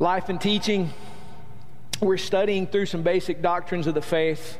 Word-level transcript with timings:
Life 0.00 0.28
and 0.28 0.40
teaching, 0.40 0.92
we're 2.00 2.16
studying 2.16 2.66
through 2.66 2.86
some 2.86 3.04
basic 3.04 3.40
doctrines 3.40 3.86
of 3.86 3.94
the 3.94 4.02
faith. 4.02 4.58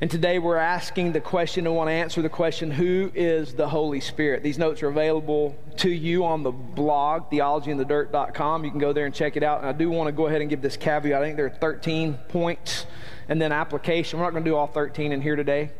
And 0.00 0.10
today 0.10 0.38
we're 0.38 0.56
asking 0.56 1.12
the 1.12 1.20
question 1.20 1.66
and 1.66 1.76
want 1.76 1.88
to 1.88 1.92
answer 1.92 2.22
the 2.22 2.30
question 2.30 2.70
who 2.70 3.12
is 3.14 3.52
the 3.52 3.68
Holy 3.68 4.00
Spirit? 4.00 4.42
These 4.42 4.56
notes 4.56 4.82
are 4.82 4.88
available 4.88 5.58
to 5.76 5.90
you 5.90 6.24
on 6.24 6.42
the 6.42 6.52
blog, 6.52 7.30
theologyinthedirt.com. 7.30 8.64
You 8.64 8.70
can 8.70 8.80
go 8.80 8.94
there 8.94 9.04
and 9.04 9.14
check 9.14 9.36
it 9.36 9.42
out. 9.42 9.58
And 9.58 9.68
I 9.68 9.72
do 9.72 9.90
want 9.90 10.08
to 10.08 10.12
go 10.12 10.26
ahead 10.26 10.40
and 10.40 10.48
give 10.48 10.62
this 10.62 10.78
caveat. 10.78 11.20
I 11.20 11.22
think 11.22 11.36
there 11.36 11.44
are 11.44 11.50
13 11.50 12.14
points 12.30 12.86
and 13.28 13.42
then 13.42 13.52
application. 13.52 14.18
We're 14.18 14.24
not 14.24 14.30
going 14.30 14.44
to 14.44 14.50
do 14.50 14.56
all 14.56 14.68
13 14.68 15.12
in 15.12 15.20
here 15.20 15.36
today. 15.36 15.70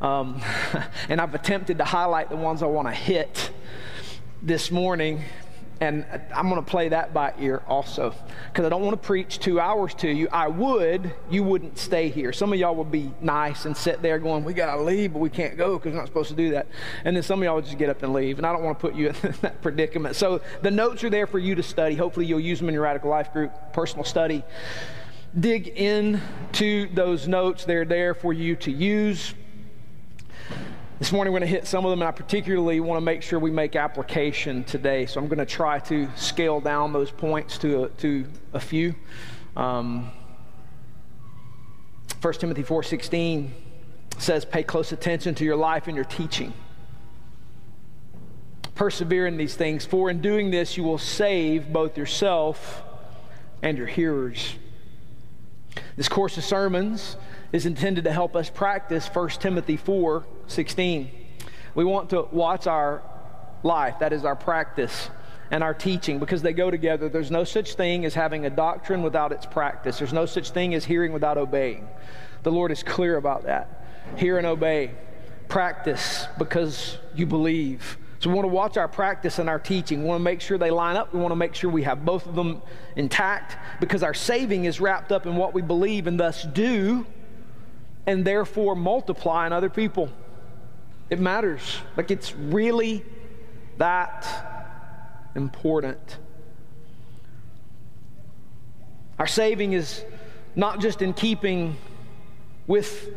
Um, 0.00 0.40
and 1.10 1.20
I've 1.20 1.34
attempted 1.34 1.76
to 1.76 1.84
highlight 1.84 2.30
the 2.30 2.36
ones 2.36 2.62
I 2.62 2.66
want 2.68 2.88
to 2.88 2.94
hit 2.94 3.50
this 4.42 4.70
morning 4.70 5.24
and 5.80 6.04
I'm 6.34 6.48
going 6.48 6.62
to 6.62 6.68
play 6.68 6.88
that 6.88 7.14
by 7.14 7.32
ear 7.38 7.62
also 7.68 8.12
because 8.52 8.66
I 8.66 8.68
don't 8.68 8.82
want 8.82 9.00
to 9.00 9.06
preach 9.06 9.38
two 9.38 9.60
hours 9.60 9.94
to 9.94 10.10
you. 10.10 10.28
I 10.32 10.48
would, 10.48 11.14
you 11.30 11.44
wouldn't 11.44 11.78
stay 11.78 12.08
here. 12.08 12.32
Some 12.32 12.52
of 12.52 12.58
y'all 12.58 12.74
would 12.74 12.90
be 12.90 13.12
nice 13.20 13.64
and 13.64 13.76
sit 13.76 14.02
there 14.02 14.18
going, 14.18 14.42
We 14.44 14.54
got 14.54 14.74
to 14.74 14.82
leave, 14.82 15.12
but 15.12 15.20
we 15.20 15.30
can't 15.30 15.56
go 15.56 15.78
because 15.78 15.92
we're 15.92 15.98
not 15.98 16.08
supposed 16.08 16.30
to 16.30 16.36
do 16.36 16.50
that. 16.50 16.66
And 17.04 17.14
then 17.14 17.22
some 17.22 17.40
of 17.40 17.44
y'all 17.44 17.54
would 17.56 17.64
just 17.64 17.78
get 17.78 17.88
up 17.88 18.02
and 18.02 18.12
leave. 18.12 18.38
And 18.38 18.46
I 18.46 18.52
don't 18.52 18.64
want 18.64 18.78
to 18.78 18.80
put 18.80 18.96
you 18.96 19.08
in 19.22 19.34
that 19.42 19.62
predicament. 19.62 20.16
So 20.16 20.40
the 20.62 20.70
notes 20.70 21.04
are 21.04 21.10
there 21.10 21.28
for 21.28 21.38
you 21.38 21.54
to 21.54 21.62
study. 21.62 21.94
Hopefully, 21.94 22.26
you'll 22.26 22.40
use 22.40 22.58
them 22.58 22.68
in 22.68 22.74
your 22.74 22.82
radical 22.82 23.10
life 23.10 23.32
group, 23.32 23.52
personal 23.72 24.04
study. 24.04 24.42
Dig 25.38 25.68
into 25.68 26.92
those 26.94 27.28
notes, 27.28 27.64
they're 27.64 27.84
there 27.84 28.14
for 28.14 28.32
you 28.32 28.56
to 28.56 28.72
use. 28.72 29.34
This 30.98 31.12
morning, 31.12 31.32
we're 31.32 31.38
going 31.38 31.48
to 31.48 31.56
hit 31.56 31.64
some 31.68 31.84
of 31.84 31.90
them, 31.90 32.02
and 32.02 32.08
I 32.08 32.10
particularly 32.10 32.80
want 32.80 32.96
to 32.96 33.04
make 33.04 33.22
sure 33.22 33.38
we 33.38 33.52
make 33.52 33.76
application 33.76 34.64
today. 34.64 35.06
So 35.06 35.20
I'm 35.20 35.28
going 35.28 35.38
to 35.38 35.46
try 35.46 35.78
to 35.78 36.08
scale 36.16 36.60
down 36.60 36.92
those 36.92 37.12
points 37.12 37.56
to 37.58 37.84
a, 37.84 37.88
to 37.88 38.26
a 38.52 38.58
few. 38.58 38.96
Um, 39.56 40.10
1 42.20 42.32
Timothy 42.34 42.64
4:16 42.64 43.50
says, 44.18 44.44
"Pay 44.44 44.64
close 44.64 44.90
attention 44.90 45.36
to 45.36 45.44
your 45.44 45.54
life 45.54 45.86
and 45.86 45.94
your 45.94 46.04
teaching. 46.04 46.52
Persevere 48.74 49.28
in 49.28 49.36
these 49.36 49.54
things, 49.54 49.86
for 49.86 50.10
in 50.10 50.20
doing 50.20 50.50
this 50.50 50.76
you 50.76 50.82
will 50.82 50.98
save 50.98 51.72
both 51.72 51.96
yourself 51.96 52.82
and 53.62 53.78
your 53.78 53.86
hearers." 53.86 54.56
This 55.96 56.08
course 56.08 56.36
of 56.36 56.42
sermons 56.42 57.16
is 57.52 57.66
intended 57.66 58.02
to 58.02 58.12
help 58.12 58.34
us 58.34 58.50
practice 58.50 59.06
1 59.06 59.28
Timothy 59.40 59.76
4 59.76 60.24
16. 60.48 61.10
We 61.74 61.84
want 61.84 62.10
to 62.10 62.22
watch 62.32 62.66
our 62.66 63.02
life, 63.62 63.98
that 64.00 64.12
is 64.12 64.24
our 64.24 64.36
practice 64.36 65.10
and 65.50 65.62
our 65.62 65.74
teaching, 65.74 66.18
because 66.18 66.42
they 66.42 66.52
go 66.52 66.70
together. 66.70 67.08
There's 67.08 67.30
no 67.30 67.44
such 67.44 67.74
thing 67.74 68.04
as 68.04 68.14
having 68.14 68.44
a 68.44 68.50
doctrine 68.50 69.02
without 69.02 69.32
its 69.32 69.46
practice, 69.46 69.98
there's 69.98 70.12
no 70.12 70.26
such 70.26 70.50
thing 70.50 70.74
as 70.74 70.84
hearing 70.84 71.12
without 71.12 71.38
obeying. 71.38 71.88
The 72.42 72.52
Lord 72.52 72.70
is 72.70 72.82
clear 72.82 73.16
about 73.16 73.44
that. 73.44 73.84
Hear 74.16 74.38
and 74.38 74.46
obey. 74.46 74.92
Practice 75.48 76.26
because 76.38 76.98
you 77.14 77.26
believe. 77.26 77.98
So 78.20 78.30
we 78.30 78.34
want 78.34 78.44
to 78.44 78.52
watch 78.52 78.76
our 78.76 78.88
practice 78.88 79.38
and 79.38 79.48
our 79.48 79.58
teaching. 79.58 80.02
We 80.02 80.08
want 80.08 80.20
to 80.20 80.24
make 80.24 80.40
sure 80.40 80.58
they 80.58 80.70
line 80.70 80.96
up. 80.96 81.14
We 81.14 81.20
want 81.20 81.30
to 81.32 81.36
make 81.36 81.54
sure 81.54 81.70
we 81.70 81.84
have 81.84 82.04
both 82.04 82.26
of 82.26 82.34
them 82.34 82.62
intact 82.96 83.56
because 83.80 84.02
our 84.02 84.14
saving 84.14 84.64
is 84.64 84.80
wrapped 84.80 85.12
up 85.12 85.26
in 85.26 85.36
what 85.36 85.54
we 85.54 85.62
believe 85.62 86.06
and 86.06 86.18
thus 86.18 86.42
do 86.42 87.06
and 88.06 88.24
therefore 88.24 88.74
multiply 88.74 89.46
in 89.46 89.52
other 89.52 89.70
people. 89.70 90.10
It 91.10 91.18
matters. 91.18 91.78
Like 91.96 92.10
it's 92.10 92.34
really 92.34 93.04
that 93.78 94.26
important. 95.34 96.18
Our 99.18 99.26
saving 99.26 99.72
is 99.72 100.04
not 100.54 100.80
just 100.80 101.02
in 101.02 101.12
keeping 101.12 101.76
with 102.66 103.10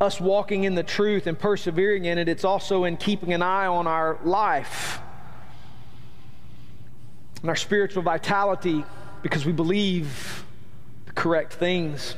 us 0.00 0.20
walking 0.20 0.64
in 0.64 0.74
the 0.74 0.82
truth 0.82 1.26
and 1.26 1.38
persevering 1.38 2.04
in 2.04 2.18
it, 2.18 2.28
it's 2.28 2.44
also 2.44 2.84
in 2.84 2.96
keeping 2.96 3.32
an 3.32 3.42
eye 3.42 3.66
on 3.66 3.86
our 3.86 4.18
life 4.24 5.00
and 7.40 7.50
our 7.50 7.56
spiritual 7.56 8.02
vitality 8.02 8.84
because 9.22 9.44
we 9.44 9.52
believe 9.52 10.44
the 11.06 11.12
correct 11.12 11.54
things. 11.54 12.14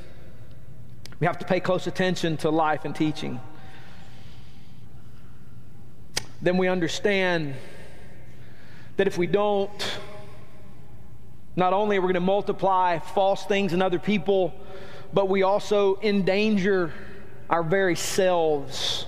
We 1.20 1.26
have 1.26 1.38
to 1.38 1.44
pay 1.44 1.60
close 1.60 1.86
attention 1.86 2.36
to 2.38 2.50
life 2.50 2.84
and 2.84 2.94
teaching. 2.94 3.40
Then 6.42 6.56
we 6.58 6.66
understand 6.66 7.54
that 8.96 9.06
if 9.06 9.16
we 9.16 9.28
don't, 9.28 9.98
not 11.54 11.72
only 11.72 11.96
are 11.96 12.00
we 12.00 12.06
going 12.06 12.14
to 12.14 12.20
multiply 12.20 12.98
false 12.98 13.44
things 13.46 13.72
in 13.72 13.80
other 13.80 14.00
people, 14.00 14.52
but 15.12 15.28
we 15.28 15.44
also 15.44 16.00
endanger 16.02 16.92
our 17.48 17.62
very 17.62 17.94
selves, 17.94 19.06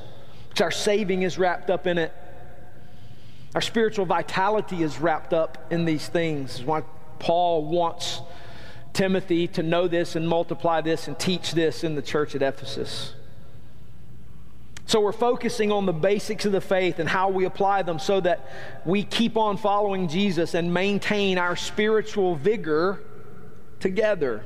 which 0.50 0.60
our 0.60 0.70
saving 0.70 1.22
is 1.22 1.36
wrapped 1.36 1.70
up 1.70 1.86
in 1.86 1.98
it. 1.98 2.12
Our 3.54 3.60
spiritual 3.60 4.04
vitality 4.04 4.82
is 4.82 4.98
wrapped 5.00 5.32
up 5.32 5.72
in 5.72 5.84
these 5.84 6.06
things. 6.06 6.56
Is 6.60 6.64
Why 6.64 6.82
Paul 7.18 7.64
wants 7.64 8.20
Timothy 8.92 9.48
to 9.48 9.62
know 9.62 9.88
this 9.88 10.14
and 10.14 10.28
multiply 10.28 10.80
this 10.80 11.08
and 11.08 11.18
teach 11.18 11.52
this 11.52 11.82
in 11.82 11.94
the 11.96 12.02
church 12.02 12.34
at 12.34 12.42
Ephesus. 12.42 13.14
So 14.86 15.00
we're 15.00 15.12
focusing 15.12 15.72
on 15.72 15.86
the 15.86 15.92
basics 15.92 16.44
of 16.44 16.52
the 16.52 16.60
faith 16.60 16.98
and 16.98 17.08
how 17.08 17.30
we 17.30 17.46
apply 17.46 17.82
them 17.82 17.98
so 17.98 18.20
that 18.20 18.46
we 18.84 19.02
keep 19.02 19.36
on 19.36 19.56
following 19.56 20.08
Jesus 20.08 20.54
and 20.54 20.72
maintain 20.72 21.38
our 21.38 21.56
spiritual 21.56 22.36
vigor 22.36 23.00
together. 23.80 24.44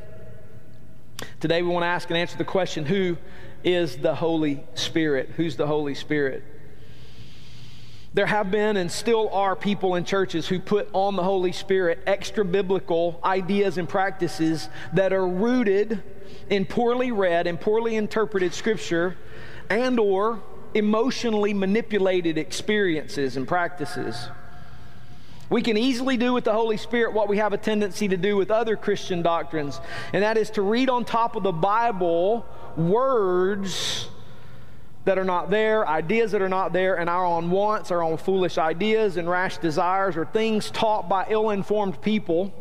Today 1.41 1.62
we 1.62 1.69
want 1.69 1.82
to 1.82 1.88
ask 1.88 2.09
and 2.10 2.16
answer 2.16 2.38
the 2.38 2.44
question 2.44 2.87
who 2.87 3.16
is 3.65 3.97
the 3.97 4.15
Holy 4.15 4.65
Spirit? 4.75 5.31
Who's 5.37 5.56
the 5.56 5.66
Holy 5.66 5.94
Spirit? 5.94 6.44
There 8.15 8.26
have 8.26 8.50
been 8.50 8.76
and 8.76 8.91
still 8.91 9.28
are 9.31 9.55
people 9.56 9.97
in 9.97 10.05
churches 10.05 10.47
who 10.47 10.60
put 10.60 10.88
on 10.93 11.16
the 11.16 11.22
Holy 11.22 11.53
Spirit 11.53 12.00
extra 12.06 12.44
biblical 12.44 13.20
ideas 13.25 13.76
and 13.76 13.88
practices 13.88 14.69
that 14.93 15.12
are 15.12 15.26
rooted 15.26 16.03
in 16.49 16.65
poorly 16.65 17.10
read 17.10 17.47
and 17.47 17.60
poorly 17.60 17.97
interpreted 17.97 18.55
scripture 18.55 19.16
and 19.71 19.99
or 19.99 20.41
emotionally 20.75 21.55
manipulated 21.55 22.39
experiences 22.39 23.37
and 23.37 23.47
practices. 23.49 24.29
We 25.51 25.62
can 25.62 25.79
easily 25.79 26.19
do 26.19 26.34
with 26.34 26.45
the 26.45 26.53
Holy 26.53 26.77
Spirit 26.77 27.15
what 27.15 27.29
we 27.29 27.39
have 27.39 27.55
a 27.55 27.59
tendency 27.59 28.09
to 28.09 28.17
do 28.17 28.37
with 28.37 28.51
other 28.51 28.77
Christian 28.77 29.23
doctrines, 29.23 29.81
and 30.12 30.23
that 30.23 30.37
is 30.37 30.51
to 30.51 30.62
read 30.62 30.91
on 30.91 31.05
top 31.05 31.37
of 31.37 31.43
the 31.43 31.53
Bible 31.53 32.47
words 32.77 34.09
that 35.06 35.17
are 35.17 35.25
not 35.25 35.49
there, 35.49 35.89
ideas 35.89 36.33
that 36.33 36.43
are 36.43 36.50
not 36.50 36.75
there, 36.75 36.99
and 36.99 37.09
our 37.09 37.25
own 37.25 37.50
wants, 37.50 37.91
our 37.91 38.03
own 38.03 38.19
foolish 38.19 38.59
ideas 38.59 39.17
and 39.17 39.29
rash 39.29 39.56
desires, 39.56 40.19
or 40.19 40.27
things 40.27 40.71
taught 40.71 41.09
by 41.09 41.27
ill 41.31 41.49
informed 41.49 42.03
people 42.03 42.53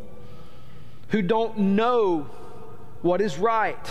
who 1.08 1.20
don't 1.20 1.58
know 1.58 2.30
what 3.02 3.20
is 3.20 3.38
right 3.38 3.86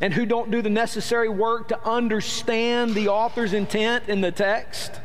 and 0.00 0.14
who 0.14 0.26
don't 0.26 0.50
do 0.50 0.62
the 0.62 0.70
necessary 0.70 1.28
work 1.28 1.68
to 1.68 1.88
understand 1.88 2.94
the 2.94 3.08
author's 3.08 3.52
intent 3.52 4.08
in 4.08 4.20
the 4.20 4.30
text, 4.30 5.00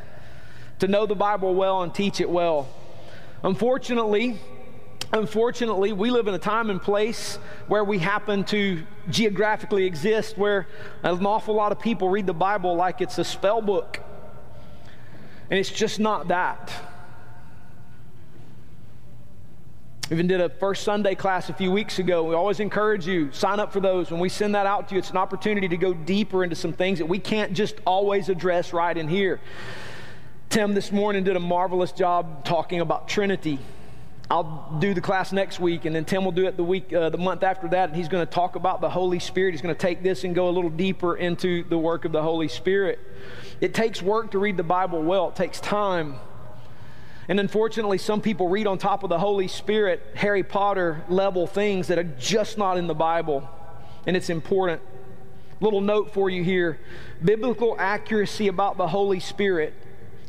to 0.79 0.87
know 0.87 1.05
the 1.05 1.15
Bible 1.15 1.55
well 1.55 1.81
and 1.81 1.93
teach 1.93 2.21
it 2.21 2.29
well. 2.29 2.67
Unfortunately, 3.43 4.39
Unfortunately, 5.13 5.93
we 5.93 6.09
live 6.09 6.27
in 6.27 6.33
a 6.33 6.39
time 6.39 6.71
and 6.71 6.81
place 6.81 7.35
where 7.67 7.83
we 7.83 7.99
happen 7.99 8.43
to 8.45 8.81
geographically 9.11 9.85
exist, 9.85 10.39
where 10.39 10.67
an 11.03 11.23
awful 11.23 11.53
lot 11.53 11.71
of 11.71 11.79
people 11.79 12.09
read 12.09 12.25
the 12.25 12.33
Bible 12.33 12.75
like 12.75 12.99
it's 12.99 13.19
a 13.19 13.23
spell 13.23 13.61
book. 13.61 13.99
And 15.51 15.59
it's 15.59 15.69
just 15.69 15.99
not 15.99 16.29
that. 16.29 16.73
We 19.91 19.92
even 20.11 20.27
did 20.27 20.41
a 20.41 20.49
first 20.49 20.83
Sunday 20.83 21.15
class 21.15 21.49
a 21.49 21.53
few 21.53 21.71
weeks 21.71 21.99
ago. 21.99 22.23
We 22.23 22.35
always 22.35 22.59
encourage 22.59 23.07
you, 23.07 23.31
sign 23.31 23.59
up 23.59 23.71
for 23.71 23.79
those. 23.79 24.11
When 24.11 24.19
we 24.19 24.29
send 24.29 24.55
that 24.55 24.65
out 24.65 24.89
to 24.89 24.95
you, 24.95 24.99
it's 24.99 25.09
an 25.09 25.17
opportunity 25.17 25.67
to 25.67 25.77
go 25.77 25.93
deeper 25.93 26.43
into 26.43 26.55
some 26.55 26.73
things 26.73 26.99
that 26.99 27.05
we 27.05 27.19
can't 27.19 27.53
just 27.53 27.75
always 27.85 28.29
address 28.29 28.73
right 28.73 28.97
in 28.97 29.07
here. 29.07 29.39
Tim 30.49 30.73
this 30.73 30.91
morning 30.91 31.23
did 31.23 31.35
a 31.35 31.39
marvelous 31.39 31.91
job 31.91 32.45
talking 32.45 32.81
about 32.81 33.07
Trinity 33.07 33.59
I'll 34.33 34.77
do 34.79 34.93
the 34.93 35.01
class 35.01 35.31
next 35.31 35.59
week, 35.59 35.85
and 35.85 35.95
then 35.95 36.05
Tim 36.05 36.23
will 36.23 36.31
do 36.31 36.47
it 36.47 36.57
the 36.57 36.63
week, 36.63 36.91
uh, 36.93 37.09
the 37.09 37.17
month 37.17 37.43
after 37.43 37.67
that, 37.67 37.89
and 37.89 37.95
he's 37.95 38.07
going 38.07 38.25
to 38.25 38.31
talk 38.31 38.55
about 38.55 38.81
the 38.81 38.89
Holy 38.89 39.19
Spirit. 39.19 39.51
He's 39.51 39.61
going 39.61 39.75
to 39.75 39.79
take 39.79 40.01
this 40.01 40.23
and 40.23 40.33
go 40.33 40.49
a 40.49 40.51
little 40.51 40.69
deeper 40.69 41.15
into 41.15 41.63
the 41.65 41.77
work 41.77 42.03
of 42.03 42.11
the 42.11 42.23
Holy 42.23 42.47
Spirit. 42.47 42.99
It 43.61 43.73
takes 43.73 44.01
work 44.01 44.31
to 44.31 44.39
read 44.39 44.57
the 44.57 44.63
Bible 44.63 45.03
well. 45.03 45.29
It 45.29 45.35
takes 45.35 45.59
time. 45.59 46.15
And 47.27 47.39
unfortunately, 47.39 47.97
some 47.97 48.21
people 48.21 48.49
read 48.49 48.67
on 48.67 48.77
top 48.77 49.03
of 49.03 49.09
the 49.09 49.19
Holy 49.19 49.47
Spirit 49.47 50.01
Harry 50.15 50.43
Potter 50.43 51.03
level 51.07 51.47
things 51.47 51.87
that 51.87 51.97
are 51.97 52.03
just 52.03 52.57
not 52.57 52.77
in 52.77 52.87
the 52.87 52.93
Bible, 52.93 53.47
and 54.05 54.17
it's 54.17 54.29
important. 54.29 54.81
Little 55.61 55.81
note 55.81 56.13
for 56.13 56.29
you 56.29 56.43
here 56.43 56.79
biblical 57.23 57.75
accuracy 57.79 58.49
about 58.49 58.75
the 58.75 58.87
Holy 58.87 59.21
Spirit 59.21 59.73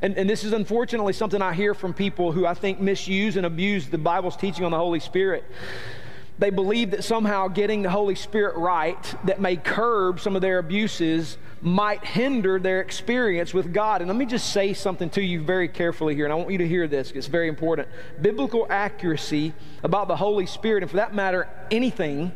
And, 0.05 0.19
and 0.19 0.29
this 0.29 0.45
is 0.45 0.53
unfortunately 0.53 1.15
something 1.15 1.41
I 1.41 1.55
hear 1.55 1.73
from 1.73 1.95
people 1.95 2.31
who 2.31 2.45
I 2.45 2.53
think 2.53 2.79
misuse 2.79 3.37
and 3.39 3.47
abuse 3.47 3.89
the 3.89 3.97
Bible's 3.97 4.37
teaching 4.37 4.65
on 4.65 4.71
the 4.71 4.77
Holy 4.77 5.01
Spirit. 5.01 5.45
They 6.39 6.51
believe 6.51 6.91
that 6.91 7.05
somehow 7.05 7.47
getting 7.47 7.83
the 7.83 7.91
Holy 7.91 8.17
Spirit 8.17 8.57
right 8.57 9.15
that 9.25 9.41
may 9.41 9.57
curb 9.57 10.19
some 10.19 10.35
of 10.35 10.43
their 10.43 10.59
abuses 10.59 11.39
might 11.63 12.05
hinder 12.05 12.59
their 12.59 12.81
experience 12.81 13.55
with 13.55 13.73
God. 13.73 14.01
And 14.01 14.09
let 14.09 14.17
me 14.17 14.27
just 14.27 14.53
say 14.53 14.75
something 14.75 15.09
to 15.11 15.23
you 15.23 15.41
very 15.43 15.69
carefully 15.69 16.15
here, 16.15 16.25
and 16.25 16.33
I 16.33 16.37
want 16.37 16.51
you 16.51 16.59
to 16.59 16.69
hear 16.69 16.89
this. 16.89 17.13
It's 17.13 17.29
very 17.29 17.49
important. 17.49 17.89
Biblical 18.21 18.67
accuracy 18.69 19.55
about 19.85 20.09
the 20.09 20.17
Holy 20.17 20.47
Spirit, 20.47 20.83
and 20.83 20.91
for 20.91 20.97
that 20.97 21.15
matter, 21.15 21.49
anything, 21.71 22.33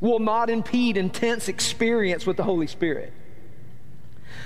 will 0.00 0.20
not 0.20 0.48
impede 0.48 0.96
intense 0.96 1.48
experience 1.48 2.24
with 2.24 2.36
the 2.36 2.44
Holy 2.44 2.68
Spirit. 2.68 3.12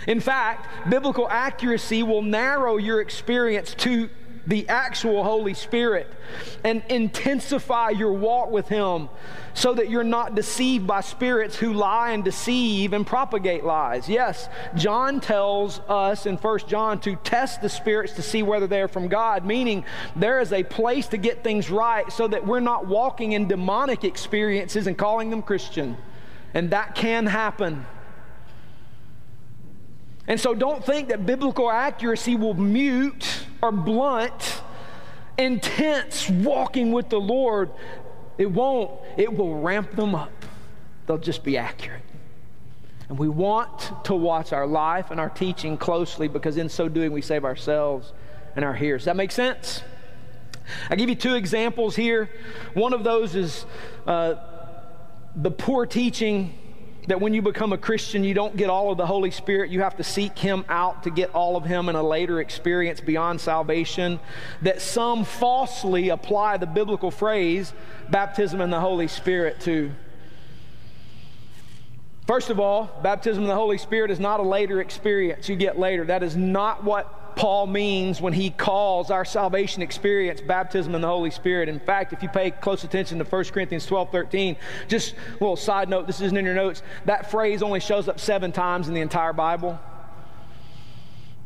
In 0.07 0.21
fact, 0.21 0.67
biblical 0.89 1.29
accuracy 1.29 2.03
will 2.03 2.23
narrow 2.23 2.77
your 2.79 3.01
experience 3.01 3.75
to 3.75 4.09
the 4.47 4.69
actual 4.69 5.23
Holy 5.23 5.55
Spirit 5.55 6.07
and 6.65 6.83
intensify 6.89 7.91
your 7.91 8.13
walk 8.13 8.51
with 8.51 8.69
Him 8.69 9.09
so 9.55 9.75
that 9.75 9.91
you're 9.91 10.05
not 10.05 10.35
deceived 10.35 10.87
by 10.87 11.01
spirits 11.01 11.57
who 11.57 11.73
lie 11.73 12.11
and 12.13 12.25
deceive 12.25 12.93
and 12.93 13.07
propagate 13.07 13.65
lies. 13.65 14.09
Yes, 14.09 14.49
John 14.75 15.21
tells 15.21 15.81
us 15.81 16.27
in 16.27 16.37
1 16.37 16.59
John 16.69 17.01
to 17.01 17.17
test 17.17 17.61
the 17.63 17.69
spirits 17.69 18.15
to 18.15 18.23
see 18.23 18.43
whether 18.43 18.67
they're 18.67 18.89
from 18.89 19.09
God, 19.09 19.45
meaning 19.45 19.85
there 20.17 20.41
is 20.41 20.53
a 20.53 20.63
place 20.63 21.09
to 21.09 21.17
get 21.17 21.45
things 21.45 21.71
right 21.71 22.11
so 22.13 22.29
that 22.29 22.47
we're 22.47 22.61
not 22.61 22.87
walking 22.87 23.33
in 23.33 23.49
demonic 23.49 24.05
experiences 24.05 24.87
and 24.87 24.97
calling 24.97 25.31
them 25.31 25.43
Christian. 25.43 25.97
And 26.55 26.71
that 26.71 26.95
can 26.95 27.27
happen. 27.27 27.87
And 30.27 30.39
so 30.39 30.55
don't 30.55 30.85
think 30.85 31.09
that 31.09 31.27
biblical 31.27 31.71
accuracy 31.71 32.37
will 32.37 32.55
mute 32.55 33.47
or 33.63 33.73
blunt 33.73 34.63
intense 35.39 36.29
walking 36.29 36.93
with 36.93 37.09
the 37.09 37.21
Lord. 37.21 37.71
It 38.39 38.51
won't. 38.51 38.91
It 39.17 39.33
will 39.33 39.61
ramp 39.61 39.93
them 39.93 40.15
up. 40.15 40.33
They'll 41.07 41.19
just 41.19 41.43
be 41.43 41.59
accurate. 41.59 42.03
And 43.09 43.19
we 43.19 43.29
want 43.29 44.05
to 44.05 44.15
watch 44.15 44.53
our 44.53 44.67
life 44.67 45.11
and 45.11 45.19
our 45.19 45.31
teaching 45.31 45.77
closely 45.77 46.29
because 46.29 46.57
in 46.57 46.69
so 46.69 46.89
doing 46.89 47.11
we 47.11 47.23
save 47.23 47.45
ourselves 47.45 48.13
and 48.55 48.65
our 48.65 48.75
hearers. 48.75 49.03
Does 49.03 49.07
that 49.07 49.17
make 49.17 49.33
sense? 49.33 49.83
I 50.89 50.97
give 50.97 51.09
you 51.09 51.17
two 51.17 51.35
examples 51.35 51.97
here. 51.97 52.31
One 52.75 52.93
of 52.93 53.03
those 53.03 53.35
is 53.35 53.67
uh, 54.07 54.35
the 55.35 55.51
poor 55.51 55.87
teaching 55.87 56.57
that 57.07 57.21
when 57.21 57.35
you 57.35 57.43
become 57.43 57.73
a 57.73 57.79
Christian, 57.79 58.25
you 58.25 58.35
don't 58.35 58.57
get 58.57 58.71
all 58.71 58.91
of 58.91 58.99
the 58.99 59.07
Holy 59.07 59.31
Spirit. 59.31 59.71
You 59.71 59.81
have 59.81 59.97
to 59.97 60.05
seek 60.05 60.39
Him 60.39 60.65
out 60.69 61.03
to 61.05 61.11
get 61.11 61.35
all 61.35 61.57
of 61.57 61.65
Him 61.65 61.89
in 61.89 61.97
a 61.97 62.03
later 62.03 62.41
experience 62.41 63.01
beyond 63.01 63.41
salvation. 63.41 64.21
That 64.63 64.81
some 64.81 65.25
falsely 65.25 66.11
apply 66.11 66.59
the 66.59 66.67
biblical 66.67 67.11
phrase, 67.11 67.73
baptism 68.11 68.61
in 68.61 68.71
the 68.71 68.81
Holy 68.81 69.09
Spirit, 69.09 69.61
to. 69.63 69.93
First 72.27 72.51
of 72.51 72.61
all, 72.61 72.89
baptism 73.03 73.43
in 73.43 73.49
the 73.49 73.57
Holy 73.57 73.79
Spirit 73.79 74.11
is 74.11 74.21
not 74.21 74.39
a 74.39 74.45
later 74.45 74.81
experience 74.81 75.49
you 75.49 75.57
get 75.57 75.79
later. 75.79 76.05
That 76.05 76.23
is 76.23 76.37
not 76.37 76.85
what 76.85 77.20
Paul 77.37 77.67
means 77.67 78.21
when 78.21 78.33
he 78.33 78.51
calls 78.51 79.11
our 79.11 79.25
salvation 79.25 79.83
experience 79.83 80.41
baptism 80.41 80.95
in 80.95 81.01
the 81.01 81.09
Holy 81.09 81.31
Spirit. 81.31 81.69
In 81.69 81.81
fact, 81.81 82.13
if 82.13 82.23
you 82.23 82.29
pay 82.29 82.51
close 82.51 82.85
attention 82.85 83.19
to 83.19 83.25
1 83.25 83.45
Corinthians 83.47 83.87
12 83.87 84.11
13, 84.11 84.57
just 84.89 85.15
a 85.15 85.33
little 85.35 85.57
side 85.57 85.89
note, 85.89 86.07
this 86.07 86.21
isn't 86.21 86.37
in 86.37 86.45
your 86.45 86.55
notes, 86.55 86.83
that 87.05 87.31
phrase 87.31 87.63
only 87.63 87.81
shows 87.81 88.09
up 88.09 88.21
seven 88.21 88.53
times 88.53 88.89
in 88.89 88.95
the 88.95 89.01
entire 89.01 89.33
Bible. 89.33 89.79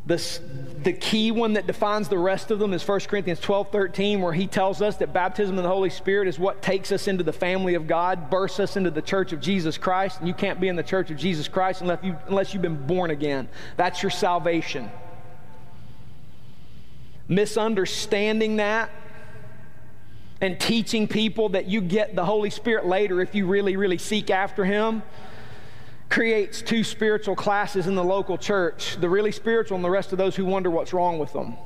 This, 0.07 0.41
the 0.83 0.93
key 0.93 1.31
one 1.31 1.55
that 1.55 1.67
defines 1.67 2.09
the 2.09 2.19
rest 2.19 2.51
of 2.51 2.59
them 2.59 2.75
is 2.75 2.87
1 2.87 3.01
Corinthians 3.01 3.41
12 3.41 3.71
13, 3.71 4.21
where 4.21 4.35
he 4.35 4.47
tells 4.47 4.83
us 4.83 4.97
that 4.99 5.15
baptism 5.15 5.57
in 5.57 5.63
the 5.63 5.71
Holy 5.71 5.89
Spirit 5.89 6.29
is 6.29 6.39
what 6.39 6.61
takes 6.61 6.93
us 6.93 7.09
into 7.09 7.25
the 7.25 7.33
family 7.33 7.75
of 7.75 7.87
God, 7.87 8.29
bursts 8.29 8.61
us 8.61 8.77
into 8.77 8.91
the 8.91 9.01
church 9.01 9.33
of 9.33 9.41
Jesus 9.41 9.79
Christ. 9.79 10.19
And 10.19 10.29
you 10.29 10.35
can't 10.35 10.61
be 10.61 10.69
in 10.69 10.77
the 10.77 10.83
church 10.83 11.11
of 11.11 11.17
Jesus 11.17 11.49
Christ 11.49 11.81
unless, 11.81 12.05
you, 12.05 12.17
unless 12.27 12.53
you've 12.53 12.63
been 12.63 12.87
born 12.87 13.11
again. 13.11 13.49
That's 13.77 14.03
your 14.03 14.11
salvation 14.11 14.91
misunderstanding 17.29 18.57
that 18.57 18.91
and 20.41 20.61
teaching 20.61 21.09
people 21.09 21.51
that 21.51 21.67
you 21.67 21.81
get 21.81 22.15
the 22.15 22.25
Holy 22.25 22.51
Spirit 22.51 22.87
later 22.87 23.21
if 23.21 23.35
you 23.35 23.47
really, 23.47 23.77
really 23.77 23.99
seek 23.99 24.31
after 24.31 24.65
Him 24.65 25.03
creates 26.11 26.63
two 26.63 26.85
spiritual 26.85 27.35
classes 27.35 27.87
in 27.87 27.95
the 27.95 28.05
local 28.05 28.39
church 28.39 28.97
the 29.01 29.09
really 29.09 29.33
spiritual 29.33 29.75
and 29.75 29.85
the 29.85 29.91
rest 29.91 30.13
of 30.13 30.19
those 30.19 30.37
who 30.37 30.45
wonder 30.45 30.71
what's 30.71 30.93
wrong 30.93 31.19
with 31.19 31.33
them. 31.33 31.57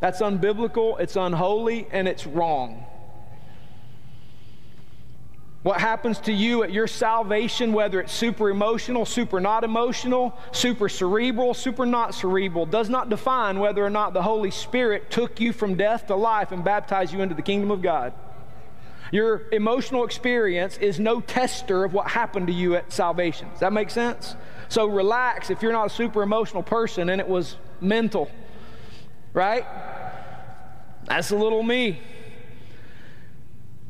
That's 0.00 0.20
unbiblical, 0.20 1.00
it's 1.00 1.16
unholy, 1.16 1.86
and 1.90 2.06
it's 2.06 2.26
wrong. 2.26 2.84
What 5.66 5.80
happens 5.80 6.20
to 6.20 6.32
you 6.32 6.62
at 6.62 6.70
your 6.70 6.86
salvation, 6.86 7.72
whether 7.72 8.00
it's 8.00 8.12
super 8.12 8.50
emotional, 8.50 9.04
super 9.04 9.40
not 9.40 9.64
emotional, 9.64 10.38
super 10.52 10.88
cerebral, 10.88 11.54
super 11.54 11.84
not 11.84 12.14
cerebral, 12.14 12.66
does 12.66 12.88
not 12.88 13.08
define 13.08 13.58
whether 13.58 13.84
or 13.84 13.90
not 13.90 14.12
the 14.12 14.22
Holy 14.22 14.52
Spirit 14.52 15.10
took 15.10 15.40
you 15.40 15.52
from 15.52 15.74
death 15.74 16.06
to 16.06 16.14
life 16.14 16.52
and 16.52 16.62
baptized 16.62 17.12
you 17.12 17.20
into 17.20 17.34
the 17.34 17.42
kingdom 17.42 17.72
of 17.72 17.82
God. 17.82 18.12
Your 19.10 19.50
emotional 19.50 20.04
experience 20.04 20.78
is 20.78 21.00
no 21.00 21.20
tester 21.20 21.82
of 21.82 21.92
what 21.92 22.06
happened 22.06 22.46
to 22.46 22.52
you 22.52 22.76
at 22.76 22.92
salvation. 22.92 23.48
Does 23.50 23.58
that 23.58 23.72
make 23.72 23.90
sense? 23.90 24.36
So 24.68 24.86
relax 24.86 25.50
if 25.50 25.62
you're 25.62 25.72
not 25.72 25.88
a 25.88 25.90
super 25.90 26.22
emotional 26.22 26.62
person 26.62 27.08
and 27.08 27.20
it 27.20 27.26
was 27.26 27.56
mental, 27.80 28.30
right? 29.32 29.66
That's 31.06 31.32
a 31.32 31.36
little 31.36 31.64
me. 31.64 32.00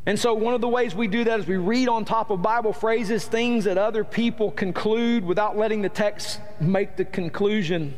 And 0.06 0.16
so, 0.16 0.34
one 0.34 0.54
of 0.54 0.60
the 0.60 0.68
ways 0.68 0.94
we 0.94 1.08
do 1.08 1.24
that 1.24 1.40
is 1.40 1.46
we 1.48 1.56
read 1.56 1.88
on 1.88 2.04
top 2.04 2.30
of 2.30 2.40
Bible 2.40 2.72
phrases 2.72 3.24
things 3.24 3.64
that 3.64 3.76
other 3.76 4.04
people 4.04 4.52
conclude 4.52 5.24
without 5.24 5.56
letting 5.56 5.82
the 5.82 5.88
text 5.88 6.40
make 6.60 6.96
the 6.96 7.04
conclusion. 7.04 7.92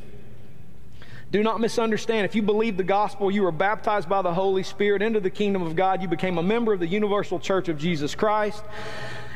Do 1.31 1.43
not 1.43 1.61
misunderstand. 1.61 2.25
If 2.25 2.35
you 2.35 2.41
believe 2.41 2.79
the 2.79 2.85
gospel, 2.85 3.31
you 3.31 3.43
were 3.43 3.53
baptized 3.53 4.09
by 4.09 4.23
the 4.23 4.33
Holy 4.33 4.63
Spirit 4.63 5.03
into 5.03 5.21
the 5.21 5.29
kingdom 5.29 5.61
of 5.61 5.77
God. 5.77 6.01
You 6.01 6.09
became 6.09 6.39
a 6.39 6.43
member 6.43 6.73
of 6.73 6.81
the 6.81 6.87
universal 6.87 7.39
church 7.39 7.69
of 7.69 7.77
Jesus 7.77 8.15
Christ. 8.15 8.65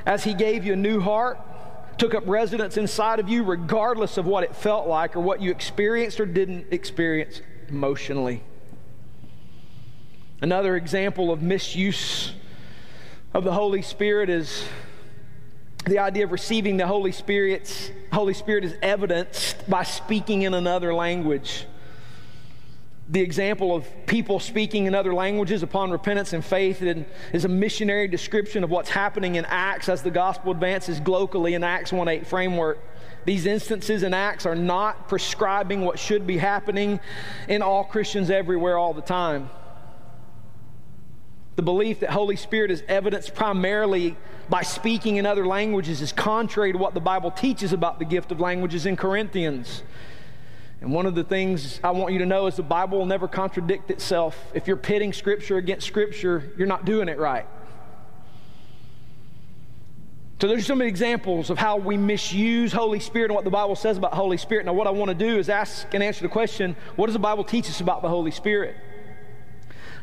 As 0.07 0.25
He 0.25 0.33
gave 0.33 0.65
you 0.65 0.73
a 0.73 0.77
new 0.77 0.99
heart, 0.99 1.39
took 1.99 2.15
up 2.15 2.27
residence 2.27 2.79
inside 2.79 3.21
of 3.21 3.29
you, 3.29 3.45
regardless 3.45 4.17
of 4.17 4.25
what 4.25 4.45
it 4.45 4.57
felt 4.57 4.89
like 4.89 5.15
or 5.15 5.21
what 5.21 5.43
you 5.43 5.51
experienced 5.51 6.19
or 6.19 6.25
didn't 6.25 6.69
experience 6.71 7.43
emotionally. 7.69 8.43
Another 10.41 10.75
example 10.75 11.31
of 11.31 11.43
misuse 11.43 12.33
of 13.35 13.45
the 13.45 13.53
Holy 13.53 13.83
Spirit 13.83 14.29
is 14.29 14.65
the 15.87 15.99
idea 15.99 16.25
of 16.25 16.33
receiving 16.33 16.77
the 16.77 16.87
Holy 16.87 17.13
Spirit. 17.13 17.93
Holy 18.13 18.35
Spirit 18.35 18.65
is 18.65 18.75
evidenced 18.83 19.69
by 19.71 19.85
speaking 19.85 20.43
in 20.43 20.55
another 20.55 20.95
language. 20.95 21.67
The 23.09 23.21
example 23.21 23.75
of 23.75 23.87
people 24.07 24.39
speaking 24.39 24.87
in 24.87 24.95
other 24.95 25.13
languages 25.15 25.63
upon 25.63 25.91
repentance 25.91 26.35
and 26.35 26.45
faith 26.45 26.83
is 26.83 27.45
a 27.45 27.49
missionary 27.49 28.07
description 28.07 28.65
of 28.65 28.71
what's 28.71 28.91
happening 28.91 29.35
in 29.37 29.45
Acts 29.47 29.89
as 29.89 30.03
the 30.03 30.11
gospel 30.11 30.53
advances 30.53 31.01
locally 31.01 31.55
in 31.55 31.65
Acts 31.65 31.93
1 31.93 32.09
8 32.09 32.27
framework. 32.27 32.79
These 33.25 33.47
instances 33.47 34.03
in 34.03 34.15
Acts 34.15 34.47
are 34.47 34.55
not 34.55 35.09
prescribing 35.09 35.83
what 35.83 35.99
should 35.99 36.27
be 36.27 36.39
happening 36.39 37.01
in 37.49 37.63
all 37.63 37.85
Christians 37.85 38.31
everywhere 38.31 38.77
all 38.77 38.95
the 38.95 39.03
time. 39.03 39.49
The 41.57 41.63
belief 41.63 42.01
that 42.01 42.11
Holy 42.11 42.37
Spirit 42.37 42.71
is 42.71 42.83
evidenced 42.89 43.35
primarily 43.35 44.17
by 44.49 44.63
speaking 44.63 45.17
in 45.17 45.27
other 45.27 45.47
languages 45.47 46.01
is 46.01 46.13
contrary 46.13 46.73
to 46.73 46.79
what 46.79 46.95
the 46.95 47.01
Bible 47.01 47.31
teaches 47.31 47.73
about 47.73 47.99
the 47.99 48.05
gift 48.05 48.33
of 48.33 48.41
languages 48.41 48.87
in 48.87 48.97
Corinthians. 48.97 49.83
And 50.81 50.93
one 50.93 51.07
of 51.07 51.15
the 51.15 51.25
things 51.25 51.79
I 51.85 51.91
want 51.91 52.13
you 52.13 52.19
to 52.21 52.27
know 52.27 52.47
is 52.47 52.57
the 52.57 52.63
Bible 52.63 52.99
will 52.99 53.07
never 53.07 53.29
contradict 53.29 53.91
itself. 53.91 54.37
If 54.55 54.67
you're 54.67 54.77
pitting 54.77 55.13
Scripture 55.13 55.59
against 55.59 55.87
Scripture, 55.87 56.53
you're 56.57 56.67
not 56.67 56.85
doing 56.85 57.09
it 57.09 57.19
right. 57.19 57.47
So 60.41 60.49
there's 60.49 60.67
so 60.67 60.75
many 60.75 60.89
examples 60.89 61.51
of 61.51 61.59
how 61.59 61.77
we 61.77 61.97
misuse 61.97 62.73
Holy 62.73 62.99
Spirit 62.99 63.27
and 63.27 63.37
what 63.37 63.45
the 63.45 63.51
Bible 63.51 63.77
says 63.77 63.97
about 63.97 64.13
Holy 64.13 64.37
Spirit. 64.37 64.67
Now, 64.67 64.73
what 64.73 64.89
I 64.89 64.91
want 64.91 65.09
to 65.11 65.15
do 65.15 65.39
is 65.39 65.49
ask 65.49 65.87
and 65.95 66.03
answer 66.03 66.23
the 66.23 66.29
question 66.29 66.75
what 66.97 67.07
does 67.07 67.13
the 67.13 67.21
Bible 67.21 67.45
teach 67.45 67.69
us 67.69 67.81
about 67.81 68.03
the 68.03 68.09
Holy 68.09 68.33
Spirit? 68.33 68.75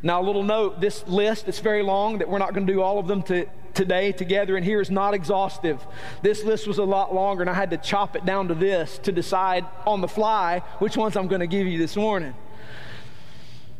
Now, 0.02 0.22
a 0.22 0.24
little 0.24 0.44
note 0.44 0.80
this 0.80 1.06
list, 1.08 1.48
it's 1.48 1.60
very 1.60 1.84
long, 1.84 2.20
that 2.20 2.30
we're 2.30 2.38
not 2.38 2.54
going 2.54 2.66
to 2.66 2.74
do 2.74 2.82
all 2.82 3.00
of 3.00 3.08
them 3.08 3.22
to, 3.24 3.48
today 3.74 4.12
together 4.12 4.58
and 4.58 4.66
here 4.66 4.82
is 4.82 4.90
not 4.90 5.14
exhaustive. 5.14 5.86
This 6.22 6.44
list 6.44 6.68
was 6.68 6.78
a 6.78 6.84
lot 6.84 7.14
longer, 7.14 7.42
and 7.42 7.50
I 7.50 7.54
had 7.54 7.70
to 7.72 7.78
chop 7.78 8.16
it 8.16 8.26
down 8.26 8.48
to 8.50 8.54
this 8.54 8.98
to 9.00 9.12
decide 9.12 9.66
on 9.86 10.02
the 10.02 10.08
fly 10.08 10.60
which 10.80 10.98
ones 10.98 11.16
I'm 11.16 11.28
going 11.28 11.42
to 11.42 11.48
give 11.48 11.68
you 11.68 11.78
this 11.78 11.96
morning. 11.96 12.34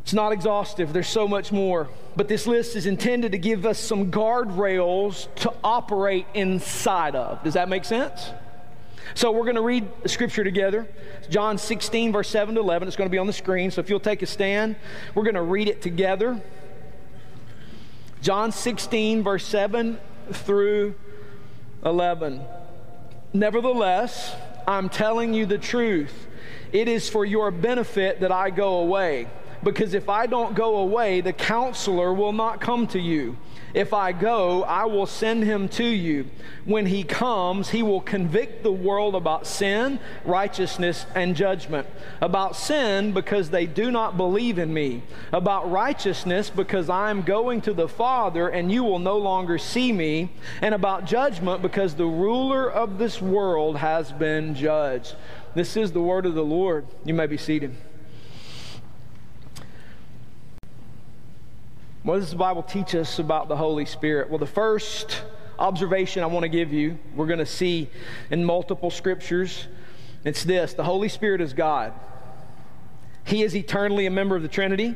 It's 0.02 0.14
not 0.14 0.32
exhaustive, 0.32 0.92
there's 0.92 1.08
so 1.08 1.28
much 1.28 1.52
more. 1.52 1.90
But 2.16 2.28
this 2.28 2.48
list 2.48 2.76
is 2.76 2.86
intended 2.86 3.34
to 3.34 3.38
give 3.38 3.66
us 3.66 3.78
some 3.78 4.12
guardrails 4.12 5.34
to 5.36 5.54
operate 5.64 6.26
inside 6.34 7.16
of. 7.16 7.44
Does 7.44 7.54
that 7.54 7.70
make 7.70 7.86
sense? 7.86 8.32
So 9.14 9.32
we're 9.32 9.44
going 9.44 9.56
to 9.56 9.62
read 9.62 9.88
scripture 10.06 10.44
together. 10.44 10.88
John 11.30 11.58
16, 11.58 12.12
verse 12.12 12.30
7 12.30 12.56
to 12.56 12.62
11. 12.62 12.88
It's 12.88 12.98
going 12.98 13.10
to 13.10 13.12
be 13.12 13.18
on 13.18 13.28
the 13.28 13.34
screen. 13.34 13.72
So 13.72 13.82
if 13.82 13.90
you'll 13.90 14.00
take 14.00 14.22
a 14.22 14.26
stand, 14.26 14.76
we're 15.16 15.24
going 15.24 15.36
to 15.36 15.42
read 15.42 15.68
it 15.68 15.82
together. 15.82 16.42
John 18.22 18.52
16, 18.52 19.24
verse 19.24 19.46
7 19.46 20.00
through 20.32 20.96
11. 21.86 22.42
Nevertheless, 23.34 24.36
I'm 24.68 24.90
telling 24.90 25.34
you 25.34 25.46
the 25.46 25.58
truth. 25.58 26.28
It 26.72 26.88
is 26.88 27.10
for 27.10 27.26
your 27.26 27.52
benefit 27.52 28.20
that 28.22 28.32
I 28.32 28.50
go 28.50 28.80
away. 28.80 29.28
Because 29.64 29.94
if 29.94 30.10
I 30.10 30.26
don't 30.26 30.56
go 30.56 30.78
away, 30.78 31.22
the 31.22 31.34
counselor 31.34 32.14
will 32.14 32.32
not 32.32 32.62
come 32.62 32.88
to 32.88 33.00
you. 33.00 33.38
If 33.74 33.94
I 33.94 34.12
go, 34.12 34.64
I 34.64 34.86
will 34.86 35.06
send 35.06 35.44
him 35.44 35.70
to 35.70 35.84
you. 35.84 36.28
When 36.66 36.88
he 36.88 37.04
comes, 37.04 37.70
he 37.70 37.84
will 37.84 38.02
convict 38.02 38.64
the 38.64 38.72
world 38.72 39.16
about 39.16 39.46
sin, 39.46 40.00
righteousness, 40.26 41.06
and 41.14 41.36
judgment. 41.36 41.88
About 42.22 42.56
sin, 42.56 43.12
because 43.12 43.50
they 43.50 43.66
do 43.66 43.92
not 43.92 44.18
believe 44.18 44.58
in 44.58 44.74
me. 44.74 45.04
About 45.32 45.70
righteousness, 45.72 46.50
because 46.50 46.90
I 46.90 47.12
am 47.12 47.22
going 47.22 47.62
to 47.62 47.74
the 47.74 47.88
Father, 47.88 48.50
and 48.50 48.72
you 48.72 48.84
will 48.84 49.00
no 49.00 49.18
longer 49.18 49.58
see 49.58 49.92
me. 49.92 50.32
And 50.62 50.74
about 50.74 51.06
judgment, 51.06 51.62
because 51.62 51.96
the 51.96 52.06
ruler 52.06 52.70
of 52.70 52.98
this 52.98 53.22
world 53.22 53.78
has 53.78 54.12
been 54.12 54.56
judged. 54.56 55.16
This 55.56 55.78
is 55.78 55.92
the 55.92 56.02
word 56.02 56.26
of 56.26 56.36
the 56.36 56.44
Lord. 56.44 56.86
You 57.06 57.14
may 57.14 57.28
be 57.28 57.38
seated. 57.38 57.76
What 62.04 62.20
does 62.20 62.32
the 62.32 62.38
Bible 62.38 62.64
teach 62.64 62.96
us 62.96 63.20
about 63.20 63.50
the 63.50 63.58
Holy 63.58 63.84
Spirit? 63.86 64.30
Well, 64.30 64.40
the 64.40 64.46
first 64.46 65.22
observation 65.58 66.24
I 66.24 66.28
want 66.28 66.44
to 66.44 66.50
give 66.50 66.72
you, 66.72 66.98
we're 67.14 67.28
going 67.28 67.40
to 67.40 67.46
see 67.46 67.90
in 68.32 68.46
multiple 68.46 68.90
scriptures. 68.90 69.68
It's 70.24 70.46
this 70.46 70.74
the 70.74 70.84
Holy 70.84 71.10
Spirit 71.10 71.42
is 71.42 71.52
God. 71.52 71.92
He 73.26 73.44
is 73.44 73.54
eternally 73.54 74.06
a 74.06 74.12
member 74.12 74.38
of 74.38 74.44
the 74.44 74.48
Trinity, 74.48 74.96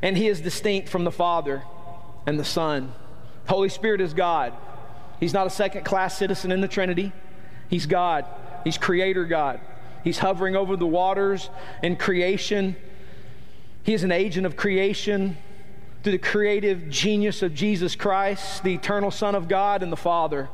and 0.00 0.16
He 0.16 0.28
is 0.28 0.40
distinct 0.40 0.88
from 0.88 1.02
the 1.02 1.10
Father 1.10 1.64
and 2.24 2.38
the 2.38 2.44
Son. 2.44 2.92
The 3.46 3.52
Holy 3.52 3.68
Spirit 3.68 4.00
is 4.00 4.14
God. 4.14 4.52
He's 5.18 5.34
not 5.34 5.48
a 5.48 5.50
second 5.50 5.84
class 5.84 6.16
citizen 6.16 6.52
in 6.52 6.60
the 6.60 6.68
Trinity, 6.68 7.12
He's 7.68 7.86
God. 7.86 8.26
He's 8.62 8.78
Creator 8.78 9.24
God. 9.24 9.60
He's 10.04 10.18
hovering 10.18 10.54
over 10.54 10.76
the 10.76 10.86
waters 10.86 11.50
in 11.82 11.96
creation. 11.96 12.76
He 13.82 13.92
is 13.92 14.04
an 14.04 14.12
agent 14.12 14.46
of 14.46 14.56
creation 14.56 15.36
through 16.02 16.12
the 16.12 16.18
creative 16.18 16.88
genius 16.88 17.42
of 17.42 17.54
Jesus 17.54 17.94
Christ, 17.94 18.64
the 18.64 18.74
eternal 18.74 19.10
Son 19.10 19.34
of 19.34 19.48
God 19.48 19.82
and 19.82 19.92
the 19.92 19.96
Father. 19.96 20.48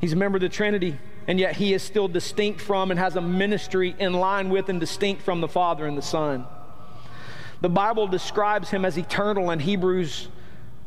He's 0.00 0.12
a 0.12 0.16
member 0.16 0.36
of 0.36 0.42
the 0.42 0.48
Trinity, 0.48 0.98
and 1.26 1.40
yet 1.40 1.56
he 1.56 1.72
is 1.72 1.82
still 1.82 2.08
distinct 2.08 2.60
from 2.60 2.90
and 2.90 3.00
has 3.00 3.16
a 3.16 3.22
ministry 3.22 3.96
in 3.98 4.12
line 4.12 4.50
with 4.50 4.68
and 4.68 4.78
distinct 4.78 5.22
from 5.22 5.40
the 5.40 5.48
Father 5.48 5.86
and 5.86 5.96
the 5.96 6.02
Son. 6.02 6.46
The 7.62 7.70
Bible 7.70 8.06
describes 8.06 8.68
him 8.68 8.84
as 8.84 8.98
eternal 8.98 9.50
in 9.50 9.60
Hebrews 9.60 10.28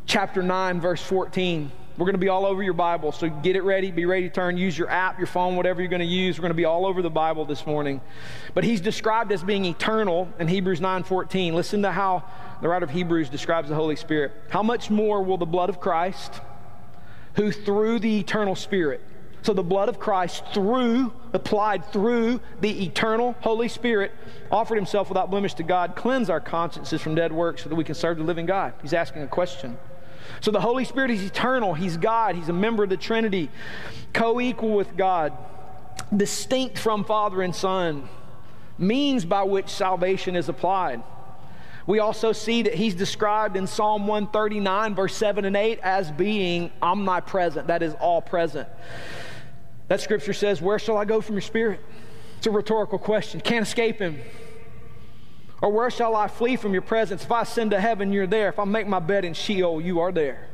chapter 0.06 0.44
9, 0.44 0.80
verse 0.80 1.02
14. 1.02 1.72
We're 1.98 2.06
going 2.06 2.14
to 2.14 2.20
be 2.20 2.30
all 2.30 2.46
over 2.46 2.62
your 2.62 2.74
Bible, 2.74 3.12
so 3.12 3.28
get 3.28 3.56
it 3.56 3.64
ready, 3.64 3.90
be 3.90 4.06
ready 4.06 4.30
to 4.30 4.34
turn, 4.34 4.56
use 4.56 4.78
your 4.78 4.88
app, 4.88 5.18
your 5.18 5.26
phone, 5.26 5.56
whatever 5.56 5.82
you're 5.82 5.90
going 5.90 6.00
to 6.00 6.06
use. 6.06 6.38
We're 6.38 6.44
going 6.44 6.52
to 6.52 6.56
be 6.56 6.66
all 6.66 6.86
over 6.86 7.02
the 7.02 7.10
Bible 7.10 7.44
this 7.44 7.66
morning. 7.66 8.02
But 8.54 8.64
he's 8.64 8.82
described 8.82 9.32
as 9.32 9.42
being 9.42 9.66
eternal 9.66 10.30
in 10.38 10.48
Hebrews 10.48 10.80
9:14. 10.80 11.54
Listen 11.54 11.82
to 11.82 11.92
how 11.92 12.24
the 12.62 12.68
writer 12.68 12.86
of 12.86 12.92
Hebrews 12.92 13.30
describes 13.30 13.70
the 13.70 13.76
Holy 13.76 13.96
Spirit. 13.96 14.32
How 14.50 14.62
much 14.62 14.92
more 14.92 15.24
will 15.24 15.40
the 15.40 15.48
blood 15.48 15.70
of 15.70 15.80
Christ, 15.80 16.40
who 17.34 17.52
through 17.52 17.98
the 18.00 18.20
eternal 18.20 18.56
Spirit, 18.56 19.02
so 19.42 19.54
the 19.54 19.64
blood 19.64 19.90
of 19.90 20.00
Christ 20.00 20.44
through 20.54 21.14
applied 21.34 21.92
through 21.92 22.42
the 22.62 22.86
eternal 22.86 23.36
Holy 23.42 23.70
Spirit 23.70 24.12
offered 24.52 24.76
himself 24.76 25.10
without 25.10 25.32
blemish 25.32 25.56
to 25.56 25.64
God, 25.64 25.96
cleanse 25.96 26.30
our 26.30 26.42
consciences 26.42 27.02
from 27.02 27.16
dead 27.16 27.32
works 27.32 27.64
so 27.64 27.70
that 27.70 27.76
we 27.76 27.84
can 27.84 27.96
serve 27.96 28.18
the 28.18 28.24
living 28.24 28.46
God. 28.46 28.74
He's 28.84 28.94
asking 28.94 29.24
a 29.24 29.28
question. 29.28 29.78
So 30.42 30.52
the 30.52 30.62
Holy 30.62 30.86
Spirit 30.86 31.12
is 31.12 31.24
eternal. 31.24 31.74
He's 31.74 31.98
God. 31.98 32.36
He's 32.36 32.50
a 32.50 32.54
member 32.54 32.84
of 32.84 32.90
the 32.90 32.98
Trinity, 32.98 33.50
co 34.14 34.40
equal 34.40 34.74
with 34.74 34.96
God, 34.98 35.34
distinct 36.16 36.78
from 36.78 37.04
Father 37.04 37.42
and 37.42 37.56
Son, 37.56 38.08
means 38.78 39.26
by 39.26 39.44
which 39.44 39.70
salvation 39.70 40.36
is 40.36 40.50
applied. 40.50 41.04
We 41.88 42.00
also 42.00 42.34
see 42.34 42.64
that 42.64 42.76
he's 42.76 42.96
described 42.96 43.56
in 43.56 43.66
Psalm 43.66 44.08
139, 44.08 44.94
verse 44.94 45.16
7 45.16 45.46
and 45.46 45.56
8, 45.56 45.80
as 45.82 46.12
being 46.12 46.70
omnipresent, 46.82 47.68
that 47.68 47.82
is, 47.82 47.94
all 47.96 48.22
present. 48.22 48.68
That 49.88 50.02
scripture 50.02 50.34
says, 50.34 50.62
Where 50.62 50.80
shall 50.80 50.98
I 50.98 51.06
go 51.06 51.22
from 51.22 51.36
your 51.36 51.42
spirit? 51.42 51.80
It's 52.38 52.48
a 52.48 52.52
rhetorical 52.52 53.00
question. 53.00 53.40
Can't 53.40 53.66
escape 53.66 54.00
him. 54.00 54.20
Or 55.62 55.72
where 55.72 55.90
shall 55.90 56.16
I 56.16 56.28
flee 56.28 56.56
from 56.56 56.74
your 56.74 56.84
presence? 56.84 57.24
If 57.24 57.32
I 57.32 57.42
ascend 57.42 57.72
to 57.72 57.80
heaven, 57.80 58.14
you're 58.14 58.28
there. 58.28 58.50
If 58.50 58.60
I 58.60 58.66
make 58.66 58.88
my 58.88 59.00
bed 59.00 59.26
in 59.26 59.34
Sheol, 59.34 59.82
you 59.82 60.00
are 60.00 60.12
there. 60.12 60.48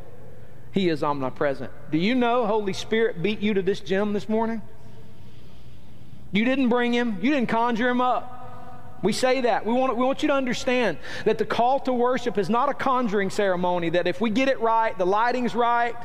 He 0.71 0.89
is 0.89 1.03
omnipresent. 1.03 1.71
Do 1.91 1.97
you 1.97 2.15
know 2.15 2.47
Holy 2.47 2.73
Spirit 2.73 3.21
beat 3.21 3.39
you 3.39 3.53
to 3.53 3.61
this 3.61 3.79
gym 3.79 4.13
this 4.13 4.27
morning? 4.27 4.61
You 6.31 6.45
didn't 6.45 6.69
bring 6.69 6.93
him, 6.93 7.19
you 7.21 7.31
didn't 7.31 7.49
conjure 7.49 7.89
him 7.89 8.01
up. 8.01 8.99
We 9.03 9.11
say 9.11 9.41
that. 9.41 9.65
We 9.65 9.73
want, 9.73 9.95
we 9.97 10.03
want 10.03 10.23
you 10.23 10.29
to 10.29 10.33
understand 10.33 10.97
that 11.25 11.37
the 11.37 11.45
call 11.45 11.81
to 11.81 11.93
worship 11.93 12.37
is 12.37 12.49
not 12.49 12.69
a 12.69 12.73
conjuring 12.73 13.29
ceremony, 13.29 13.89
that 13.89 14.07
if 14.07 14.21
we 14.21 14.29
get 14.29 14.47
it 14.47 14.59
right, 14.61 14.97
the 14.97 15.05
lighting's 15.05 15.53
right, 15.53 15.95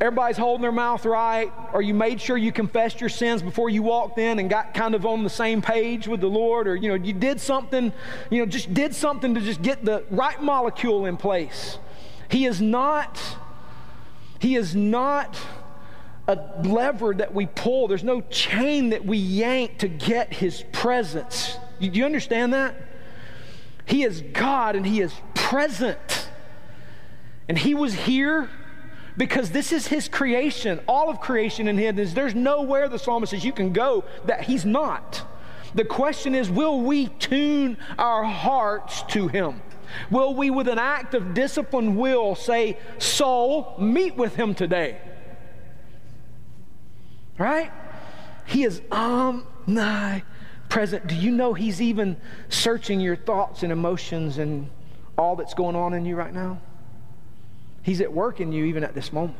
everybody's 0.00 0.36
holding 0.36 0.62
their 0.62 0.72
mouth 0.72 1.04
right, 1.04 1.52
or 1.72 1.82
you 1.82 1.94
made 1.94 2.20
sure 2.20 2.36
you 2.36 2.52
confessed 2.52 3.00
your 3.00 3.10
sins 3.10 3.42
before 3.42 3.68
you 3.68 3.82
walked 3.82 4.18
in 4.18 4.38
and 4.38 4.48
got 4.48 4.74
kind 4.74 4.94
of 4.94 5.04
on 5.04 5.24
the 5.24 5.30
same 5.30 5.60
page 5.60 6.06
with 6.06 6.20
the 6.20 6.28
Lord, 6.28 6.68
or 6.68 6.76
you 6.76 6.88
know, 6.88 6.94
you 6.94 7.12
did 7.12 7.40
something, 7.40 7.92
you 8.30 8.38
know, 8.38 8.46
just 8.46 8.72
did 8.72 8.94
something 8.94 9.34
to 9.34 9.40
just 9.40 9.62
get 9.62 9.84
the 9.84 10.04
right 10.10 10.40
molecule 10.42 11.06
in 11.06 11.16
place. 11.16 11.78
He 12.30 12.46
is 12.46 12.60
not, 12.60 13.20
he 14.38 14.54
is 14.56 14.74
not 14.74 15.38
a 16.28 16.38
lever 16.62 17.14
that 17.14 17.34
we 17.34 17.46
pull. 17.46 17.88
There's 17.88 18.04
no 18.04 18.20
chain 18.20 18.90
that 18.90 19.04
we 19.04 19.16
yank 19.16 19.78
to 19.78 19.88
get 19.88 20.32
his 20.32 20.62
presence. 20.72 21.56
Do 21.80 21.86
you 21.86 22.04
understand 22.04 22.52
that? 22.52 22.74
He 23.86 24.04
is 24.04 24.22
God 24.34 24.76
and 24.76 24.86
he 24.86 25.00
is 25.00 25.14
present. 25.34 26.28
And 27.48 27.56
he 27.56 27.72
was 27.74 27.94
here 27.94 28.50
because 29.18 29.50
this 29.50 29.72
is 29.72 29.88
his 29.88 30.08
creation. 30.08 30.80
All 30.88 31.10
of 31.10 31.20
creation 31.20 31.68
in 31.68 31.76
him 31.76 31.96
there's 31.96 32.34
nowhere 32.34 32.88
the 32.88 32.98
psalmist 32.98 33.32
says 33.32 33.44
you 33.44 33.52
can 33.52 33.74
go 33.74 34.04
that 34.24 34.44
he's 34.44 34.64
not. 34.64 35.22
The 35.74 35.84
question 35.84 36.34
is 36.34 36.48
will 36.48 36.80
we 36.80 37.08
tune 37.08 37.76
our 37.98 38.24
hearts 38.24 39.02
to 39.08 39.28
him? 39.28 39.60
Will 40.10 40.34
we, 40.34 40.50
with 40.50 40.68
an 40.68 40.78
act 40.78 41.14
of 41.14 41.34
disciplined 41.34 41.96
will, 41.96 42.34
say, 42.34 42.78
Soul, 42.98 43.74
meet 43.78 44.16
with 44.16 44.36
him 44.36 44.54
today? 44.54 44.98
Right? 47.38 47.70
He 48.46 48.64
is 48.64 48.82
omnipresent. 48.90 51.06
Do 51.06 51.14
you 51.14 51.30
know 51.30 51.54
he's 51.54 51.80
even 51.80 52.16
searching 52.48 53.00
your 53.00 53.16
thoughts 53.16 53.62
and 53.62 53.72
emotions 53.72 54.38
and 54.38 54.68
all 55.16 55.36
that's 55.36 55.54
going 55.54 55.76
on 55.76 55.94
in 55.94 56.04
you 56.04 56.16
right 56.16 56.34
now? 56.34 56.60
He's 57.88 58.02
at 58.02 58.12
work 58.12 58.38
in 58.38 58.52
you 58.52 58.66
even 58.66 58.84
at 58.84 58.94
this 58.94 59.14
moment. 59.14 59.38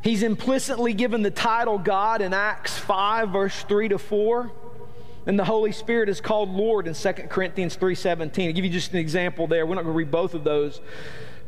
He's 0.00 0.22
implicitly 0.22 0.94
given 0.94 1.22
the 1.22 1.32
title 1.32 1.78
God 1.78 2.22
in 2.22 2.32
Acts 2.32 2.78
5, 2.78 3.30
verse 3.30 3.64
3 3.64 3.88
to 3.88 3.98
4. 3.98 4.52
And 5.26 5.36
the 5.36 5.44
Holy 5.44 5.72
Spirit 5.72 6.08
is 6.08 6.20
called 6.20 6.50
Lord 6.50 6.86
in 6.86 6.94
2 6.94 7.12
Corinthians 7.28 7.76
3.17. 7.76 8.46
I'll 8.46 8.52
give 8.52 8.64
you 8.64 8.70
just 8.70 8.92
an 8.92 8.98
example 8.98 9.48
there. 9.48 9.66
We're 9.66 9.74
not 9.74 9.82
going 9.82 9.94
to 9.94 9.98
read 9.98 10.12
both 10.12 10.34
of 10.34 10.44
those. 10.44 10.80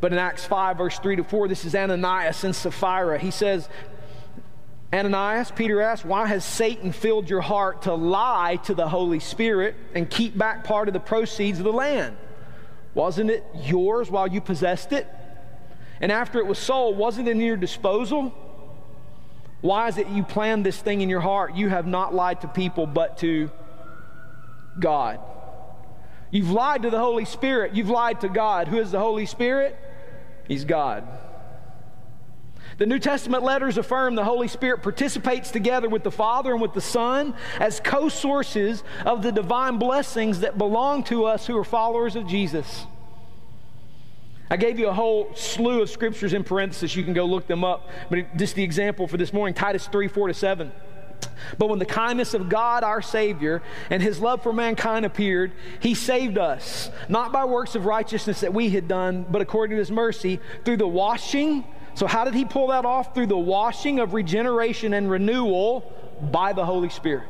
But 0.00 0.12
in 0.12 0.18
Acts 0.18 0.44
5, 0.44 0.76
verse 0.76 0.98
3 0.98 1.14
to 1.14 1.22
4, 1.22 1.46
this 1.46 1.64
is 1.64 1.76
Ananias 1.76 2.42
and 2.42 2.52
Sapphira. 2.52 3.20
He 3.20 3.30
says, 3.30 3.68
Ananias, 4.92 5.52
Peter 5.52 5.80
asked, 5.80 6.04
Why 6.04 6.26
has 6.26 6.44
Satan 6.44 6.90
filled 6.90 7.30
your 7.30 7.42
heart 7.42 7.82
to 7.82 7.94
lie 7.94 8.56
to 8.64 8.74
the 8.74 8.88
Holy 8.88 9.20
Spirit 9.20 9.76
and 9.94 10.10
keep 10.10 10.36
back 10.36 10.64
part 10.64 10.88
of 10.88 10.94
the 10.94 11.00
proceeds 11.00 11.60
of 11.60 11.64
the 11.64 11.72
land? 11.72 12.16
Wasn't 12.94 13.30
it 13.30 13.44
yours 13.54 14.10
while 14.10 14.26
you 14.26 14.40
possessed 14.40 14.92
it? 14.92 15.06
And 16.00 16.12
after 16.12 16.38
it 16.38 16.46
was 16.46 16.58
sold, 16.58 16.96
wasn't 16.96 17.28
it 17.28 17.32
in 17.32 17.40
your 17.40 17.56
disposal? 17.56 18.32
Why 19.60 19.88
is 19.88 19.98
it 19.98 20.08
you 20.08 20.22
planned 20.22 20.64
this 20.64 20.78
thing 20.78 21.00
in 21.00 21.08
your 21.08 21.20
heart? 21.20 21.54
You 21.54 21.68
have 21.68 21.86
not 21.86 22.14
lied 22.14 22.42
to 22.42 22.48
people, 22.48 22.86
but 22.86 23.18
to 23.18 23.50
God. 24.78 25.20
You've 26.30 26.50
lied 26.50 26.82
to 26.82 26.90
the 26.90 26.98
Holy 26.98 27.24
Spirit. 27.24 27.74
You've 27.74 27.90
lied 27.90 28.20
to 28.22 28.28
God. 28.28 28.68
Who 28.68 28.78
is 28.78 28.90
the 28.90 28.98
Holy 28.98 29.26
Spirit? 29.26 29.78
He's 30.46 30.64
God. 30.64 31.06
The 32.78 32.86
New 32.86 32.98
Testament 32.98 33.42
letters 33.42 33.78
affirm 33.78 34.14
the 34.14 34.24
Holy 34.24 34.48
Spirit 34.48 34.82
participates 34.82 35.50
together 35.50 35.88
with 35.88 36.02
the 36.02 36.10
Father 36.10 36.52
and 36.52 36.60
with 36.60 36.74
the 36.74 36.80
Son 36.80 37.34
as 37.60 37.80
co 37.80 38.08
sources 38.08 38.82
of 39.04 39.22
the 39.22 39.30
divine 39.30 39.78
blessings 39.78 40.40
that 40.40 40.58
belong 40.58 41.04
to 41.04 41.24
us 41.24 41.46
who 41.46 41.56
are 41.56 41.64
followers 41.64 42.16
of 42.16 42.26
Jesus. 42.26 42.86
I 44.50 44.56
gave 44.56 44.78
you 44.78 44.88
a 44.88 44.92
whole 44.92 45.34
slew 45.34 45.82
of 45.82 45.90
scriptures 45.90 46.32
in 46.32 46.44
parenthesis. 46.44 46.94
You 46.94 47.04
can 47.04 47.14
go 47.14 47.24
look 47.24 47.46
them 47.46 47.64
up. 47.64 47.88
But 48.10 48.36
just 48.36 48.54
the 48.54 48.62
example 48.62 49.08
for 49.08 49.16
this 49.16 49.32
morning 49.32 49.54
Titus 49.54 49.86
3 49.86 50.08
4 50.08 50.28
to 50.28 50.34
7. 50.34 50.72
But 51.58 51.68
when 51.68 51.78
the 51.78 51.86
kindness 51.86 52.34
of 52.34 52.48
God 52.48 52.84
our 52.84 53.02
Savior 53.02 53.62
and 53.90 54.02
his 54.02 54.20
love 54.20 54.42
for 54.42 54.52
mankind 54.52 55.04
appeared, 55.04 55.52
he 55.80 55.94
saved 55.94 56.38
us, 56.38 56.90
not 57.08 57.32
by 57.32 57.44
works 57.44 57.74
of 57.74 57.86
righteousness 57.86 58.40
that 58.40 58.52
we 58.52 58.70
had 58.70 58.88
done, 58.88 59.24
but 59.30 59.40
according 59.40 59.76
to 59.76 59.78
his 59.78 59.90
mercy, 59.90 60.40
through 60.64 60.76
the 60.78 60.88
washing. 60.88 61.64
So, 61.94 62.06
how 62.06 62.24
did 62.24 62.34
he 62.34 62.44
pull 62.44 62.68
that 62.68 62.84
off? 62.84 63.14
Through 63.14 63.28
the 63.28 63.38
washing 63.38 64.00
of 64.00 64.14
regeneration 64.14 64.94
and 64.94 65.10
renewal 65.10 65.92
by 66.30 66.52
the 66.52 66.64
Holy 66.64 66.88
Spirit. 66.88 67.28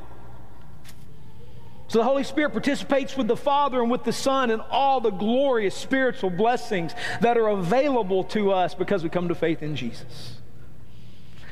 So 1.89 1.99
the 1.99 2.05
Holy 2.05 2.25
Spirit 2.25 2.51
participates 2.51 3.17
with 3.17 3.29
the 3.29 3.37
Father 3.37 3.81
and 3.81 3.91
with 3.91 4.05
the 4.05 4.13
Son 4.13 4.51
in 4.51 4.61
all 4.61 5.01
the 5.01 5.11
glorious 5.11 5.77
spiritual 5.77 6.31
blessings 6.31 6.93
that 7.21 7.37
are 7.37 7.49
available 7.49 8.25
to 8.25 8.53
us 8.53 8.75
because 8.75 9.05
we 9.05 9.11
come 9.11 9.29
to 9.29 9.35
faith 9.35 9.63
in 9.63 9.77
Jesus. 9.77 10.41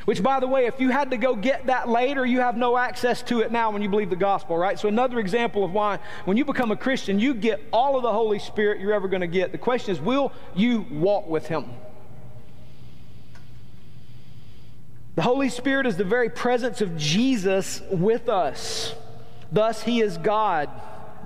Which, 0.04 0.20
by 0.20 0.40
the 0.40 0.48
way, 0.48 0.66
if 0.66 0.80
you 0.80 0.88
had 0.88 1.12
to 1.12 1.16
go 1.16 1.36
get 1.36 1.66
that 1.66 1.88
later, 1.88 2.26
you 2.26 2.40
have 2.40 2.56
no 2.56 2.76
access 2.76 3.22
to 3.24 3.40
it 3.42 3.52
now 3.52 3.70
when 3.70 3.82
you 3.82 3.88
believe 3.88 4.10
the 4.10 4.16
gospel, 4.16 4.58
right? 4.58 4.76
So, 4.76 4.88
another 4.88 5.20
example 5.20 5.64
of 5.64 5.70
why, 5.70 6.00
when 6.24 6.36
you 6.36 6.44
become 6.44 6.72
a 6.72 6.76
Christian, 6.76 7.20
you 7.20 7.34
get 7.34 7.60
all 7.72 7.96
of 7.96 8.02
the 8.02 8.10
Holy 8.10 8.40
Spirit 8.40 8.80
you're 8.80 8.94
ever 8.94 9.06
going 9.06 9.20
to 9.20 9.28
get. 9.28 9.52
The 9.52 9.58
question 9.58 9.92
is, 9.92 10.00
will 10.00 10.32
you 10.56 10.86
walk 10.90 11.28
with 11.28 11.46
Him? 11.46 11.66
The 15.14 15.22
Holy 15.22 15.50
Spirit 15.50 15.86
is 15.86 15.96
the 15.96 16.04
very 16.04 16.30
presence 16.30 16.80
of 16.80 16.96
Jesus 16.96 17.82
with 17.90 18.28
us. 18.28 18.94
Thus, 19.50 19.82
he 19.82 20.00
is 20.00 20.16
God, 20.16 20.70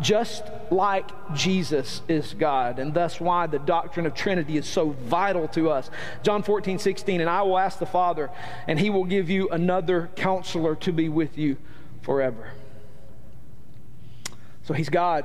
just 0.01 0.43
like 0.73 1.09
Jesus 1.35 2.03
is 2.09 2.35
God. 2.35 2.81
And 2.81 2.93
thus, 2.93 3.21
why 3.21 3.47
the 3.47 3.61
doctrine 3.61 4.05
of 4.05 4.15
Trinity 4.15 4.57
is 4.57 4.67
so 4.67 4.91
vital 4.91 5.47
to 5.49 5.71
us. 5.71 5.89
John 6.25 6.43
14, 6.43 6.81
16, 6.81 7.21
and 7.21 7.31
I 7.31 7.43
will 7.43 7.59
ask 7.59 7.79
the 7.79 7.87
Father, 7.87 8.31
and 8.67 8.81
he 8.81 8.91
will 8.91 9.05
give 9.05 9.31
you 9.31 9.49
another 9.51 10.11
counselor 10.17 10.75
to 10.77 10.93
be 10.93 11.09
with 11.09 11.39
you 11.39 11.57
forever. 12.03 12.51
So, 14.65 14.75
he's 14.75 14.89
God. 14.89 15.25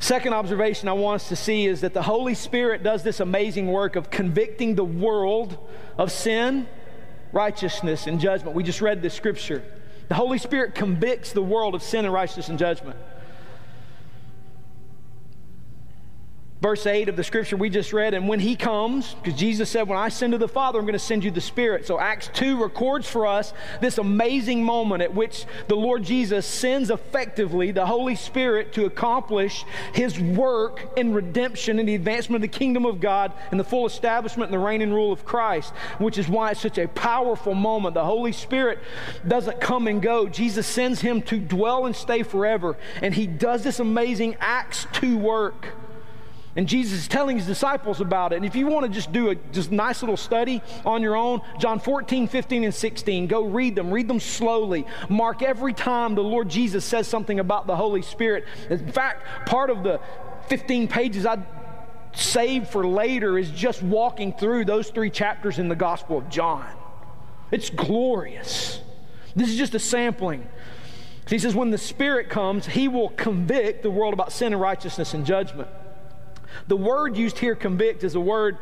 Second 0.00 0.32
observation 0.32 0.88
I 0.88 0.94
want 0.94 1.20
us 1.20 1.28
to 1.28 1.36
see 1.36 1.66
is 1.66 1.82
that 1.82 1.92
the 1.92 2.02
Holy 2.02 2.34
Spirit 2.34 2.82
does 2.82 3.02
this 3.02 3.20
amazing 3.20 3.68
work 3.68 3.96
of 3.96 4.10
convicting 4.10 4.74
the 4.74 4.84
world 4.84 5.58
of 5.98 6.10
sin, 6.10 6.66
righteousness, 7.32 8.06
and 8.06 8.18
judgment. 8.18 8.56
We 8.56 8.64
just 8.64 8.80
read 8.80 9.02
this 9.02 9.12
scripture. 9.12 9.62
The 10.08 10.14
Holy 10.14 10.38
Spirit 10.38 10.74
convicts 10.74 11.32
the 11.32 11.42
world 11.42 11.74
of 11.74 11.82
sin 11.82 12.06
and 12.06 12.14
righteousness 12.14 12.48
and 12.48 12.58
judgment. 12.58 12.96
Verse 16.60 16.84
8 16.86 17.08
of 17.08 17.16
the 17.16 17.24
scripture 17.24 17.56
we 17.56 17.70
just 17.70 17.92
read. 17.92 18.14
And 18.14 18.28
when 18.28 18.40
he 18.40 18.54
comes, 18.54 19.14
because 19.14 19.38
Jesus 19.38 19.70
said, 19.70 19.88
When 19.88 19.98
I 19.98 20.08
send 20.08 20.32
to 20.32 20.38
the 20.38 20.48
Father, 20.48 20.78
I'm 20.78 20.84
going 20.84 20.92
to 20.92 20.98
send 20.98 21.24
you 21.24 21.30
the 21.30 21.40
Spirit. 21.40 21.86
So 21.86 21.98
Acts 21.98 22.30
2 22.34 22.62
records 22.62 23.08
for 23.08 23.26
us 23.26 23.52
this 23.80 23.98
amazing 23.98 24.62
moment 24.62 25.02
at 25.02 25.14
which 25.14 25.46
the 25.68 25.76
Lord 25.76 26.02
Jesus 26.02 26.46
sends 26.46 26.90
effectively 26.90 27.70
the 27.70 27.86
Holy 27.86 28.14
Spirit 28.14 28.72
to 28.74 28.84
accomplish 28.84 29.64
his 29.94 30.20
work 30.20 30.92
in 30.96 31.14
redemption 31.14 31.78
and 31.78 31.88
the 31.88 31.94
advancement 31.94 32.44
of 32.44 32.50
the 32.50 32.58
kingdom 32.58 32.84
of 32.84 33.00
God 33.00 33.32
and 33.50 33.58
the 33.58 33.64
full 33.64 33.86
establishment 33.86 34.52
and 34.52 34.54
the 34.60 34.64
reign 34.64 34.82
and 34.82 34.92
rule 34.92 35.12
of 35.12 35.24
Christ, 35.24 35.72
which 35.98 36.18
is 36.18 36.28
why 36.28 36.50
it's 36.50 36.60
such 36.60 36.78
a 36.78 36.88
powerful 36.88 37.54
moment. 37.54 37.94
The 37.94 38.04
Holy 38.04 38.32
Spirit 38.32 38.78
doesn't 39.26 39.60
come 39.60 39.86
and 39.86 40.02
go, 40.02 40.28
Jesus 40.28 40.66
sends 40.66 41.00
him 41.00 41.22
to 41.22 41.38
dwell 41.38 41.86
and 41.86 41.96
stay 41.96 42.22
forever. 42.22 42.76
And 43.00 43.14
he 43.14 43.26
does 43.26 43.64
this 43.64 43.80
amazing 43.80 44.36
Acts 44.40 44.86
2 44.92 45.16
work. 45.16 45.66
And 46.56 46.66
Jesus 46.66 47.00
is 47.00 47.08
telling 47.08 47.36
his 47.36 47.46
disciples 47.46 48.00
about 48.00 48.32
it. 48.32 48.36
And 48.36 48.44
if 48.44 48.56
you 48.56 48.66
want 48.66 48.84
to 48.84 48.92
just 48.92 49.12
do 49.12 49.30
a 49.30 49.36
just 49.36 49.70
nice 49.70 50.02
little 50.02 50.16
study 50.16 50.60
on 50.84 51.00
your 51.00 51.14
own, 51.14 51.42
John 51.60 51.78
14, 51.78 52.26
15, 52.26 52.64
and 52.64 52.74
16, 52.74 53.28
go 53.28 53.44
read 53.44 53.76
them. 53.76 53.92
Read 53.92 54.08
them 54.08 54.18
slowly. 54.18 54.84
Mark 55.08 55.42
every 55.42 55.72
time 55.72 56.16
the 56.16 56.22
Lord 56.22 56.48
Jesus 56.48 56.84
says 56.84 57.06
something 57.06 57.38
about 57.38 57.68
the 57.68 57.76
Holy 57.76 58.02
Spirit. 58.02 58.46
In 58.68 58.90
fact, 58.90 59.46
part 59.46 59.70
of 59.70 59.84
the 59.84 60.00
15 60.48 60.88
pages 60.88 61.24
I 61.24 61.38
saved 62.12 62.66
for 62.66 62.84
later 62.84 63.38
is 63.38 63.50
just 63.52 63.80
walking 63.80 64.32
through 64.32 64.64
those 64.64 64.90
three 64.90 65.10
chapters 65.10 65.60
in 65.60 65.68
the 65.68 65.76
Gospel 65.76 66.18
of 66.18 66.28
John. 66.28 66.66
It's 67.52 67.70
glorious. 67.70 68.80
This 69.36 69.48
is 69.48 69.56
just 69.56 69.76
a 69.76 69.78
sampling. 69.78 70.48
He 71.28 71.38
says, 71.38 71.54
when 71.54 71.70
the 71.70 71.78
Spirit 71.78 72.28
comes, 72.28 72.66
he 72.66 72.88
will 72.88 73.10
convict 73.10 73.84
the 73.84 73.90
world 73.90 74.12
about 74.12 74.32
sin 74.32 74.52
and 74.52 74.60
righteousness 74.60 75.14
and 75.14 75.24
judgment. 75.24 75.68
The 76.68 76.76
word 76.76 77.16
used 77.16 77.38
here, 77.38 77.54
convict, 77.54 78.04
is 78.04 78.14
a 78.14 78.20
word 78.20 78.58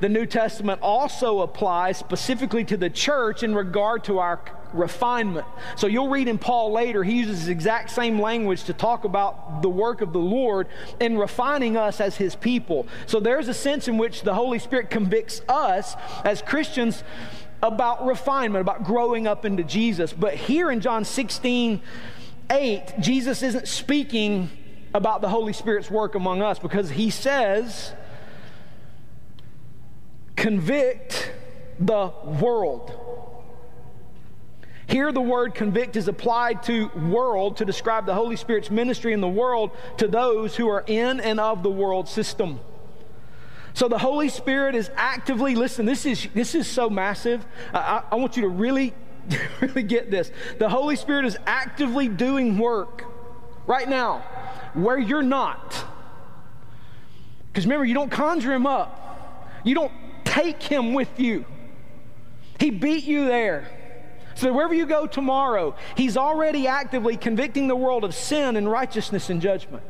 the 0.00 0.08
New 0.08 0.26
Testament 0.26 0.80
also 0.82 1.40
applies 1.40 1.98
specifically 1.98 2.64
to 2.64 2.76
the 2.76 2.90
church 2.90 3.42
in 3.42 3.54
regard 3.54 4.04
to 4.04 4.18
our 4.18 4.40
refinement. 4.72 5.46
So 5.76 5.86
you'll 5.86 6.08
read 6.08 6.28
in 6.28 6.38
Paul 6.38 6.72
later, 6.72 7.02
he 7.02 7.18
uses 7.18 7.46
the 7.46 7.52
exact 7.52 7.90
same 7.90 8.20
language 8.20 8.64
to 8.64 8.72
talk 8.72 9.04
about 9.04 9.62
the 9.62 9.68
work 9.68 10.00
of 10.00 10.12
the 10.12 10.20
Lord 10.20 10.68
in 11.00 11.18
refining 11.18 11.76
us 11.76 12.00
as 12.00 12.16
his 12.16 12.36
people. 12.36 12.86
So 13.06 13.20
there's 13.20 13.48
a 13.48 13.54
sense 13.54 13.88
in 13.88 13.98
which 13.98 14.22
the 14.22 14.34
Holy 14.34 14.58
Spirit 14.58 14.90
convicts 14.90 15.42
us 15.48 15.96
as 16.24 16.42
Christians 16.42 17.02
about 17.62 18.06
refinement, 18.06 18.62
about 18.62 18.84
growing 18.84 19.26
up 19.26 19.44
into 19.44 19.62
Jesus. 19.62 20.12
But 20.12 20.34
here 20.34 20.70
in 20.70 20.80
John 20.80 21.04
16, 21.04 21.80
8, 22.50 22.94
Jesus 23.00 23.42
isn't 23.42 23.68
speaking 23.68 24.50
about 24.92 25.20
the 25.20 25.28
Holy 25.28 25.52
Spirit's 25.52 25.90
work 25.90 26.14
among 26.14 26.42
us 26.42 26.58
because 26.58 26.90
he 26.90 27.10
says, 27.10 27.92
convict 30.36 31.32
the 31.78 32.12
world. 32.24 32.96
Here, 34.86 35.12
the 35.12 35.20
word 35.20 35.54
convict 35.54 35.94
is 35.94 36.08
applied 36.08 36.64
to 36.64 36.88
world 36.88 37.58
to 37.58 37.64
describe 37.64 38.06
the 38.06 38.14
Holy 38.14 38.34
Spirit's 38.34 38.70
ministry 38.70 39.12
in 39.12 39.20
the 39.20 39.28
world 39.28 39.70
to 39.98 40.08
those 40.08 40.56
who 40.56 40.68
are 40.68 40.82
in 40.86 41.20
and 41.20 41.38
of 41.38 41.62
the 41.62 41.70
world 41.70 42.08
system. 42.08 42.58
So 43.72 43.86
the 43.86 43.98
Holy 43.98 44.28
Spirit 44.28 44.74
is 44.74 44.90
actively, 44.96 45.54
listen, 45.54 45.86
this 45.86 46.04
is, 46.04 46.26
this 46.34 46.56
is 46.56 46.66
so 46.66 46.90
massive. 46.90 47.46
I, 47.72 48.02
I 48.10 48.16
want 48.16 48.36
you 48.36 48.42
to 48.42 48.48
really, 48.48 48.92
really 49.60 49.84
get 49.84 50.10
this. 50.10 50.32
The 50.58 50.68
Holy 50.68 50.96
Spirit 50.96 51.24
is 51.24 51.38
actively 51.46 52.08
doing 52.08 52.58
work 52.58 53.04
right 53.66 53.88
now 53.88 54.18
where 54.74 54.98
you're 54.98 55.22
not. 55.22 55.84
Because 57.48 57.64
remember, 57.66 57.84
you 57.84 57.94
don't 57.94 58.10
conjure 58.10 58.52
him 58.52 58.66
up, 58.66 59.48
you 59.64 59.74
don't 59.74 59.92
take 60.24 60.62
him 60.62 60.94
with 60.94 61.18
you. 61.18 61.44
He 62.58 62.70
beat 62.70 63.04
you 63.04 63.24
there. 63.24 63.68
So 64.34 64.52
wherever 64.52 64.72
you 64.72 64.86
go 64.86 65.06
tomorrow, 65.06 65.74
he's 65.96 66.16
already 66.16 66.66
actively 66.66 67.16
convicting 67.16 67.68
the 67.68 67.76
world 67.76 68.04
of 68.04 68.14
sin 68.14 68.56
and 68.56 68.70
righteousness 68.70 69.28
and 69.28 69.42
judgment. 69.42 69.82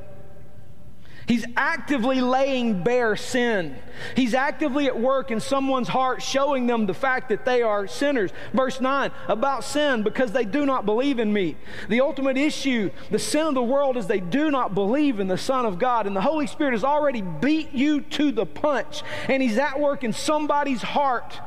He's 1.26 1.44
actively 1.56 2.20
laying 2.20 2.83
bare 2.83 3.14
sin. 3.16 3.76
He's 4.16 4.35
actively 4.35 4.87
at 4.87 4.98
work 4.98 5.30
in 5.30 5.40
someone's 5.40 5.88
heart, 5.88 6.22
showing 6.22 6.66
them 6.66 6.87
the 6.87 6.94
fact 6.94 7.28
that 7.28 7.44
they 7.44 7.62
are 7.62 7.87
sinners. 7.87 8.30
Verse 8.52 8.80
9 8.80 9.11
about 9.28 9.64
sin, 9.64 10.02
because 10.02 10.33
they 10.33 10.44
do 10.44 10.66
not 10.66 10.87
believe 10.87 11.18
in 11.18 11.33
me. 11.33 11.56
The 11.88 12.00
ultimate 12.00 12.37
issue, 12.37 12.90
the 13.11 13.18
sin 13.18 13.46
of 13.46 13.54
the 13.54 13.62
world, 13.62 13.96
is 13.96 14.06
they 14.06 14.20
do 14.20 14.50
not 14.50 14.74
believe 14.74 15.20
in 15.20 15.28
the 15.28 15.38
Son 15.38 15.66
of 15.66 15.78
God. 15.78 16.06
And 16.06 16.16
the 16.16 16.20
Holy 16.20 16.46
Spirit 16.46 16.72
has 16.72 16.85
already 16.85 17.22
beat 17.22 17.72
you 17.72 18.00
to 18.00 18.33
the 18.33 18.46
punch, 18.46 19.02
and 19.28 19.42
He's 19.42 19.59
at 19.59 19.78
work 19.78 20.02
in 20.02 20.12
somebody's 20.12 20.83
heart 20.83 21.38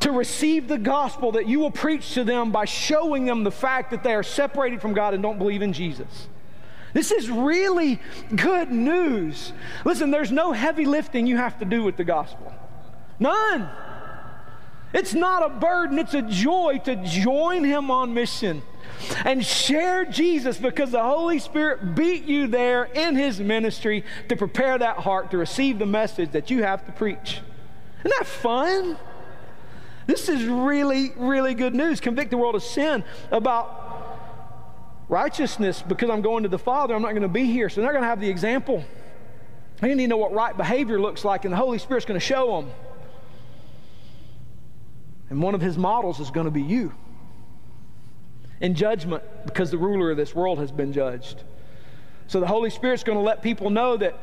to 0.00 0.12
receive 0.12 0.68
the 0.68 0.78
gospel 0.78 1.32
that 1.32 1.48
you 1.48 1.58
will 1.58 1.70
preach 1.70 2.14
to 2.14 2.22
them 2.22 2.52
by 2.52 2.64
showing 2.64 3.24
them 3.24 3.44
the 3.44 3.50
fact 3.50 3.90
that 3.90 4.02
they 4.02 4.14
are 4.14 4.22
separated 4.22 4.80
from 4.80 4.92
God 4.92 5.14
and 5.14 5.22
don't 5.22 5.38
believe 5.38 5.62
in 5.62 5.72
Jesus. 5.72 6.28
This 6.96 7.10
is 7.10 7.28
really 7.28 8.00
good 8.34 8.72
news. 8.72 9.52
Listen, 9.84 10.10
there's 10.10 10.32
no 10.32 10.52
heavy 10.52 10.86
lifting 10.86 11.26
you 11.26 11.36
have 11.36 11.58
to 11.58 11.66
do 11.66 11.82
with 11.82 11.98
the 11.98 12.04
gospel. 12.04 12.54
None. 13.20 13.68
It's 14.94 15.12
not 15.12 15.44
a 15.44 15.50
burden, 15.50 15.98
it's 15.98 16.14
a 16.14 16.22
joy 16.22 16.80
to 16.84 16.96
join 16.96 17.64
him 17.64 17.90
on 17.90 18.14
mission 18.14 18.62
and 19.26 19.44
share 19.44 20.06
Jesus 20.06 20.56
because 20.56 20.90
the 20.90 21.02
Holy 21.02 21.38
Spirit 21.38 21.94
beat 21.94 22.24
you 22.24 22.46
there 22.46 22.84
in 22.84 23.14
his 23.14 23.40
ministry 23.40 24.02
to 24.30 24.36
prepare 24.36 24.78
that 24.78 24.96
heart 24.96 25.30
to 25.32 25.36
receive 25.36 25.78
the 25.78 25.84
message 25.84 26.30
that 26.30 26.50
you 26.50 26.62
have 26.62 26.86
to 26.86 26.92
preach. 26.92 27.42
Isn't 28.00 28.18
that 28.18 28.26
fun? 28.26 28.96
This 30.06 30.30
is 30.30 30.46
really, 30.46 31.12
really 31.16 31.52
good 31.52 31.74
news. 31.74 32.00
Convict 32.00 32.30
the 32.30 32.38
world 32.38 32.54
of 32.54 32.62
sin 32.62 33.04
about 33.30 33.85
righteousness 35.08 35.82
because 35.82 36.10
I'm 36.10 36.22
going 36.22 36.42
to 36.42 36.48
the 36.48 36.58
Father, 36.58 36.94
I'm 36.94 37.02
not 37.02 37.10
going 37.10 37.22
to 37.22 37.28
be 37.28 37.44
here. 37.44 37.68
So 37.68 37.80
they're 37.80 37.92
going 37.92 38.02
to 38.02 38.08
have 38.08 38.20
the 38.20 38.28
example. 38.28 38.84
They 39.80 39.94
need 39.94 40.04
to 40.04 40.08
know 40.08 40.16
what 40.16 40.32
right 40.32 40.56
behavior 40.56 41.00
looks 41.00 41.24
like, 41.24 41.44
and 41.44 41.52
the 41.52 41.58
Holy 41.58 41.78
Spirit's 41.78 42.06
going 42.06 42.18
to 42.18 42.26
show 42.26 42.60
them. 42.60 42.70
And 45.28 45.42
one 45.42 45.54
of 45.54 45.60
his 45.60 45.76
models 45.76 46.20
is 46.20 46.30
going 46.30 46.46
to 46.46 46.50
be 46.50 46.62
you. 46.62 46.94
In 48.60 48.74
judgment, 48.74 49.22
because 49.44 49.70
the 49.70 49.78
ruler 49.78 50.10
of 50.10 50.16
this 50.16 50.34
world 50.34 50.58
has 50.58 50.72
been 50.72 50.92
judged. 50.92 51.42
So 52.26 52.40
the 52.40 52.46
Holy 52.46 52.70
Spirit's 52.70 53.04
going 53.04 53.18
to 53.18 53.24
let 53.24 53.42
people 53.42 53.70
know 53.70 53.96
that 53.98 54.18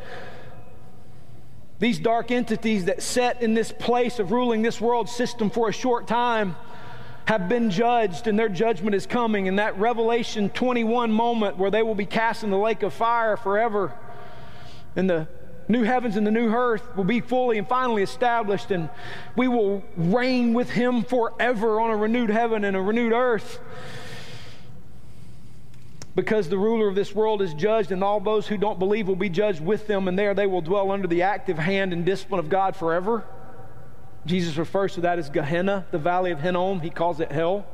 These 1.84 2.00
dark 2.00 2.32
entities 2.32 2.86
that 2.86 3.02
set 3.04 3.42
in 3.42 3.56
this 3.56 3.74
place 3.74 4.20
of 4.20 4.32
ruling 4.32 4.62
this 4.62 4.80
world 4.80 5.10
system 5.10 5.50
for 5.50 5.68
a 5.68 5.74
short 5.74 6.08
time 6.08 6.56
have 7.26 7.48
been 7.48 7.70
judged 7.70 8.28
and 8.28 8.38
their 8.38 8.50
judgment 8.50 8.96
is 8.96 9.06
coming. 9.06 9.48
And 9.48 9.60
that 9.60 9.78
Revelation 9.78 10.50
21 10.50 11.12
moment 11.12 11.58
where 11.58 11.72
they 11.72 11.84
will 11.84 11.96
be 11.96 12.06
cast 12.06 12.44
in 12.44 12.50
the 12.50 12.58
lake 12.58 12.84
of 12.84 12.94
fire 12.94 13.38
forever. 13.38 13.94
And 14.96 15.10
the 15.10 15.28
new 15.68 15.84
heavens 15.84 16.16
and 16.16 16.26
the 16.26 16.32
new 16.32 16.54
earth 16.54 16.96
will 16.96 17.04
be 17.04 17.22
fully 17.22 17.58
and 17.58 17.68
finally 17.68 18.04
established, 18.04 18.72
and 18.72 18.90
we 19.36 19.48
will 19.48 19.84
reign 19.96 20.54
with 20.54 20.70
him 20.70 21.04
forever 21.04 21.80
on 21.80 21.90
a 21.90 21.96
renewed 21.96 22.30
heaven 22.30 22.64
and 22.64 22.76
a 22.76 22.82
renewed 22.82 23.14
earth. 23.14 23.60
Because 26.16 26.48
the 26.48 26.58
ruler 26.58 26.88
of 26.88 26.96
this 26.96 27.16
world 27.16 27.42
is 27.42 27.54
judged, 27.56 27.92
and 27.92 28.04
all 28.04 28.20
those 28.20 28.48
who 28.48 28.58
don't 28.58 28.78
believe 28.78 29.08
will 29.08 29.16
be 29.16 29.30
judged 29.30 29.62
with 29.62 29.88
them, 29.88 30.08
and 30.08 30.20
there 30.20 30.34
they 30.34 30.46
will 30.46 30.62
dwell 30.62 30.92
under 30.92 31.08
the 31.08 31.24
active 31.24 31.58
hand 31.58 31.92
and 31.92 32.06
discipline 32.06 32.40
of 32.40 32.50
God 32.50 32.76
forever. 32.76 33.24
Jesus 34.26 34.56
refers 34.58 34.94
to 34.94 35.02
that 35.02 35.20
as 35.20 35.30
Gehenna, 35.30 35.86
the 35.92 35.98
valley 35.98 36.32
of 36.32 36.40
Hinnom. 36.40 36.80
He 36.80 36.90
calls 36.90 37.20
it 37.20 37.32
hell. 37.32 37.66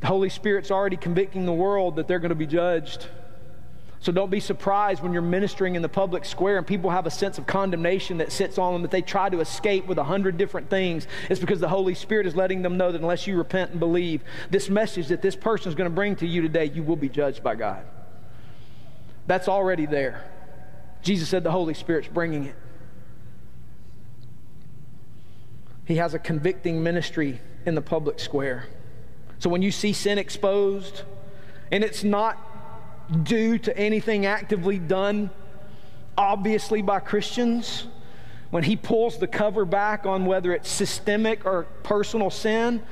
The 0.00 0.06
Holy 0.06 0.28
Spirit's 0.28 0.70
already 0.70 0.96
convicting 0.96 1.46
the 1.46 1.52
world 1.52 1.96
that 1.96 2.06
they're 2.06 2.18
going 2.18 2.30
to 2.30 2.34
be 2.34 2.46
judged. 2.46 3.06
So 4.00 4.12
don't 4.12 4.30
be 4.30 4.40
surprised 4.40 5.02
when 5.02 5.12
you're 5.12 5.22
ministering 5.22 5.74
in 5.74 5.82
the 5.82 5.88
public 5.88 6.24
square 6.26 6.58
and 6.58 6.66
people 6.66 6.90
have 6.90 7.06
a 7.06 7.10
sense 7.10 7.38
of 7.38 7.46
condemnation 7.46 8.18
that 8.18 8.30
sits 8.30 8.58
on 8.58 8.74
them 8.74 8.82
that 8.82 8.90
they 8.90 9.02
try 9.02 9.30
to 9.30 9.40
escape 9.40 9.86
with 9.86 9.98
a 9.98 10.04
hundred 10.04 10.36
different 10.36 10.68
things. 10.68 11.08
It's 11.30 11.40
because 11.40 11.60
the 11.60 11.68
Holy 11.68 11.94
Spirit 11.94 12.26
is 12.26 12.36
letting 12.36 12.62
them 12.62 12.76
know 12.76 12.92
that 12.92 13.00
unless 13.00 13.26
you 13.26 13.36
repent 13.38 13.70
and 13.70 13.80
believe, 13.80 14.22
this 14.50 14.68
message 14.68 15.08
that 15.08 15.22
this 15.22 15.34
person 15.34 15.70
is 15.70 15.74
going 15.74 15.90
to 15.90 15.94
bring 15.94 16.14
to 16.16 16.26
you 16.26 16.42
today, 16.42 16.66
you 16.66 16.82
will 16.82 16.96
be 16.96 17.08
judged 17.08 17.42
by 17.42 17.54
God. 17.54 17.84
That's 19.26 19.48
already 19.48 19.86
there. 19.86 20.30
Jesus 21.02 21.28
said 21.28 21.42
the 21.42 21.50
Holy 21.50 21.74
Spirit's 21.74 22.08
bringing 22.08 22.44
it. 22.44 22.54
He 25.86 25.96
has 25.96 26.12
a 26.12 26.18
convicting 26.18 26.82
ministry 26.82 27.40
in 27.64 27.74
the 27.74 27.80
public 27.80 28.20
square. 28.20 28.66
So 29.38 29.48
when 29.48 29.62
you 29.62 29.70
see 29.70 29.92
sin 29.92 30.18
exposed, 30.18 31.02
and 31.72 31.82
it's 31.82 32.04
not 32.04 33.24
due 33.24 33.56
to 33.58 33.76
anything 33.76 34.26
actively 34.26 34.78
done, 34.78 35.30
obviously, 36.18 36.82
by 36.82 37.00
Christians, 37.00 37.86
when 38.50 38.64
he 38.64 38.76
pulls 38.76 39.18
the 39.18 39.26
cover 39.26 39.64
back 39.64 40.06
on 40.06 40.26
whether 40.26 40.52
it's 40.52 40.68
systemic 40.68 41.46
or 41.46 41.64
personal 41.82 42.30
sin, 42.30 42.82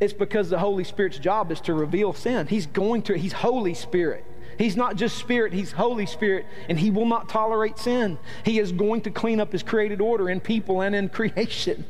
it's 0.00 0.12
because 0.12 0.50
the 0.50 0.58
Holy 0.58 0.84
Spirit's 0.84 1.18
job 1.18 1.52
is 1.52 1.60
to 1.62 1.74
reveal 1.74 2.12
sin. 2.12 2.46
He's 2.46 2.66
going 2.66 3.02
to, 3.02 3.16
he's 3.16 3.32
Holy 3.32 3.74
Spirit. 3.74 4.24
He's 4.58 4.76
not 4.76 4.96
just 4.96 5.16
Spirit, 5.16 5.52
He's 5.52 5.72
Holy 5.72 6.06
Spirit, 6.06 6.46
and 6.68 6.78
He 6.78 6.90
will 6.90 7.06
not 7.06 7.28
tolerate 7.28 7.78
sin. 7.78 8.18
He 8.44 8.58
is 8.58 8.70
going 8.70 9.00
to 9.02 9.10
clean 9.10 9.40
up 9.40 9.52
His 9.52 9.62
created 9.62 10.00
order 10.00 10.28
in 10.28 10.40
people 10.40 10.82
and 10.82 10.94
in 10.94 11.08
creation. 11.08 11.84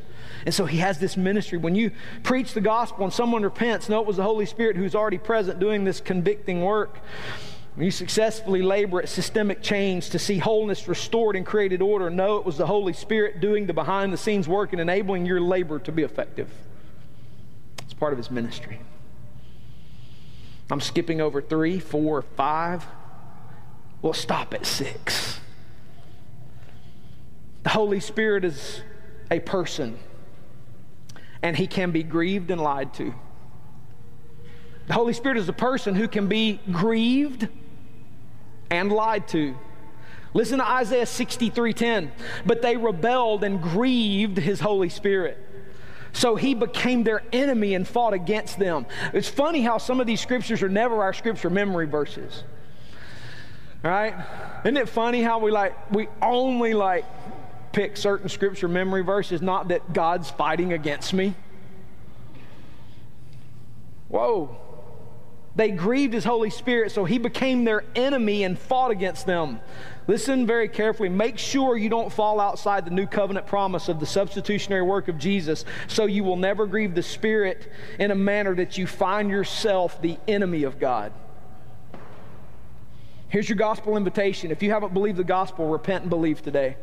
And 0.44 0.54
so 0.54 0.64
he 0.64 0.78
has 0.78 0.98
this 0.98 1.16
ministry. 1.16 1.58
When 1.58 1.74
you 1.74 1.92
preach 2.22 2.52
the 2.54 2.60
gospel 2.60 3.04
and 3.04 3.12
someone 3.12 3.42
repents, 3.42 3.88
know 3.88 4.00
it 4.00 4.06
was 4.06 4.16
the 4.16 4.22
Holy 4.22 4.46
Spirit 4.46 4.76
who's 4.76 4.94
already 4.94 5.18
present 5.18 5.60
doing 5.60 5.84
this 5.84 6.00
convicting 6.00 6.62
work. 6.62 6.98
When 7.74 7.86
you 7.86 7.90
successfully 7.90 8.60
labor 8.60 9.00
at 9.00 9.08
systemic 9.08 9.62
change 9.62 10.10
to 10.10 10.18
see 10.18 10.38
wholeness 10.38 10.88
restored 10.88 11.36
and 11.36 11.46
created 11.46 11.80
order, 11.80 12.10
know 12.10 12.36
it 12.36 12.44
was 12.44 12.58
the 12.58 12.66
Holy 12.66 12.92
Spirit 12.92 13.40
doing 13.40 13.66
the 13.66 13.72
behind 13.72 14.12
the 14.12 14.18
scenes 14.18 14.46
work 14.46 14.72
and 14.72 14.80
enabling 14.80 15.24
your 15.24 15.40
labor 15.40 15.78
to 15.78 15.92
be 15.92 16.02
effective. 16.02 16.50
It's 17.84 17.94
part 17.94 18.12
of 18.12 18.18
his 18.18 18.30
ministry. 18.30 18.80
I'm 20.70 20.80
skipping 20.80 21.20
over 21.20 21.40
three, 21.40 21.78
four, 21.78 22.22
five. 22.22 22.84
We'll 24.02 24.12
stop 24.12 24.52
at 24.52 24.66
six. 24.66 25.40
The 27.62 27.70
Holy 27.70 28.00
Spirit 28.00 28.44
is 28.44 28.82
a 29.30 29.38
person 29.38 29.98
and 31.42 31.56
he 31.56 31.66
can 31.66 31.90
be 31.90 32.02
grieved 32.02 32.50
and 32.50 32.60
lied 32.60 32.94
to. 32.94 33.14
The 34.86 34.94
Holy 34.94 35.12
Spirit 35.12 35.38
is 35.38 35.48
a 35.48 35.52
person 35.52 35.94
who 35.94 36.08
can 36.08 36.26
be 36.26 36.60
grieved 36.70 37.48
and 38.70 38.90
lied 38.90 39.28
to. 39.28 39.56
Listen 40.34 40.58
to 40.58 40.68
Isaiah 40.68 41.06
63:10. 41.06 42.10
But 42.46 42.62
they 42.62 42.76
rebelled 42.76 43.44
and 43.44 43.62
grieved 43.62 44.38
his 44.38 44.60
Holy 44.60 44.88
Spirit. 44.88 45.38
So 46.12 46.36
he 46.36 46.54
became 46.54 47.04
their 47.04 47.22
enemy 47.32 47.74
and 47.74 47.88
fought 47.88 48.12
against 48.12 48.58
them. 48.58 48.86
It's 49.12 49.28
funny 49.28 49.62
how 49.62 49.78
some 49.78 50.00
of 50.00 50.06
these 50.06 50.20
scriptures 50.20 50.62
are 50.62 50.68
never 50.68 51.02
our 51.02 51.12
scripture 51.12 51.50
memory 51.50 51.86
verses. 51.86 52.44
Right? 53.82 54.14
Isn't 54.64 54.76
it 54.76 54.88
funny 54.88 55.22
how 55.22 55.38
we 55.38 55.50
like 55.50 55.90
we 55.90 56.08
only 56.20 56.74
like 56.74 57.04
pick 57.72 57.96
certain 57.96 58.28
scripture 58.28 58.68
memory 58.68 59.02
verses, 59.02 59.42
not 59.42 59.68
that 59.68 59.92
God's 59.92 60.30
fighting 60.30 60.72
against 60.72 61.12
me. 61.12 61.34
Whoa. 64.08 64.56
They 65.54 65.70
grieved 65.70 66.14
his 66.14 66.24
Holy 66.24 66.50
Spirit, 66.50 66.92
so 66.92 67.04
he 67.04 67.18
became 67.18 67.64
their 67.64 67.84
enemy 67.94 68.42
and 68.44 68.58
fought 68.58 68.90
against 68.90 69.26
them. 69.26 69.60
Listen 70.06 70.46
very 70.46 70.68
carefully. 70.68 71.08
Make 71.08 71.38
sure 71.38 71.76
you 71.76 71.90
don't 71.90 72.12
fall 72.12 72.40
outside 72.40 72.86
the 72.86 72.90
new 72.90 73.06
covenant 73.06 73.46
promise 73.46 73.88
of 73.88 74.00
the 74.00 74.06
substitutionary 74.06 74.82
work 74.82 75.08
of 75.08 75.18
Jesus, 75.18 75.64
so 75.88 76.06
you 76.06 76.24
will 76.24 76.36
never 76.36 76.66
grieve 76.66 76.94
the 76.94 77.02
Spirit 77.02 77.70
in 77.98 78.10
a 78.10 78.14
manner 78.14 78.54
that 78.54 78.78
you 78.78 78.86
find 78.86 79.30
yourself 79.30 80.00
the 80.00 80.18
enemy 80.26 80.62
of 80.62 80.78
God. 80.78 81.12
Here's 83.28 83.48
your 83.48 83.56
gospel 83.56 83.96
invitation. 83.96 84.50
If 84.50 84.62
you 84.62 84.70
haven't 84.70 84.92
believed 84.92 85.18
the 85.18 85.24
gospel, 85.24 85.68
repent 85.68 86.02
and 86.02 86.10
believe 86.10 86.42
today. 86.42 86.76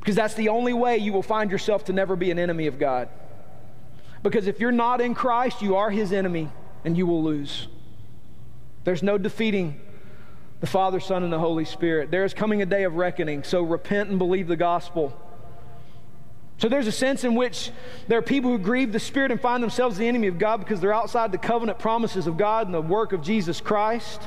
Because 0.00 0.16
that's 0.16 0.34
the 0.34 0.48
only 0.48 0.72
way 0.72 0.98
you 0.98 1.12
will 1.12 1.22
find 1.22 1.50
yourself 1.50 1.84
to 1.84 1.92
never 1.92 2.16
be 2.16 2.30
an 2.30 2.38
enemy 2.38 2.66
of 2.66 2.78
God. 2.78 3.08
Because 4.22 4.46
if 4.46 4.60
you're 4.60 4.72
not 4.72 5.00
in 5.00 5.14
Christ, 5.14 5.62
you 5.62 5.76
are 5.76 5.90
his 5.90 6.12
enemy 6.12 6.50
and 6.84 6.96
you 6.96 7.06
will 7.06 7.22
lose. 7.22 7.68
There's 8.84 9.02
no 9.02 9.18
defeating 9.18 9.80
the 10.60 10.66
Father, 10.66 11.00
Son, 11.00 11.22
and 11.22 11.32
the 11.32 11.38
Holy 11.38 11.64
Spirit. 11.64 12.10
There 12.10 12.24
is 12.24 12.34
coming 12.34 12.60
a 12.60 12.66
day 12.66 12.84
of 12.84 12.96
reckoning, 12.96 13.44
so 13.44 13.62
repent 13.62 14.10
and 14.10 14.18
believe 14.18 14.46
the 14.46 14.56
gospel. 14.56 15.18
So 16.58 16.68
there's 16.68 16.86
a 16.86 16.92
sense 16.92 17.24
in 17.24 17.34
which 17.34 17.70
there 18.08 18.18
are 18.18 18.22
people 18.22 18.50
who 18.50 18.58
grieve 18.58 18.92
the 18.92 19.00
Spirit 19.00 19.30
and 19.30 19.40
find 19.40 19.62
themselves 19.62 19.96
the 19.96 20.06
enemy 20.06 20.26
of 20.26 20.38
God 20.38 20.58
because 20.58 20.80
they're 20.80 20.92
outside 20.92 21.32
the 21.32 21.38
covenant 21.38 21.78
promises 21.78 22.26
of 22.26 22.36
God 22.36 22.66
and 22.66 22.74
the 22.74 22.82
work 22.82 23.14
of 23.14 23.22
Jesus 23.22 23.62
Christ. 23.62 24.20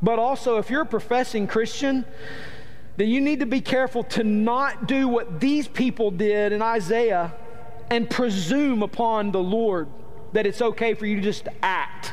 But 0.00 0.20
also, 0.20 0.58
if 0.58 0.70
you're 0.70 0.82
a 0.82 0.86
professing 0.86 1.48
Christian, 1.48 2.04
then 2.96 3.08
you 3.08 3.20
need 3.20 3.40
to 3.40 3.46
be 3.46 3.60
careful 3.60 4.04
to 4.04 4.22
not 4.22 4.86
do 4.86 5.08
what 5.08 5.40
these 5.40 5.66
people 5.66 6.10
did 6.10 6.52
in 6.52 6.62
Isaiah 6.62 7.32
and 7.90 8.08
presume 8.08 8.82
upon 8.82 9.32
the 9.32 9.42
Lord 9.42 9.88
that 10.32 10.46
it's 10.46 10.62
okay 10.62 10.94
for 10.94 11.06
you 11.06 11.16
to 11.16 11.22
just 11.22 11.48
act. 11.62 12.12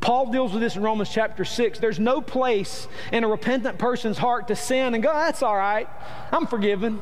Paul 0.00 0.30
deals 0.30 0.52
with 0.52 0.60
this 0.60 0.76
in 0.76 0.82
Romans 0.82 1.08
chapter 1.08 1.46
6. 1.46 1.78
There's 1.78 1.98
no 1.98 2.20
place 2.20 2.88
in 3.10 3.24
a 3.24 3.28
repentant 3.28 3.78
person's 3.78 4.18
heart 4.18 4.48
to 4.48 4.56
sin 4.56 4.92
and 4.92 5.02
go, 5.02 5.12
that's 5.12 5.42
all 5.42 5.56
right, 5.56 5.88
I'm 6.30 6.46
forgiven. 6.46 7.00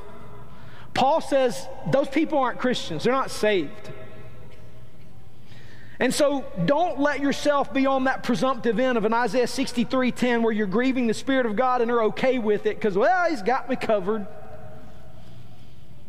Paul 0.95 1.21
says 1.21 1.67
those 1.91 2.09
people 2.09 2.39
aren't 2.39 2.61
Christians, 2.61 3.03
they're 3.05 3.13
not 3.13 3.31
saved. 3.31 3.91
And 6.03 6.13
so 6.13 6.45
don't 6.65 6.99
let 6.99 7.21
yourself 7.21 7.73
be 7.73 7.87
on 7.87 8.05
that 8.05 8.25
presumptive 8.25 8.81
end 8.81 8.99
of 8.99 9.05
an 9.05 9.15
Isaiah 9.15 9.47
63:10 9.47 10.43
where 10.43 10.53
you're 10.53 10.67
grieving 10.67 11.07
the 11.07 11.15
Spirit 11.15 11.47
of 11.47 11.55
God 11.55 11.81
and 11.81 11.93
are 11.93 12.03
okay 12.07 12.41
with 12.41 12.67
it 12.67 12.75
because, 12.75 12.99
well, 12.99 13.31
he's 13.31 13.41
got 13.41 13.71
me 13.71 13.77
covered. 13.77 14.27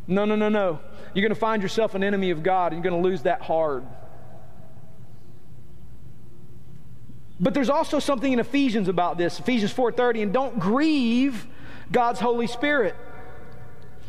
No, 0.07 0.25
no, 0.25 0.35
no, 0.35 0.49
no. 0.49 0.79
You're 1.13 1.21
going 1.21 1.35
to 1.35 1.39
find 1.39 1.61
yourself 1.61 1.93
an 1.93 2.03
enemy 2.03 2.31
of 2.31 2.41
God 2.41 2.73
and 2.73 2.83
you're 2.83 2.91
going 2.91 3.03
to 3.03 3.07
lose 3.07 3.21
that 3.21 3.43
hard. 3.43 3.83
But 7.39 7.53
there's 7.53 7.69
also 7.69 7.99
something 7.99 8.33
in 8.33 8.39
Ephesians 8.39 8.87
about 8.87 9.19
this, 9.19 9.37
Ephesians 9.37 9.71
4:30, 9.71 10.23
and 10.23 10.33
don't 10.33 10.57
grieve 10.57 11.45
God's 11.91 12.19
Holy 12.19 12.47
Spirit. 12.47 12.95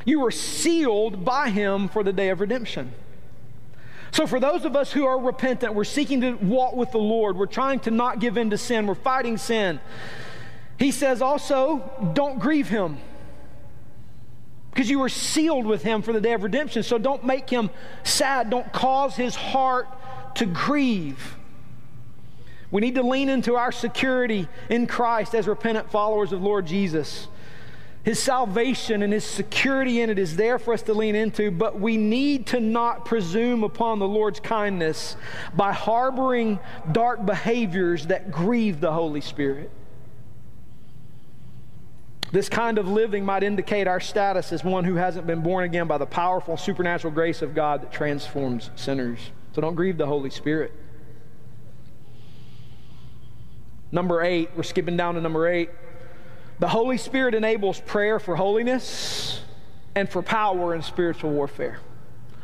You 0.06 0.20
were 0.20 0.30
sealed 0.30 1.26
by 1.26 1.50
him 1.50 1.88
for 1.88 2.02
the 2.02 2.12
day 2.14 2.30
of 2.30 2.40
redemption. 2.40 2.94
So, 4.14 4.28
for 4.28 4.38
those 4.38 4.64
of 4.64 4.76
us 4.76 4.92
who 4.92 5.06
are 5.06 5.18
repentant, 5.18 5.74
we're 5.74 5.82
seeking 5.82 6.20
to 6.20 6.34
walk 6.34 6.76
with 6.76 6.92
the 6.92 6.98
Lord, 6.98 7.36
we're 7.36 7.46
trying 7.46 7.80
to 7.80 7.90
not 7.90 8.20
give 8.20 8.36
in 8.36 8.50
to 8.50 8.56
sin, 8.56 8.86
we're 8.86 8.94
fighting 8.94 9.36
sin. 9.36 9.80
He 10.78 10.92
says 10.92 11.20
also, 11.20 11.90
don't 12.14 12.38
grieve 12.38 12.68
him 12.68 12.98
because 14.70 14.88
you 14.88 15.00
were 15.00 15.08
sealed 15.08 15.66
with 15.66 15.82
him 15.82 16.00
for 16.00 16.12
the 16.12 16.20
day 16.20 16.32
of 16.32 16.44
redemption. 16.44 16.84
So, 16.84 16.96
don't 16.96 17.24
make 17.24 17.50
him 17.50 17.70
sad, 18.04 18.50
don't 18.50 18.72
cause 18.72 19.16
his 19.16 19.34
heart 19.34 19.88
to 20.36 20.46
grieve. 20.46 21.36
We 22.70 22.82
need 22.82 22.94
to 22.94 23.02
lean 23.02 23.28
into 23.28 23.56
our 23.56 23.72
security 23.72 24.46
in 24.70 24.86
Christ 24.86 25.34
as 25.34 25.48
repentant 25.48 25.90
followers 25.90 26.32
of 26.32 26.40
Lord 26.40 26.66
Jesus. 26.66 27.26
His 28.04 28.18
salvation 28.18 29.02
and 29.02 29.12
His 29.12 29.24
security 29.24 30.02
in 30.02 30.10
it 30.10 30.18
is 30.18 30.36
there 30.36 30.58
for 30.58 30.74
us 30.74 30.82
to 30.82 30.92
lean 30.92 31.14
into, 31.14 31.50
but 31.50 31.80
we 31.80 31.96
need 31.96 32.46
to 32.48 32.60
not 32.60 33.06
presume 33.06 33.64
upon 33.64 33.98
the 33.98 34.06
Lord's 34.06 34.40
kindness 34.40 35.16
by 35.56 35.72
harboring 35.72 36.58
dark 36.92 37.24
behaviors 37.24 38.06
that 38.08 38.30
grieve 38.30 38.80
the 38.80 38.92
Holy 38.92 39.22
Spirit. 39.22 39.70
This 42.30 42.50
kind 42.50 42.78
of 42.78 42.88
living 42.88 43.24
might 43.24 43.42
indicate 43.42 43.86
our 43.86 44.00
status 44.00 44.52
as 44.52 44.62
one 44.62 44.84
who 44.84 44.96
hasn't 44.96 45.26
been 45.26 45.40
born 45.40 45.64
again 45.64 45.86
by 45.86 45.96
the 45.96 46.06
powerful 46.06 46.56
supernatural 46.58 47.14
grace 47.14 47.40
of 47.40 47.54
God 47.54 47.80
that 47.80 47.92
transforms 47.92 48.70
sinners. 48.76 49.20
So 49.54 49.62
don't 49.62 49.76
grieve 49.76 49.96
the 49.96 50.06
Holy 50.06 50.30
Spirit. 50.30 50.72
Number 53.92 54.20
eight, 54.20 54.50
we're 54.56 54.64
skipping 54.64 54.96
down 54.96 55.14
to 55.14 55.20
number 55.20 55.46
eight. 55.48 55.70
The 56.58 56.68
Holy 56.68 56.98
Spirit 56.98 57.34
enables 57.34 57.80
prayer 57.80 58.18
for 58.18 58.36
holiness 58.36 59.40
and 59.94 60.08
for 60.08 60.22
power 60.22 60.74
in 60.74 60.82
spiritual 60.82 61.30
warfare. 61.30 61.78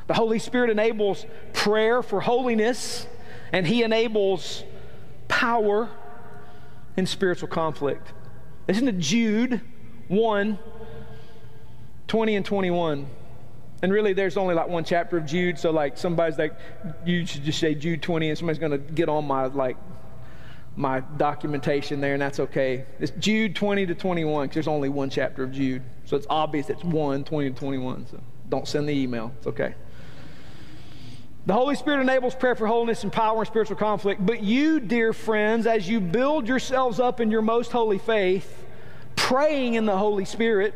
The 0.07 0.15
Holy 0.15 0.39
Spirit 0.39 0.71
enables 0.71 1.25
prayer 1.53 2.03
for 2.03 2.21
holiness 2.21 3.07
and 3.53 3.67
He 3.67 3.83
enables 3.83 4.65
power 5.29 5.89
in 6.97 7.07
spiritual 7.07 7.49
conflict. 7.49 8.13
Listen 8.69 8.87
to 8.87 8.93
Jude 8.93 9.61
1 10.09 10.59
20 12.11 12.35
and 12.35 12.45
21. 12.45 13.07
And 13.83 13.93
really, 13.93 14.13
there's 14.13 14.37
only 14.37 14.55
like 14.55 14.69
one 14.69 14.83
chapter 14.83 15.17
of 15.17 15.27
Jude, 15.27 15.59
so 15.59 15.71
like 15.71 15.97
somebody's 15.97 16.37
like, 16.37 16.59
you 17.07 17.25
should 17.25 17.45
just 17.45 17.61
say 17.61 17.75
Jude 17.75 18.03
20, 18.03 18.31
and 18.31 18.37
somebody's 18.37 18.59
going 18.59 18.73
to 18.73 18.79
get 18.79 19.09
on 19.09 19.25
my 19.25 19.47
like 19.47 19.77
my 20.77 21.01
documentation 21.01 22.01
there, 22.01 22.15
and 22.15 22.23
that's 22.23 22.41
okay. 22.41 22.85
It's 22.99 23.13
Jude 23.19 23.55
20 23.57 23.87
to 23.87 23.95
21, 23.95 24.47
because 24.47 24.55
there's 24.55 24.69
only 24.69 24.89
one 24.89 25.11
chapter 25.11 25.43
of 25.43 25.53
Jude. 25.53 25.83
So 26.05 26.17
it's 26.17 26.27
obvious 26.31 26.71
it's 26.71 26.85
1, 26.85 27.25
20 27.25 27.51
to 27.51 27.57
21. 27.57 28.07
So 28.07 28.21
don't 28.49 28.67
send 28.67 28.89
the 28.89 28.93
email. 28.93 29.33
It's 29.39 29.47
okay. 29.49 29.75
The 31.47 31.55
Holy 31.55 31.75
Spirit 31.75 32.01
enables 32.01 32.35
prayer 32.35 32.55
for 32.55 32.67
holiness 32.67 33.03
and 33.03 33.13
power 33.13 33.39
and 33.39 33.47
spiritual 33.47 33.77
conflict. 33.77 34.25
But 34.25 34.43
you, 34.43 34.79
dear 34.79 35.13
friends, 35.13 35.67
as 35.67 35.89
you 35.89 36.01
build 36.01 36.47
yourselves 36.47 37.01
up 37.01 37.21
in 37.21 37.31
your 37.31 37.43
most 37.43 37.73
holy 37.73 37.99
faith, 37.99 38.65
praying 39.17 39.75
in 39.75 39.87
the 39.87 39.97
Holy 39.97 40.25
Spirit, 40.25 40.75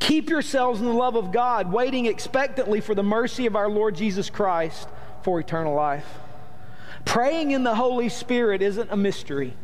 keep 0.00 0.30
yourselves 0.30 0.80
in 0.80 0.86
the 0.86 0.92
love 0.92 1.16
of 1.16 1.32
God, 1.32 1.70
waiting 1.70 2.06
expectantly 2.06 2.80
for 2.80 2.94
the 2.94 3.02
mercy 3.02 3.46
of 3.46 3.56
our 3.56 3.68
Lord 3.68 3.94
Jesus 3.94 4.30
Christ 4.30 4.88
for 5.22 5.38
eternal 5.38 5.74
life. 5.74 6.06
Praying 7.04 7.50
in 7.50 7.64
the 7.64 7.74
Holy 7.74 8.08
Spirit 8.08 8.62
isn't 8.62 8.90
a 8.90 8.96
mystery. 8.96 9.54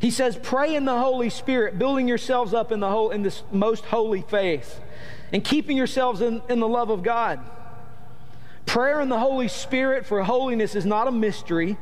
He 0.00 0.10
says, 0.10 0.38
pray 0.42 0.74
in 0.74 0.86
the 0.86 0.98
Holy 0.98 1.28
Spirit, 1.28 1.78
building 1.78 2.08
yourselves 2.08 2.54
up 2.54 2.72
in, 2.72 2.80
the 2.80 2.88
whole, 2.88 3.10
in 3.10 3.22
this 3.22 3.42
most 3.52 3.84
holy 3.84 4.22
faith 4.22 4.80
and 5.32 5.44
keeping 5.44 5.76
yourselves 5.76 6.20
in, 6.20 6.42
in 6.48 6.58
the 6.60 6.68
love 6.68 6.90
of 6.90 7.02
God. 7.02 7.40
Prayer 8.66 9.00
in 9.00 9.08
the 9.08 9.18
Holy 9.18 9.48
Spirit 9.48 10.06
for 10.06 10.22
holiness 10.22 10.74
is 10.74 10.86
not 10.86 11.06
a 11.06 11.12
mystery. 11.12 11.76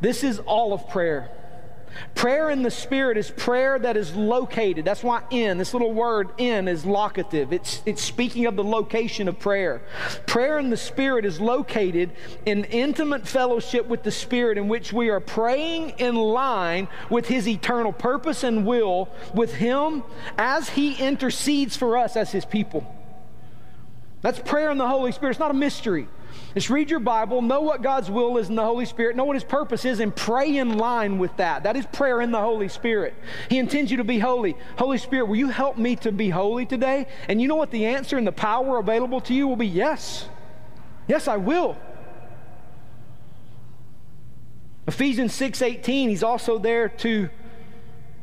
This 0.00 0.22
is 0.22 0.38
all 0.40 0.72
of 0.72 0.88
prayer. 0.88 1.30
Prayer 2.14 2.50
in 2.50 2.62
the 2.62 2.70
Spirit 2.70 3.16
is 3.16 3.30
prayer 3.30 3.78
that 3.78 3.96
is 3.96 4.14
located. 4.14 4.84
That's 4.84 5.02
why 5.02 5.22
in, 5.30 5.58
this 5.58 5.72
little 5.72 5.92
word 5.92 6.30
in, 6.38 6.68
is 6.68 6.84
locative. 6.84 7.52
It's, 7.52 7.82
it's 7.86 8.02
speaking 8.02 8.46
of 8.46 8.56
the 8.56 8.64
location 8.64 9.28
of 9.28 9.38
prayer. 9.38 9.82
Prayer 10.26 10.58
in 10.58 10.70
the 10.70 10.76
Spirit 10.76 11.24
is 11.24 11.40
located 11.40 12.12
in 12.44 12.64
intimate 12.64 13.26
fellowship 13.26 13.86
with 13.86 14.02
the 14.02 14.10
Spirit, 14.10 14.58
in 14.58 14.68
which 14.68 14.92
we 14.92 15.10
are 15.10 15.20
praying 15.20 15.90
in 15.98 16.14
line 16.14 16.88
with 17.10 17.28
His 17.28 17.46
eternal 17.46 17.92
purpose 17.92 18.42
and 18.44 18.66
will 18.66 19.08
with 19.34 19.54
Him 19.54 20.02
as 20.38 20.70
He 20.70 20.94
intercedes 20.94 21.76
for 21.76 21.96
us 21.96 22.16
as 22.16 22.32
His 22.32 22.44
people. 22.44 22.86
That's 24.22 24.38
prayer 24.38 24.70
in 24.70 24.78
the 24.78 24.88
Holy 24.88 25.12
Spirit. 25.12 25.32
It's 25.32 25.40
not 25.40 25.50
a 25.50 25.54
mystery. 25.54 26.08
Just 26.54 26.70
read 26.70 26.90
your 26.90 27.00
Bible, 27.00 27.42
know 27.42 27.60
what 27.60 27.82
God's 27.82 28.10
will 28.10 28.38
is 28.38 28.48
in 28.48 28.54
the 28.54 28.64
Holy 28.64 28.86
Spirit, 28.86 29.14
know 29.14 29.24
what 29.24 29.36
His 29.36 29.44
purpose 29.44 29.84
is, 29.84 30.00
and 30.00 30.14
pray 30.14 30.56
in 30.56 30.78
line 30.78 31.18
with 31.18 31.36
that. 31.36 31.64
That 31.64 31.76
is 31.76 31.84
prayer 31.86 32.22
in 32.22 32.30
the 32.30 32.40
Holy 32.40 32.68
Spirit. 32.68 33.14
He 33.50 33.58
intends 33.58 33.90
you 33.90 33.98
to 33.98 34.04
be 34.04 34.18
holy. 34.18 34.56
Holy 34.78 34.96
Spirit, 34.96 35.26
will 35.26 35.36
you 35.36 35.48
help 35.48 35.76
me 35.76 35.96
to 35.96 36.10
be 36.10 36.30
holy 36.30 36.64
today? 36.64 37.08
And 37.28 37.42
you 37.42 37.48
know 37.48 37.56
what 37.56 37.70
the 37.70 37.84
answer 37.84 38.16
and 38.16 38.26
the 38.26 38.32
power 38.32 38.78
available 38.78 39.20
to 39.22 39.34
you 39.34 39.46
will 39.46 39.56
be? 39.56 39.66
Yes. 39.66 40.28
Yes, 41.08 41.28
I 41.28 41.36
will. 41.36 41.76
Ephesians 44.86 45.32
6:18, 45.32 46.08
he's 46.08 46.22
also 46.22 46.58
there 46.58 46.88
to 46.88 47.28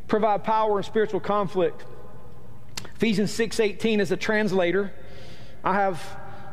provide 0.07 0.43
power 0.43 0.77
in 0.77 0.83
spiritual 0.83 1.19
conflict. 1.19 1.83
Ephesians 2.95 3.31
6:18 3.31 3.99
as 3.99 4.11
a 4.11 4.17
translator, 4.17 4.91
I 5.63 5.73
have 5.73 6.01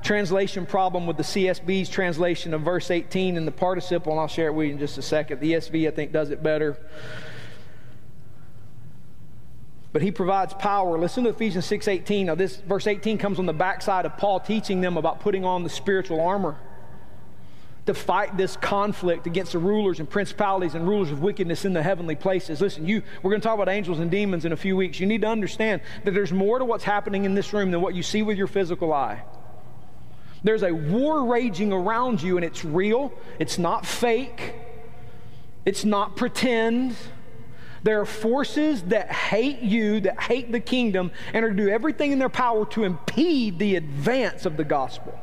translation 0.02 0.66
problem 0.66 1.06
with 1.06 1.16
the 1.16 1.22
CSB's 1.22 1.88
translation 1.88 2.54
of 2.54 2.62
verse 2.62 2.90
18 2.90 3.36
and 3.36 3.46
the 3.46 3.52
participle, 3.52 4.12
and 4.12 4.20
I'll 4.20 4.28
share 4.28 4.48
it 4.48 4.54
with 4.54 4.66
you 4.66 4.72
in 4.72 4.78
just 4.78 4.98
a 4.98 5.02
second. 5.02 5.40
The 5.40 5.52
ESV, 5.52 5.88
I 5.88 5.90
think, 5.90 6.12
does 6.12 6.30
it 6.30 6.42
better. 6.42 6.76
But 9.92 10.02
he 10.02 10.10
provides 10.10 10.54
power. 10.54 10.98
Listen 10.98 11.24
to 11.24 11.30
Ephesians 11.30 11.66
6:18. 11.66 12.26
Now, 12.26 12.34
this 12.34 12.56
verse 12.56 12.86
18 12.86 13.18
comes 13.18 13.38
on 13.38 13.46
the 13.46 13.52
backside 13.52 14.06
of 14.06 14.16
Paul 14.16 14.40
teaching 14.40 14.80
them 14.80 14.96
about 14.96 15.20
putting 15.20 15.44
on 15.44 15.64
the 15.64 15.70
spiritual 15.70 16.20
armor 16.20 16.56
to 17.86 17.94
fight 17.94 18.36
this 18.36 18.56
conflict 18.56 19.26
against 19.26 19.52
the 19.52 19.58
rulers 19.58 19.98
and 19.98 20.08
principalities 20.08 20.74
and 20.74 20.86
rulers 20.86 21.10
of 21.10 21.22
wickedness 21.22 21.64
in 21.64 21.72
the 21.72 21.82
heavenly 21.82 22.14
places. 22.14 22.60
Listen, 22.60 22.86
you 22.86 23.02
we're 23.22 23.30
going 23.30 23.40
to 23.40 23.46
talk 23.46 23.54
about 23.54 23.68
angels 23.68 23.98
and 23.98 24.10
demons 24.10 24.44
in 24.44 24.52
a 24.52 24.56
few 24.56 24.76
weeks. 24.76 25.00
You 25.00 25.06
need 25.06 25.22
to 25.22 25.28
understand 25.28 25.80
that 26.04 26.12
there's 26.12 26.32
more 26.32 26.60
to 26.60 26.64
what's 26.64 26.84
happening 26.84 27.24
in 27.24 27.34
this 27.34 27.52
room 27.52 27.72
than 27.72 27.80
what 27.80 27.94
you 27.94 28.04
see 28.04 28.22
with 28.22 28.38
your 28.38 28.46
physical 28.46 28.92
eye. 28.92 29.22
There's 30.42 30.62
a 30.62 30.72
war 30.72 31.24
raging 31.24 31.72
around 31.72 32.22
you, 32.22 32.36
and 32.36 32.44
it's 32.44 32.64
real, 32.64 33.12
it's 33.38 33.58
not 33.58 33.84
fake, 33.84 34.54
it's 35.64 35.84
not 35.84 36.16
pretend. 36.16 36.96
There 37.82 38.00
are 38.00 38.06
forces 38.06 38.82
that 38.84 39.10
hate 39.10 39.60
you, 39.60 40.00
that 40.00 40.20
hate 40.20 40.52
the 40.52 40.60
kingdom, 40.60 41.12
and 41.32 41.44
are 41.44 41.50
to 41.50 41.56
do 41.56 41.68
everything 41.68 42.12
in 42.12 42.18
their 42.18 42.28
power 42.28 42.66
to 42.66 42.84
impede 42.84 43.58
the 43.58 43.76
advance 43.76 44.44
of 44.44 44.56
the 44.56 44.64
gospel 44.64 45.18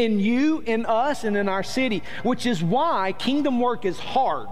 in 0.00 0.18
you, 0.18 0.62
in 0.66 0.86
us, 0.86 1.24
and 1.24 1.36
in 1.36 1.48
our 1.48 1.62
city, 1.62 2.02
which 2.22 2.46
is 2.46 2.62
why 2.62 3.12
kingdom 3.12 3.60
work 3.60 3.84
is 3.84 3.98
hard. 3.98 4.48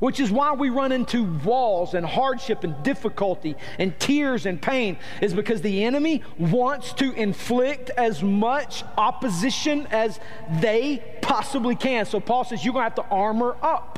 Which 0.00 0.20
is 0.20 0.30
why 0.30 0.52
we 0.52 0.70
run 0.70 0.92
into 0.92 1.24
walls 1.44 1.94
and 1.94 2.04
hardship 2.04 2.64
and 2.64 2.80
difficulty 2.82 3.56
and 3.78 3.98
tears 3.98 4.46
and 4.46 4.60
pain, 4.60 4.98
is 5.20 5.34
because 5.34 5.62
the 5.62 5.84
enemy 5.84 6.22
wants 6.38 6.92
to 6.94 7.12
inflict 7.12 7.90
as 7.90 8.22
much 8.22 8.84
opposition 8.96 9.86
as 9.90 10.20
they 10.60 11.02
possibly 11.22 11.74
can. 11.74 12.06
So 12.06 12.20
Paul 12.20 12.44
says, 12.44 12.64
You're 12.64 12.74
going 12.74 12.90
to 12.90 12.96
have 12.96 13.08
to 13.08 13.14
armor 13.14 13.56
up. 13.62 13.96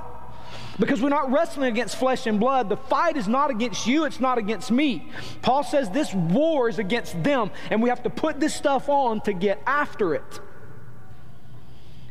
Because 0.78 1.02
we're 1.02 1.08
not 1.08 1.32
wrestling 1.32 1.72
against 1.72 1.96
flesh 1.96 2.26
and 2.26 2.38
blood. 2.38 2.68
The 2.68 2.76
fight 2.76 3.16
is 3.16 3.26
not 3.26 3.50
against 3.50 3.86
you, 3.86 4.04
it's 4.04 4.20
not 4.20 4.38
against 4.38 4.70
me. 4.70 5.10
Paul 5.42 5.64
says 5.64 5.90
this 5.90 6.14
war 6.14 6.68
is 6.68 6.78
against 6.78 7.20
them, 7.24 7.50
and 7.70 7.82
we 7.82 7.88
have 7.88 8.02
to 8.04 8.10
put 8.10 8.38
this 8.38 8.54
stuff 8.54 8.88
on 8.88 9.20
to 9.22 9.32
get 9.32 9.60
after 9.66 10.14
it. 10.14 10.40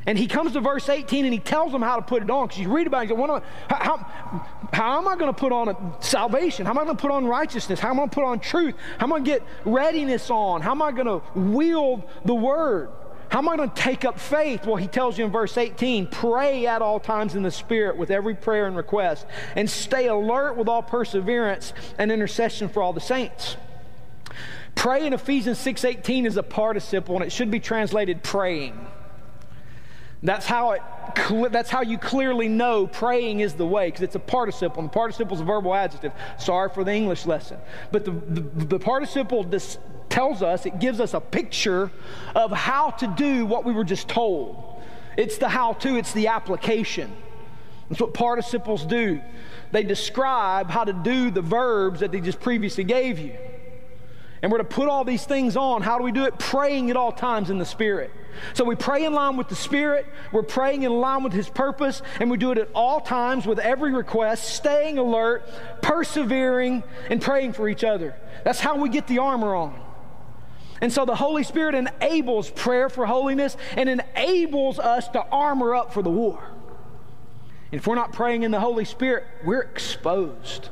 And 0.07 0.17
he 0.17 0.25
comes 0.25 0.53
to 0.53 0.61
verse 0.61 0.87
18 0.87 1.25
and 1.25 1.33
he 1.33 1.39
tells 1.39 1.73
them 1.73 1.81
how 1.81 1.97
to 1.97 2.01
put 2.01 2.23
it 2.23 2.29
on. 2.29 2.47
Because 2.47 2.61
you 2.61 2.73
read 2.73 2.87
about 2.87 3.03
it, 3.03 3.09
you 3.09 3.17
go, 3.17 3.41
how, 3.69 3.75
how, 3.75 3.97
how 4.71 4.97
am 4.97 5.07
I 5.07 5.17
going 5.17 5.31
to 5.31 5.37
put 5.37 5.51
on 5.51 5.67
a 5.67 5.75
salvation? 5.99 6.65
How 6.65 6.71
am 6.71 6.77
I 6.79 6.85
going 6.85 6.95
to 6.95 7.01
put 7.01 7.11
on 7.11 7.25
righteousness? 7.25 7.77
How 7.77 7.89
am 7.89 7.95
I 7.95 7.97
going 7.97 8.09
to 8.09 8.15
put 8.15 8.23
on 8.23 8.39
truth? 8.39 8.75
How 8.99 9.05
am 9.05 9.11
I 9.11 9.17
going 9.17 9.25
to 9.25 9.31
get 9.31 9.43
readiness 9.65 10.31
on? 10.31 10.61
How 10.61 10.71
am 10.71 10.81
I 10.81 10.93
going 10.93 11.07
to 11.07 11.21
wield 11.37 12.03
the 12.23 12.33
word? 12.33 12.89
How 13.27 13.39
am 13.39 13.49
I 13.49 13.57
going 13.57 13.69
to 13.69 13.75
take 13.75 14.05
up 14.05 14.17
faith? 14.17 14.65
Well, 14.65 14.77
he 14.77 14.87
tells 14.87 15.17
you 15.17 15.25
in 15.25 15.31
verse 15.31 15.57
18 15.57 16.07
pray 16.07 16.65
at 16.65 16.81
all 16.81 17.01
times 17.01 17.35
in 17.35 17.43
the 17.43 17.51
Spirit 17.51 17.97
with 17.97 18.09
every 18.09 18.33
prayer 18.33 18.65
and 18.65 18.77
request, 18.77 19.27
and 19.57 19.69
stay 19.69 20.07
alert 20.07 20.55
with 20.55 20.69
all 20.69 20.81
perseverance 20.81 21.73
and 21.97 22.13
intercession 22.13 22.69
for 22.69 22.81
all 22.81 22.93
the 22.93 23.01
saints. 23.01 23.57
Pray 24.75 25.05
in 25.05 25.11
Ephesians 25.11 25.57
6:18 25.57 26.25
is 26.25 26.37
a 26.37 26.43
participle, 26.43 27.15
and 27.15 27.25
it 27.25 27.31
should 27.33 27.51
be 27.51 27.59
translated 27.59 28.23
praying. 28.23 28.87
That's 30.23 30.45
how 30.45 30.71
it. 30.71 30.81
That's 31.51 31.69
how 31.69 31.81
you 31.81 31.97
clearly 31.97 32.47
know 32.47 32.87
praying 32.87 33.39
is 33.41 33.53
the 33.53 33.65
way 33.65 33.87
because 33.87 34.01
it's 34.01 34.15
a 34.15 34.19
participle. 34.19 34.79
And 34.79 34.89
the 34.89 34.93
participle 34.93 35.35
is 35.35 35.41
a 35.41 35.45
verbal 35.45 35.75
adjective. 35.75 36.11
Sorry 36.39 36.69
for 36.69 36.83
the 36.83 36.91
English 36.91 37.25
lesson, 37.25 37.59
but 37.91 38.03
the 38.03 38.11
the, 38.11 38.41
the 38.65 38.79
participle 38.79 39.43
dis, 39.43 39.77
tells 40.09 40.41
us 40.41 40.65
it 40.65 40.79
gives 40.79 40.99
us 40.99 41.13
a 41.13 41.19
picture 41.19 41.91
of 42.35 42.51
how 42.51 42.89
to 42.91 43.07
do 43.07 43.45
what 43.45 43.63
we 43.63 43.73
were 43.73 43.83
just 43.83 44.07
told. 44.07 44.81
It's 45.17 45.37
the 45.37 45.49
how-to. 45.49 45.97
It's 45.97 46.13
the 46.13 46.27
application. 46.27 47.11
That's 47.89 48.01
what 48.01 48.13
participles 48.13 48.85
do. 48.85 49.21
They 49.71 49.83
describe 49.83 50.69
how 50.69 50.83
to 50.83 50.93
do 50.93 51.31
the 51.31 51.41
verbs 51.41 51.99
that 52.01 52.11
they 52.11 52.21
just 52.21 52.39
previously 52.39 52.83
gave 52.83 53.19
you. 53.19 53.35
And 54.41 54.51
we're 54.51 54.59
to 54.59 54.63
put 54.63 54.87
all 54.87 55.03
these 55.03 55.25
things 55.25 55.57
on. 55.57 55.81
How 55.81 55.97
do 55.97 56.03
we 56.03 56.11
do 56.11 56.25
it? 56.25 56.37
Praying 56.37 56.89
at 56.89 56.97
all 56.97 57.11
times 57.11 57.49
in 57.49 57.57
the 57.57 57.65
Spirit. 57.65 58.11
So 58.53 58.63
we 58.63 58.75
pray 58.75 59.05
in 59.05 59.13
line 59.13 59.37
with 59.37 59.49
the 59.49 59.55
Spirit, 59.55 60.05
we're 60.31 60.43
praying 60.43 60.83
in 60.83 60.91
line 60.91 61.23
with 61.23 61.33
His 61.33 61.49
purpose, 61.49 62.01
and 62.19 62.29
we 62.29 62.37
do 62.37 62.51
it 62.51 62.57
at 62.57 62.69
all 62.73 62.99
times 62.99 63.45
with 63.45 63.59
every 63.59 63.93
request, 63.93 64.55
staying 64.55 64.97
alert, 64.97 65.47
persevering, 65.81 66.83
and 67.09 67.21
praying 67.21 67.53
for 67.53 67.67
each 67.69 67.83
other. 67.83 68.15
That's 68.43 68.59
how 68.59 68.77
we 68.77 68.89
get 68.89 69.07
the 69.07 69.19
armor 69.19 69.55
on. 69.55 69.79
And 70.79 70.93
so 70.93 71.05
the 71.05 71.15
Holy 71.15 71.43
Spirit 71.43 71.73
enables 71.73 72.51
prayer 72.51 72.89
for 72.89 73.05
holiness 73.05 73.57
and 73.75 73.89
enables 73.89 74.77
us 74.77 75.07
to 75.09 75.25
armor 75.31 75.73
up 75.73 75.91
for 75.93 76.03
the 76.03 76.09
war. 76.09 76.43
And 77.71 77.81
if 77.81 77.87
we're 77.87 77.95
not 77.95 78.13
praying 78.13 78.43
in 78.43 78.51
the 78.51 78.59
Holy 78.59 78.85
Spirit, 78.85 79.25
we're 79.43 79.61
exposed. 79.61 80.69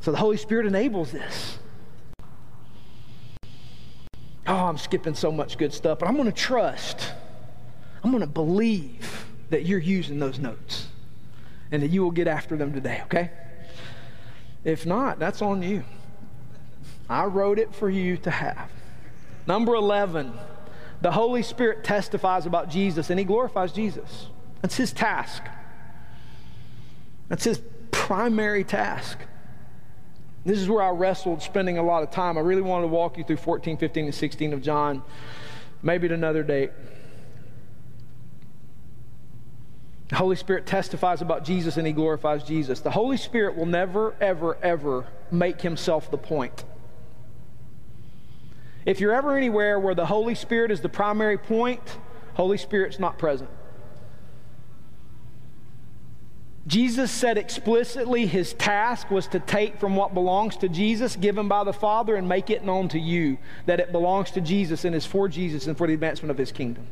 So 0.00 0.10
the 0.10 0.18
Holy 0.18 0.36
Spirit 0.36 0.66
enables 0.66 1.12
this. 1.12 1.59
Oh, 4.46 4.54
I'm 4.54 4.78
skipping 4.78 5.14
so 5.14 5.30
much 5.30 5.58
good 5.58 5.72
stuff, 5.72 5.98
but 5.98 6.08
I'm 6.08 6.16
going 6.16 6.26
to 6.26 6.32
trust. 6.32 7.12
I'm 8.02 8.10
going 8.10 8.22
to 8.22 8.26
believe 8.26 9.26
that 9.50 9.66
you're 9.66 9.78
using 9.78 10.18
those 10.18 10.38
notes 10.38 10.86
and 11.70 11.82
that 11.82 11.88
you 11.88 12.02
will 12.02 12.10
get 12.10 12.26
after 12.26 12.56
them 12.56 12.72
today, 12.72 13.02
okay? 13.04 13.30
If 14.64 14.86
not, 14.86 15.18
that's 15.18 15.42
on 15.42 15.62
you. 15.62 15.84
I 17.08 17.24
wrote 17.24 17.58
it 17.58 17.74
for 17.74 17.90
you 17.90 18.16
to 18.18 18.30
have. 18.30 18.70
Number 19.46 19.74
11, 19.74 20.32
the 21.00 21.10
Holy 21.10 21.42
Spirit 21.42 21.82
testifies 21.82 22.46
about 22.46 22.70
Jesus 22.70 23.10
and 23.10 23.18
he 23.18 23.24
glorifies 23.24 23.72
Jesus. 23.72 24.28
That's 24.62 24.76
his 24.76 24.92
task. 24.92 25.42
That's 27.28 27.44
his 27.44 27.60
primary 27.90 28.64
task. 28.64 29.18
This 30.44 30.58
is 30.58 30.68
where 30.68 30.82
I 30.82 30.90
wrestled 30.90 31.42
spending 31.42 31.78
a 31.78 31.82
lot 31.82 32.02
of 32.02 32.10
time. 32.10 32.38
I 32.38 32.40
really 32.40 32.62
wanted 32.62 32.82
to 32.82 32.88
walk 32.88 33.18
you 33.18 33.24
through 33.24 33.36
14, 33.36 33.76
15, 33.76 34.06
and 34.06 34.14
16 34.14 34.52
of 34.52 34.62
John, 34.62 35.02
maybe 35.82 36.06
at 36.06 36.12
another 36.12 36.42
date. 36.42 36.70
The 40.08 40.16
Holy 40.16 40.36
Spirit 40.36 40.66
testifies 40.66 41.22
about 41.22 41.44
Jesus 41.44 41.76
and 41.76 41.86
he 41.86 41.92
glorifies 41.92 42.42
Jesus. 42.42 42.80
The 42.80 42.90
Holy 42.90 43.16
Spirit 43.16 43.56
will 43.56 43.66
never, 43.66 44.14
ever, 44.20 44.56
ever 44.60 45.06
make 45.30 45.60
himself 45.60 46.10
the 46.10 46.18
point. 46.18 46.64
If 48.84 48.98
you're 48.98 49.12
ever 49.12 49.36
anywhere 49.36 49.78
where 49.78 49.94
the 49.94 50.06
Holy 50.06 50.34
Spirit 50.34 50.70
is 50.70 50.80
the 50.80 50.88
primary 50.88 51.38
point, 51.38 51.98
Holy 52.34 52.56
Spirit's 52.56 52.98
not 52.98 53.18
present. 53.18 53.50
Jesus 56.70 57.10
said 57.10 57.36
explicitly 57.36 58.26
his 58.26 58.52
task 58.52 59.10
was 59.10 59.26
to 59.26 59.40
take 59.40 59.80
from 59.80 59.96
what 59.96 60.14
belongs 60.14 60.56
to 60.58 60.68
Jesus, 60.68 61.16
given 61.16 61.48
by 61.48 61.64
the 61.64 61.72
Father, 61.72 62.14
and 62.14 62.28
make 62.28 62.48
it 62.48 62.64
known 62.64 62.88
to 62.90 62.98
you 62.98 63.38
that 63.66 63.80
it 63.80 63.90
belongs 63.90 64.30
to 64.30 64.40
Jesus 64.40 64.84
and 64.84 64.94
is 64.94 65.04
for 65.04 65.26
Jesus 65.26 65.66
and 65.66 65.76
for 65.76 65.88
the 65.88 65.94
advancement 65.94 66.30
of 66.30 66.38
his 66.38 66.52
kingdom. 66.52 66.86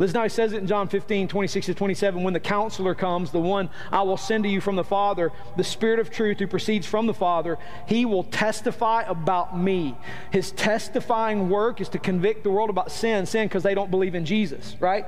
Listen 0.00 0.16
how 0.16 0.24
he 0.24 0.28
says 0.28 0.52
it 0.52 0.58
in 0.58 0.66
John 0.66 0.88
15, 0.88 1.28
26 1.28 1.66
to 1.66 1.74
27. 1.74 2.24
When 2.24 2.34
the 2.34 2.40
counselor 2.40 2.96
comes, 2.96 3.30
the 3.30 3.38
one 3.38 3.70
I 3.92 4.02
will 4.02 4.16
send 4.16 4.42
to 4.42 4.50
you 4.50 4.60
from 4.60 4.74
the 4.74 4.82
Father, 4.82 5.30
the 5.56 5.62
Spirit 5.62 6.00
of 6.00 6.10
truth 6.10 6.40
who 6.40 6.48
proceeds 6.48 6.84
from 6.84 7.06
the 7.06 7.14
Father, 7.14 7.58
he 7.86 8.06
will 8.06 8.24
testify 8.24 9.02
about 9.02 9.56
me. 9.56 9.96
His 10.32 10.50
testifying 10.50 11.48
work 11.48 11.80
is 11.80 11.88
to 11.90 12.00
convict 12.00 12.42
the 12.42 12.50
world 12.50 12.70
about 12.70 12.90
sin, 12.90 13.24
sin 13.24 13.46
because 13.46 13.62
they 13.62 13.74
don't 13.74 13.92
believe 13.92 14.16
in 14.16 14.24
Jesus, 14.24 14.74
right? 14.80 15.06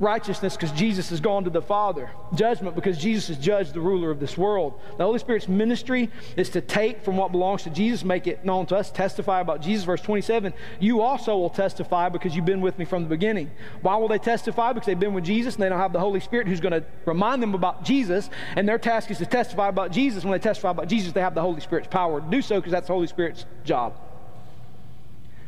Righteousness 0.00 0.56
because 0.56 0.72
Jesus 0.72 1.10
has 1.10 1.20
gone 1.20 1.44
to 1.44 1.50
the 1.50 1.62
Father, 1.62 2.10
judgment 2.34 2.74
because 2.74 2.98
Jesus 2.98 3.28
has 3.28 3.38
judged 3.38 3.74
the 3.74 3.80
ruler 3.80 4.10
of 4.10 4.20
this 4.20 4.36
world. 4.36 4.80
The 4.98 5.04
Holy 5.04 5.18
Spirit's 5.18 5.48
ministry 5.48 6.10
is 6.36 6.50
to 6.50 6.60
take 6.60 7.02
from 7.02 7.16
what 7.16 7.32
belongs 7.32 7.62
to 7.64 7.70
Jesus, 7.70 8.04
make 8.04 8.26
it 8.26 8.44
known 8.44 8.66
to 8.66 8.76
us, 8.76 8.90
testify 8.90 9.40
about 9.40 9.62
Jesus. 9.62 9.84
Verse 9.84 10.00
27 10.00 10.52
You 10.80 11.02
also 11.02 11.36
will 11.36 11.50
testify 11.50 12.08
because 12.08 12.34
you've 12.34 12.44
been 12.44 12.60
with 12.60 12.78
me 12.78 12.84
from 12.84 13.02
the 13.02 13.08
beginning. 13.08 13.50
Why 13.82 13.96
will 13.96 14.08
they 14.08 14.18
testify? 14.18 14.72
Because 14.72 14.86
they've 14.86 14.98
been 14.98 15.14
with 15.14 15.24
Jesus 15.24 15.54
and 15.54 15.62
they 15.62 15.68
don't 15.68 15.78
have 15.78 15.92
the 15.92 16.00
Holy 16.00 16.20
Spirit 16.20 16.48
who's 16.48 16.60
going 16.60 16.72
to 16.72 16.84
remind 17.06 17.42
them 17.42 17.54
about 17.54 17.84
Jesus, 17.84 18.30
and 18.56 18.68
their 18.68 18.78
task 18.78 19.10
is 19.10 19.18
to 19.18 19.26
testify 19.26 19.68
about 19.68 19.92
Jesus. 19.92 20.24
When 20.24 20.32
they 20.32 20.38
testify 20.38 20.70
about 20.70 20.88
Jesus, 20.88 21.12
they 21.12 21.20
have 21.20 21.34
the 21.34 21.42
Holy 21.42 21.60
Spirit's 21.60 21.88
power 21.88 22.20
to 22.20 22.26
do 22.28 22.42
so 22.42 22.56
because 22.56 22.72
that's 22.72 22.88
the 22.88 22.94
Holy 22.94 23.06
Spirit's 23.06 23.46
job. 23.64 24.03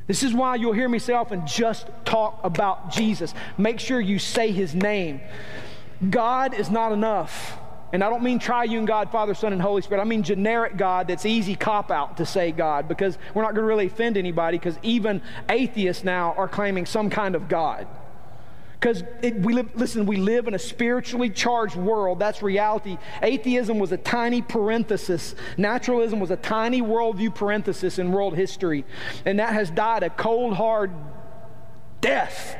This 0.06 0.22
is 0.22 0.32
why 0.32 0.54
you'll 0.54 0.72
hear 0.72 0.88
me 0.88 0.98
say 0.98 1.14
often 1.14 1.46
just 1.46 1.88
talk 2.04 2.40
about 2.44 2.92
Jesus. 2.92 3.34
Make 3.58 3.80
sure 3.80 4.00
you 4.00 4.18
say 4.18 4.52
his 4.52 4.74
name. 4.74 5.20
God 6.10 6.54
is 6.54 6.70
not 6.70 6.92
enough. 6.92 7.58
And 7.92 8.02
I 8.04 8.10
don't 8.10 8.22
mean 8.22 8.38
triune 8.38 8.84
God, 8.84 9.10
Father, 9.10 9.34
Son, 9.34 9.52
and 9.52 9.62
Holy 9.62 9.80
Spirit. 9.82 10.00
I 10.00 10.04
mean 10.04 10.22
generic 10.22 10.76
God 10.76 11.08
that's 11.08 11.24
easy 11.24 11.54
cop 11.54 11.90
out 11.90 12.16
to 12.18 12.26
say 12.26 12.52
God 12.52 12.88
because 12.88 13.16
we're 13.34 13.42
not 13.42 13.54
going 13.54 13.62
to 13.62 13.68
really 13.68 13.86
offend 13.86 14.16
anybody 14.16 14.58
because 14.58 14.78
even 14.82 15.22
atheists 15.48 16.04
now 16.04 16.34
are 16.34 16.48
claiming 16.48 16.86
some 16.86 17.10
kind 17.10 17.34
of 17.34 17.48
God. 17.48 17.86
Because 18.78 19.02
we 19.22 19.54
live, 19.54 19.74
listen, 19.74 20.04
we 20.04 20.16
live 20.16 20.48
in 20.48 20.54
a 20.54 20.58
spiritually 20.58 21.30
charged 21.30 21.76
world. 21.76 22.18
That's 22.18 22.42
reality. 22.42 22.98
Atheism 23.22 23.78
was 23.78 23.90
a 23.90 23.96
tiny 23.96 24.42
parenthesis. 24.42 25.34
Naturalism 25.56 26.20
was 26.20 26.30
a 26.30 26.36
tiny 26.36 26.82
worldview 26.82 27.34
parenthesis 27.34 27.98
in 27.98 28.12
world 28.12 28.36
history. 28.36 28.84
And 29.24 29.38
that 29.38 29.54
has 29.54 29.70
died 29.70 30.02
a 30.02 30.10
cold, 30.10 30.54
hard 30.54 30.92
death. 32.02 32.56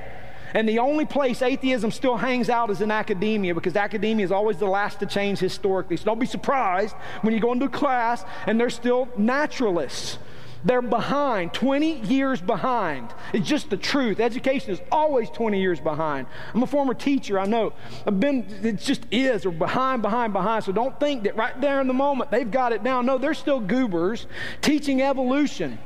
And 0.54 0.66
the 0.66 0.78
only 0.78 1.04
place 1.04 1.42
atheism 1.42 1.90
still 1.90 2.16
hangs 2.16 2.48
out 2.48 2.70
is 2.70 2.80
in 2.80 2.90
academia 2.90 3.54
because 3.54 3.76
academia 3.76 4.24
is 4.24 4.32
always 4.32 4.56
the 4.56 4.66
last 4.66 5.00
to 5.00 5.06
change 5.06 5.38
historically. 5.38 5.98
So 5.98 6.04
don't 6.06 6.18
be 6.18 6.24
surprised 6.24 6.94
when 7.20 7.34
you 7.34 7.40
go 7.40 7.52
into 7.52 7.66
a 7.66 7.70
class 7.70 8.24
and 8.46 8.58
they're 8.58 8.70
still 8.70 9.06
naturalists. 9.18 10.18
They're 10.66 10.82
behind, 10.82 11.54
20 11.54 12.00
years 12.00 12.40
behind. 12.40 13.14
It's 13.32 13.48
just 13.48 13.70
the 13.70 13.76
truth. 13.76 14.18
Education 14.18 14.72
is 14.72 14.80
always 14.90 15.30
20 15.30 15.60
years 15.60 15.78
behind. 15.78 16.26
I'm 16.52 16.62
a 16.64 16.66
former 16.66 16.92
teacher, 16.92 17.38
I 17.38 17.46
know. 17.46 17.72
I've 18.04 18.18
been, 18.18 18.44
it 18.64 18.78
just 18.78 19.06
is. 19.12 19.44
They're 19.44 19.52
behind, 19.52 20.02
behind, 20.02 20.32
behind. 20.32 20.64
So 20.64 20.72
don't 20.72 20.98
think 20.98 21.22
that 21.22 21.36
right 21.36 21.58
there 21.60 21.80
in 21.80 21.86
the 21.86 21.94
moment 21.94 22.32
they've 22.32 22.50
got 22.50 22.72
it 22.72 22.82
down. 22.82 23.06
No, 23.06 23.16
they're 23.16 23.32
still 23.32 23.60
goobers 23.60 24.26
teaching 24.60 25.02
evolution. 25.02 25.78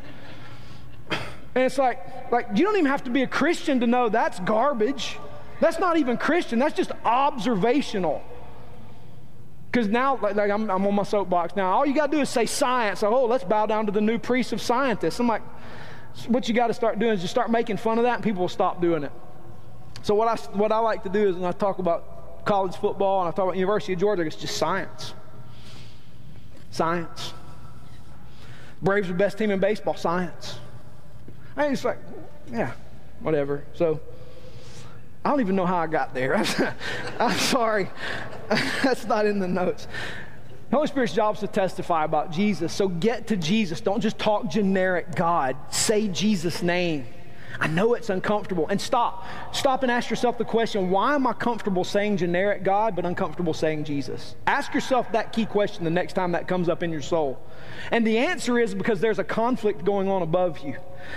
And 1.11 1.64
it's 1.64 1.77
like, 1.77 2.33
like 2.33 2.47
you 2.55 2.64
don't 2.64 2.77
even 2.77 2.87
have 2.87 3.05
to 3.05 3.11
be 3.11 3.23
a 3.23 3.27
Christian 3.27 3.81
to 3.81 3.87
know 3.87 4.09
that's 4.09 4.40
garbage. 4.40 5.19
That's 5.61 5.79
not 5.79 5.99
even 5.99 6.16
Christian, 6.16 6.59
that's 6.59 6.75
just 6.75 6.93
observational. 7.05 8.23
Because 9.71 9.87
now, 9.87 10.19
like, 10.21 10.35
like 10.35 10.51
I'm, 10.51 10.69
I'm, 10.69 10.85
on 10.85 10.95
my 10.95 11.05
soapbox 11.05 11.55
now, 11.55 11.71
all 11.71 11.87
you 11.87 11.95
got 11.95 12.11
to 12.11 12.17
do 12.17 12.21
is 12.21 12.29
say 12.29 12.45
science. 12.47 13.03
Oh, 13.05 13.27
let's 13.27 13.45
bow 13.45 13.67
down 13.67 13.87
to 13.87 13.93
the 13.93 14.01
new 14.01 14.19
priest 14.19 14.53
of 14.53 14.61
scientists. 14.61 15.21
I'm 15.21 15.29
like, 15.29 15.43
what 16.27 16.49
you 16.49 16.55
got 16.55 16.67
to 16.69 16.75
start 16.75 16.99
doing 16.99 17.13
is 17.13 17.21
just 17.21 17.33
start 17.33 17.51
making 17.51 17.77
fun 17.77 17.99
of 17.99 18.05
that, 18.05 18.17
and 18.17 18.25
people 18.25 18.41
will 18.41 18.49
stop 18.49 18.81
doing 18.81 19.05
it. 19.05 19.13
So 20.03 20.15
what 20.15 20.29
I 20.29 20.37
what 20.57 20.73
I 20.73 20.79
like 20.79 21.03
to 21.05 21.09
do 21.09 21.29
is 21.29 21.37
when 21.37 21.45
I 21.45 21.53
talk 21.53 21.79
about 21.79 22.45
college 22.45 22.75
football 22.77 23.21
and 23.21 23.29
I 23.29 23.31
talk 23.31 23.45
about 23.45 23.57
University 23.57 23.93
of 23.93 24.01
Georgia, 24.01 24.23
it's 24.23 24.37
just 24.37 24.57
science. 24.57 25.15
Science. 26.71 27.33
Braves 28.83 29.09
are 29.09 29.13
the 29.13 29.19
best 29.19 29.39
team 29.39 29.51
in 29.51 29.61
baseball. 29.61 29.95
Science. 29.95 30.59
I 31.57 31.65
mean, 31.65 31.73
it's 31.73 31.85
like, 31.85 31.99
yeah, 32.51 32.73
whatever. 33.21 33.65
So 33.75 34.01
I 35.25 35.31
don't 35.31 35.41
even 35.41 35.57
know 35.57 35.67
how 35.67 35.77
I 35.77 35.87
got 35.87 36.15
there. 36.15 36.37
I'm 37.19 37.39
sorry. 37.39 37.91
That's 38.83 39.05
not 39.05 39.27
in 39.27 39.39
the 39.39 39.49
notes. 39.49 39.87
The 40.71 40.77
Holy 40.77 40.89
Spirit's 40.89 41.13
job 41.13 41.35
is 41.35 41.41
to 41.41 41.49
testify 41.49 42.05
about 42.05 42.31
Jesus. 42.31 42.73
So 42.73 42.89
get 42.89 43.27
to 43.27 43.37
Jesus. 43.37 43.81
Don't 43.81 44.01
just 44.01 44.19
talk 44.19 44.49
generic 44.49 45.15
God. 45.15 45.57
Say 45.71 46.09
Jesus' 46.09 46.63
name. 46.63 47.07
I 47.59 47.67
know 47.67 47.95
it's 47.95 48.11
uncomfortable. 48.11 48.69
And 48.69 48.81
stop. 48.81 49.27
Stop 49.53 49.83
and 49.83 49.91
ask 49.91 50.11
yourself 50.11 50.39
the 50.39 50.45
question 50.45 50.91
why 50.91 51.15
am 51.15 51.27
I 51.27 51.33
comfortable 51.33 51.85
saying 51.85 52.19
generic 52.19 52.63
God 52.63 52.95
but 52.95 53.05
uncomfortable 53.05 53.55
saying 53.55 53.85
Jesus? 53.85 54.37
Ask 54.47 54.75
yourself 54.75 55.11
that 55.13 55.33
key 55.33 55.47
question 55.47 55.85
the 55.85 55.91
next 55.91 56.13
time 56.13 56.33
that 56.33 56.47
comes 56.47 56.69
up 56.69 56.83
in 56.83 56.91
your 56.91 57.03
soul. 57.03 57.43
And 57.91 58.07
the 58.07 58.19
answer 58.19 58.59
is 58.59 58.75
because 58.75 59.01
there's 59.01 59.19
a 59.19 59.25
conflict 59.25 59.85
going 59.85 60.09
on 60.09 60.23
above 60.23 60.61
you 60.61 60.77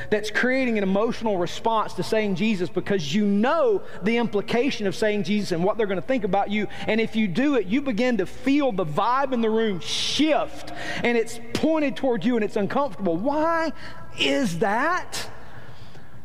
that's 0.10 0.32
creating 0.32 0.78
an 0.78 0.84
emotional 0.84 1.38
response 1.38 1.94
to 1.94 2.04
saying 2.04 2.36
Jesus 2.36 2.70
because 2.70 3.14
you 3.14 3.26
know 3.26 3.84
the 4.02 4.18
implication 4.18 4.88
of 4.88 4.96
saying 4.96 5.24
Jesus 5.24 5.52
and 5.52 5.64
what 5.64 5.78
they're 5.78 5.88
going 5.88 6.02
to 6.02 6.08
think 6.08 6.24
about 6.24 6.50
you. 6.50 6.68
And 6.88 7.02
if 7.02 7.16
you 7.16 7.28
do 7.28 7.56
it, 7.56 7.68
you 7.68 7.82
begin 7.82 8.18
to 8.18 8.26
feel 8.26 8.72
the 8.72 8.86
vibe 8.86 9.34
in 9.34 9.42
the 9.42 9.50
room 9.50 9.80
shift 9.80 10.72
and 11.04 11.18
it's 11.18 11.40
pointed 11.54 11.96
toward 11.96 12.24
you 12.26 12.36
and 12.36 12.44
it's 12.44 12.56
uncomfortable. 12.56 13.18
Why 13.18 13.72
is 14.18 14.60
that? 14.60 15.30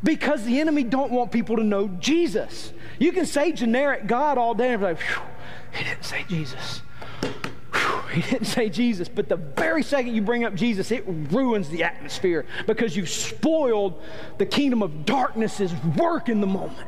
Because 0.03 0.43
the 0.45 0.59
enemy 0.59 0.83
don't 0.83 1.11
want 1.11 1.31
people 1.31 1.57
to 1.57 1.63
know 1.63 1.87
Jesus. 1.87 2.71
You 2.99 3.11
can 3.11 3.25
say 3.25 3.51
generic 3.51 4.07
God 4.07 4.37
all 4.37 4.53
day 4.53 4.73
and 4.73 4.79
be 4.79 4.87
like, 4.87 4.99
he 5.73 5.83
didn't 5.83 6.05
say 6.05 6.25
Jesus. 6.27 6.81
he 8.13 8.21
didn't 8.21 8.45
say 8.45 8.69
Jesus. 8.69 9.09
But 9.09 9.27
the 9.27 9.35
very 9.35 9.83
second 9.83 10.15
you 10.15 10.21
bring 10.21 10.45
up 10.45 10.55
Jesus, 10.55 10.91
it 10.91 11.03
ruins 11.05 11.69
the 11.69 11.83
atmosphere 11.83 12.45
because 12.65 12.95
you've 12.95 13.09
spoiled 13.09 14.01
the 14.37 14.45
kingdom 14.45 14.81
of 14.81 15.05
darkness's 15.05 15.73
work 15.97 16.29
in 16.29 16.39
the 16.39 16.47
moment. 16.47 16.87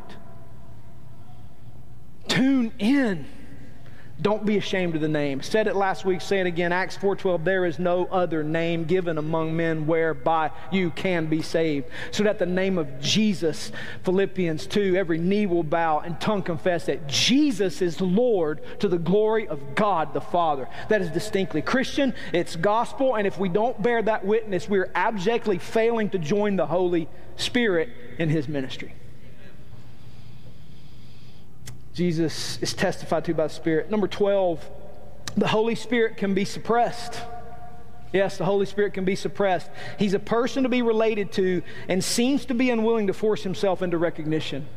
Tune 2.28 2.72
in. 2.80 3.26
Don't 4.22 4.46
be 4.46 4.58
ashamed 4.58 4.94
of 4.94 5.02
the 5.02 5.08
name. 5.08 5.42
Said 5.42 5.66
it 5.66 5.76
last 5.76 6.06
week, 6.06 6.22
say 6.22 6.40
it 6.40 6.46
again. 6.46 6.72
Acts 6.72 6.96
4:12, 6.96 7.44
there 7.44 7.66
is 7.66 7.80
no 7.80 8.06
other 8.06 8.44
name 8.44 8.84
given 8.84 9.18
among 9.18 9.56
men 9.56 9.88
whereby 9.88 10.52
you 10.72 10.92
can 10.92 11.26
be 11.26 11.42
saved. 11.42 11.88
So 12.12 12.24
that 12.24 12.38
the 12.38 12.46
name 12.46 12.78
of 12.78 13.00
Jesus, 13.02 13.72
Philippians 14.04 14.68
2, 14.68 14.96
every 14.96 15.18
knee 15.18 15.48
will 15.48 15.64
bow 15.64 16.00
and 16.00 16.22
tongue 16.22 16.44
confess 16.44 16.86
that 16.86 17.08
Jesus 17.08 17.82
is 17.82 18.00
Lord 18.00 18.62
to 18.80 18.88
the 18.88 19.00
glory 19.00 19.48
of 19.48 19.74
God 19.74 20.14
the 20.14 20.22
Father. 20.22 20.68
That 20.90 21.02
is 21.02 21.10
distinctly 21.10 21.64
Christian, 21.64 22.14
it's 22.32 22.56
gospel, 22.56 23.16
and 23.16 23.26
if 23.26 23.40
we 23.40 23.50
don't 23.50 23.82
bear 23.82 24.04
that 24.04 24.24
witness, 24.24 24.70
we're 24.70 24.92
abjectly 24.94 25.58
failing 25.58 26.12
to 26.12 26.20
join 26.20 26.58
the 26.58 26.68
Holy 26.68 27.10
Spirit 27.38 27.90
in 28.20 28.30
his 28.30 28.48
ministry. 28.48 28.94
Jesus 31.94 32.58
is 32.62 32.74
testified 32.74 33.26
to 33.26 33.34
by 33.34 33.48
the 33.48 33.54
Spirit. 33.54 33.90
Number 33.92 34.08
12, 34.08 34.70
the 35.36 35.48
Holy 35.48 35.76
Spirit 35.76 36.18
can 36.18 36.34
be 36.34 36.46
suppressed. 36.46 37.20
Yes, 38.14 38.38
the 38.38 38.46
Holy 38.46 38.66
Spirit 38.66 38.94
can 38.94 39.06
be 39.06 39.16
suppressed. 39.16 39.70
He's 39.98 40.14
a 40.14 40.20
person 40.20 40.64
to 40.64 40.70
be 40.70 40.82
related 40.82 41.32
to 41.34 41.64
and 41.88 42.04
seems 42.04 42.46
to 42.46 42.54
be 42.54 42.70
unwilling 42.70 43.08
to 43.08 43.14
force 43.14 43.44
himself 43.44 43.82
into 43.82 43.98
recognition. 43.98 44.68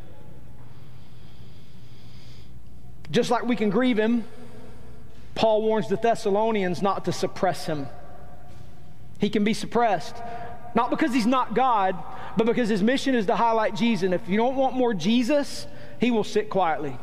Just 3.10 3.30
like 3.30 3.44
we 3.44 3.56
can 3.56 3.70
grieve 3.70 3.98
him, 3.98 4.24
Paul 5.34 5.62
warns 5.62 5.88
the 5.88 5.96
Thessalonians 5.96 6.80
not 6.80 7.04
to 7.06 7.12
suppress 7.12 7.66
him. 7.66 7.88
He 9.18 9.30
can 9.30 9.44
be 9.44 9.54
suppressed, 9.54 10.16
not 10.74 10.90
because 10.90 11.12
he's 11.12 11.26
not 11.26 11.54
God, 11.54 11.96
but 12.36 12.46
because 12.46 12.68
his 12.68 12.82
mission 12.82 13.14
is 13.14 13.26
to 13.26 13.36
highlight 13.36 13.74
Jesus. 13.74 14.04
And 14.04 14.14
if 14.14 14.28
you 14.28 14.36
don't 14.36 14.56
want 14.56 14.74
more 14.74 14.94
Jesus, 14.94 15.66
he 16.00 16.10
will 16.10 16.24
sit 16.24 16.50
quietly, 16.50 16.96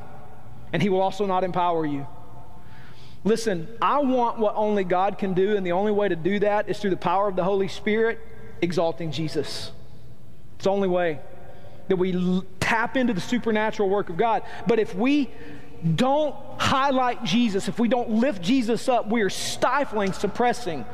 and 0.73 0.81
he 0.81 0.89
will 0.89 1.01
also 1.01 1.25
not 1.25 1.43
empower 1.43 1.85
you. 1.85 2.07
Listen, 3.23 3.67
I 3.81 3.99
want 3.99 4.39
what 4.39 4.55
only 4.55 4.83
God 4.83 5.17
can 5.17 5.33
do, 5.33 5.55
and 5.55 5.65
the 5.65 5.73
only 5.73 5.91
way 5.91 6.09
to 6.09 6.15
do 6.15 6.39
that 6.39 6.69
is 6.69 6.79
through 6.79 6.89
the 6.89 6.97
power 6.97 7.27
of 7.27 7.35
the 7.35 7.43
Holy 7.43 7.67
Spirit 7.67 8.19
exalting 8.61 9.11
Jesus. 9.11 9.71
It's 10.55 10.63
the 10.63 10.71
only 10.71 10.87
way 10.87 11.19
that 11.87 11.97
we 11.97 12.41
tap 12.59 12.97
into 12.97 13.13
the 13.13 13.21
supernatural 13.21 13.89
work 13.89 14.09
of 14.09 14.17
God. 14.17 14.43
But 14.65 14.79
if 14.79 14.95
we 14.95 15.29
don't 15.95 16.35
highlight 16.59 17.23
Jesus, 17.23 17.67
if 17.67 17.79
we 17.79 17.87
don't 17.87 18.09
lift 18.11 18.41
Jesus 18.41 18.87
up, 18.87 19.07
we 19.09 19.21
are 19.21 19.29
stifling, 19.29 20.13
suppressing. 20.13 20.85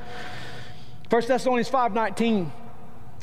1 1.09 1.28
Thessalonians 1.28 1.69
5:19 1.69 2.51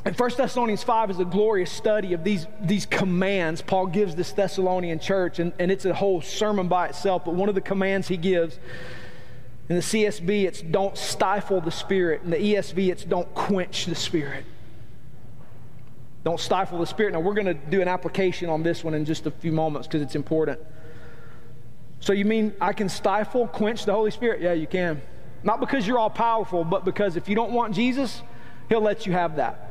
and 0.05 0.19
1 0.19 0.31
Thessalonians 0.37 0.83
5 0.83 1.13
is 1.13 1.19
a 1.19 1.25
glorious 1.25 1.73
study 1.73 2.13
of 2.13 2.25
these, 2.25 2.47
these 2.61 2.85
commands 2.85 3.63
Paul 3.63 3.87
gives 3.87 4.15
this 4.15 4.33
Thessalonian 4.33 4.99
church, 4.99 5.39
and, 5.39 5.53
and 5.59 5.71
it's 5.71 5.87
a 5.87 5.95
whole 5.95 6.21
sermon 6.21 6.69
by 6.69 6.89
itself. 6.89 7.25
But 7.25 7.35
one 7.35 7.49
of 7.49 7.55
the 7.55 7.63
commands 7.63 8.09
he 8.09 8.19
gives 8.19 8.59
in 9.71 9.77
the 9.77 9.83
CSB, 9.83 10.45
it's 10.45 10.61
don't 10.61 10.99
stifle 10.99 11.63
the 11.63 11.71
Spirit. 11.71 12.23
In 12.23 12.31
the 12.31 12.37
ESV, 12.37 12.93
it's 12.93 13.03
don't 13.03 13.33
quench 13.35 13.87
the 13.87 13.95
Spirit. 13.95 14.45
Don't 16.23 16.41
stifle 16.41 16.79
the 16.79 16.87
Spirit. 16.87 17.15
Now, 17.15 17.21
we're 17.21 17.35
going 17.35 17.47
to 17.47 17.55
do 17.55 17.81
an 17.81 17.89
application 17.89 18.51
on 18.51 18.63
this 18.63 18.85
one 18.85 18.93
in 18.93 19.07
just 19.07 19.25
a 19.25 19.31
few 19.31 19.53
moments 19.53 19.89
because 19.89 20.03
it's 20.03 20.17
important. 20.17 20.61
So, 22.01 22.13
you 22.13 22.27
mean 22.27 22.53
I 22.61 22.75
can 22.75 22.91
stifle, 22.91 23.47
quench 23.47 23.87
the 23.87 23.93
Holy 23.93 24.11
Spirit? 24.11 24.43
Yeah, 24.43 24.53
you 24.53 24.67
can. 24.67 25.01
Not 25.43 25.61
because 25.61 25.87
you're 25.87 25.99
all 25.99 26.11
powerful, 26.11 26.63
but 26.63 26.85
because 26.85 27.17
if 27.17 27.27
you 27.27 27.35
don't 27.35 27.53
want 27.53 27.75
Jesus, 27.75 28.23
He'll 28.69 28.83
let 28.83 29.07
you 29.07 29.13
have 29.13 29.37
that. 29.37 29.64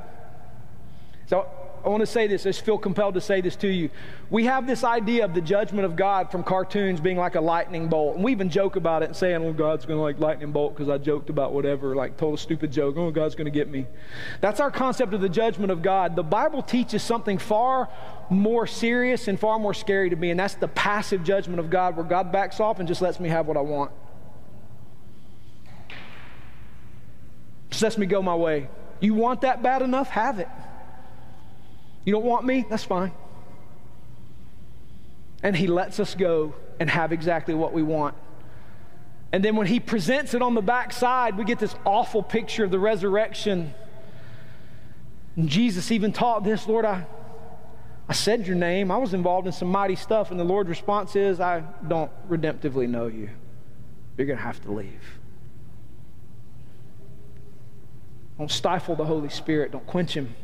So 1.33 1.49
I 1.83 1.89
want 1.89 2.01
to 2.01 2.05
say 2.05 2.27
this, 2.27 2.45
I 2.45 2.49
just 2.49 2.63
feel 2.63 2.77
compelled 2.77 3.15
to 3.15 3.21
say 3.21 3.41
this 3.41 3.55
to 3.55 3.67
you. 3.67 3.89
We 4.29 4.45
have 4.45 4.67
this 4.67 4.83
idea 4.83 5.25
of 5.25 5.33
the 5.33 5.41
judgment 5.41 5.83
of 5.83 5.95
God 5.95 6.29
from 6.29 6.43
cartoons 6.43 7.01
being 7.01 7.17
like 7.17 7.33
a 7.33 7.41
lightning 7.41 7.87
bolt. 7.87 8.13
And 8.17 8.23
we 8.23 8.31
even 8.31 8.51
joke 8.51 8.75
about 8.75 9.01
it 9.01 9.07
and 9.07 9.15
saying, 9.15 9.43
oh, 9.43 9.51
God's 9.51 9.83
going 9.87 9.97
to 9.97 10.03
like 10.03 10.19
lightning 10.19 10.51
bolt 10.51 10.75
because 10.75 10.89
I 10.89 10.99
joked 10.99 11.31
about 11.31 11.51
whatever, 11.51 11.95
like 11.95 12.17
told 12.17 12.35
a 12.35 12.37
stupid 12.37 12.71
joke. 12.71 12.97
Oh, 12.97 13.09
God's 13.09 13.33
going 13.33 13.45
to 13.45 13.51
get 13.51 13.67
me. 13.67 13.87
That's 14.41 14.59
our 14.59 14.69
concept 14.69 15.15
of 15.15 15.21
the 15.21 15.27
judgment 15.27 15.71
of 15.71 15.81
God. 15.81 16.15
The 16.15 16.21
Bible 16.21 16.61
teaches 16.61 17.01
something 17.01 17.39
far 17.39 17.89
more 18.29 18.67
serious 18.67 19.27
and 19.27 19.39
far 19.39 19.57
more 19.57 19.73
scary 19.73 20.11
to 20.11 20.15
me, 20.15 20.29
and 20.29 20.39
that's 20.39 20.53
the 20.53 20.67
passive 20.67 21.23
judgment 21.23 21.59
of 21.59 21.71
God 21.71 21.97
where 21.97 22.05
God 22.05 22.31
backs 22.31 22.59
off 22.59 22.77
and 22.77 22.87
just 22.87 23.01
lets 23.01 23.19
me 23.19 23.29
have 23.29 23.47
what 23.47 23.57
I 23.57 23.61
want. 23.61 23.91
Just 27.71 27.81
lets 27.81 27.97
me 27.97 28.05
go 28.05 28.21
my 28.21 28.35
way. 28.35 28.69
You 28.99 29.15
want 29.15 29.41
that 29.41 29.63
bad 29.63 29.81
enough? 29.81 30.09
Have 30.09 30.37
it. 30.37 30.47
You 32.05 32.13
don't 32.13 32.25
want 32.25 32.45
me? 32.45 32.65
That's 32.69 32.83
fine. 32.83 33.11
And 35.41 35.55
he 35.55 35.67
lets 35.67 35.99
us 35.99 36.15
go 36.15 36.53
and 36.79 36.89
have 36.89 37.11
exactly 37.11 37.53
what 37.53 37.73
we 37.73 37.83
want. 37.83 38.15
And 39.31 39.43
then 39.43 39.55
when 39.55 39.67
he 39.67 39.79
presents 39.79 40.33
it 40.33 40.41
on 40.41 40.53
the 40.53 40.61
backside, 40.61 41.37
we 41.37 41.43
get 41.43 41.59
this 41.59 41.75
awful 41.85 42.21
picture 42.21 42.63
of 42.63 42.71
the 42.71 42.79
resurrection. 42.79 43.73
And 45.35 45.49
Jesus 45.49 45.91
even 45.91 46.13
taught 46.13 46.43
this 46.43 46.67
Lord, 46.67 46.85
I, 46.85 47.05
I 48.07 48.13
said 48.13 48.45
your 48.45 48.55
name. 48.55 48.91
I 48.91 48.97
was 48.97 49.13
involved 49.13 49.47
in 49.47 49.53
some 49.53 49.69
mighty 49.69 49.95
stuff. 49.95 50.29
And 50.29 50.39
the 50.39 50.43
Lord's 50.43 50.69
response 50.69 51.15
is, 51.15 51.39
I 51.39 51.63
don't 51.87 52.11
redemptively 52.29 52.87
know 52.87 53.07
you. 53.07 53.29
You're 54.17 54.27
going 54.27 54.37
to 54.37 54.43
have 54.43 54.61
to 54.63 54.71
leave. 54.71 55.19
Don't 58.37 58.51
stifle 58.51 58.95
the 58.95 59.05
Holy 59.05 59.29
Spirit, 59.29 59.71
don't 59.71 59.87
quench 59.87 60.15
him. 60.15 60.35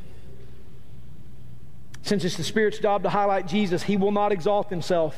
Since 2.01 2.25
it's 2.25 2.37
the 2.37 2.43
Spirit's 2.43 2.79
job 2.79 3.03
to 3.03 3.09
highlight 3.09 3.47
Jesus, 3.47 3.83
He 3.83 3.97
will 3.97 4.11
not 4.11 4.31
exalt 4.31 4.69
Himself. 4.69 5.17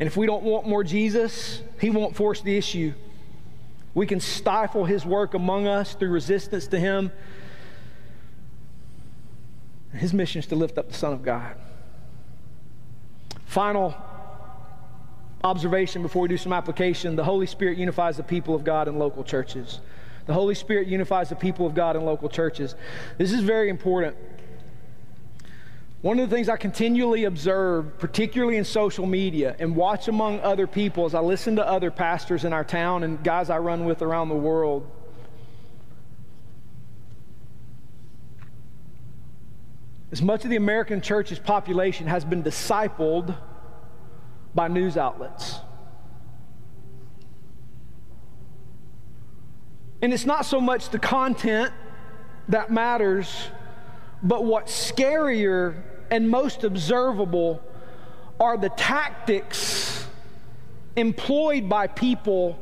And 0.00 0.06
if 0.06 0.16
we 0.16 0.26
don't 0.26 0.44
want 0.44 0.66
more 0.66 0.84
Jesus, 0.84 1.62
He 1.80 1.90
won't 1.90 2.16
force 2.16 2.40
the 2.40 2.56
issue. 2.56 2.94
We 3.94 4.06
can 4.06 4.20
stifle 4.20 4.84
His 4.84 5.04
work 5.04 5.34
among 5.34 5.66
us 5.66 5.94
through 5.94 6.10
resistance 6.10 6.66
to 6.68 6.78
Him. 6.78 7.10
His 9.92 10.12
mission 10.12 10.38
is 10.38 10.46
to 10.46 10.56
lift 10.56 10.78
up 10.78 10.88
the 10.88 10.94
Son 10.94 11.12
of 11.12 11.22
God. 11.22 11.56
Final 13.46 13.94
observation 15.42 16.02
before 16.02 16.22
we 16.22 16.28
do 16.28 16.36
some 16.36 16.52
application 16.52 17.16
the 17.16 17.24
Holy 17.24 17.46
Spirit 17.46 17.78
unifies 17.78 18.16
the 18.16 18.22
people 18.22 18.54
of 18.54 18.64
God 18.64 18.88
in 18.88 18.98
local 18.98 19.24
churches. 19.24 19.80
The 20.26 20.34
Holy 20.34 20.54
Spirit 20.54 20.88
unifies 20.88 21.30
the 21.30 21.36
people 21.36 21.66
of 21.66 21.74
God 21.74 21.96
in 21.96 22.04
local 22.04 22.28
churches. 22.28 22.74
This 23.16 23.32
is 23.32 23.40
very 23.40 23.70
important. 23.70 24.16
One 26.00 26.20
of 26.20 26.30
the 26.30 26.36
things 26.36 26.48
I 26.48 26.56
continually 26.56 27.24
observe, 27.24 27.98
particularly 27.98 28.56
in 28.56 28.64
social 28.64 29.04
media, 29.04 29.56
and 29.58 29.74
watch 29.74 30.06
among 30.06 30.38
other 30.40 30.68
people 30.68 31.06
as 31.06 31.14
I 31.14 31.20
listen 31.20 31.56
to 31.56 31.66
other 31.66 31.90
pastors 31.90 32.44
in 32.44 32.52
our 32.52 32.62
town 32.62 33.02
and 33.02 33.22
guys 33.24 33.50
I 33.50 33.58
run 33.58 33.84
with 33.84 34.00
around 34.00 34.28
the 34.28 34.36
world, 34.36 34.88
as 40.12 40.22
much 40.22 40.44
of 40.44 40.50
the 40.50 40.56
American 40.56 41.00
church's 41.00 41.40
population 41.40 42.06
has 42.06 42.24
been 42.24 42.44
discipled 42.44 43.36
by 44.54 44.68
news 44.68 44.96
outlets. 44.96 45.56
And 50.00 50.14
it's 50.14 50.24
not 50.24 50.46
so 50.46 50.60
much 50.60 50.90
the 50.90 50.98
content 51.00 51.72
that 52.48 52.70
matters 52.70 53.48
but 54.22 54.44
what's 54.44 54.92
scarier 54.92 55.82
and 56.10 56.28
most 56.28 56.64
observable 56.64 57.62
are 58.40 58.56
the 58.56 58.70
tactics 58.70 60.06
employed 60.96 61.68
by 61.68 61.86
people 61.86 62.58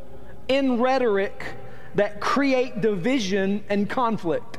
in 0.48 0.80
rhetoric 0.80 1.54
that 1.94 2.20
create 2.20 2.80
division 2.80 3.64
and 3.68 3.88
conflict. 3.88 4.58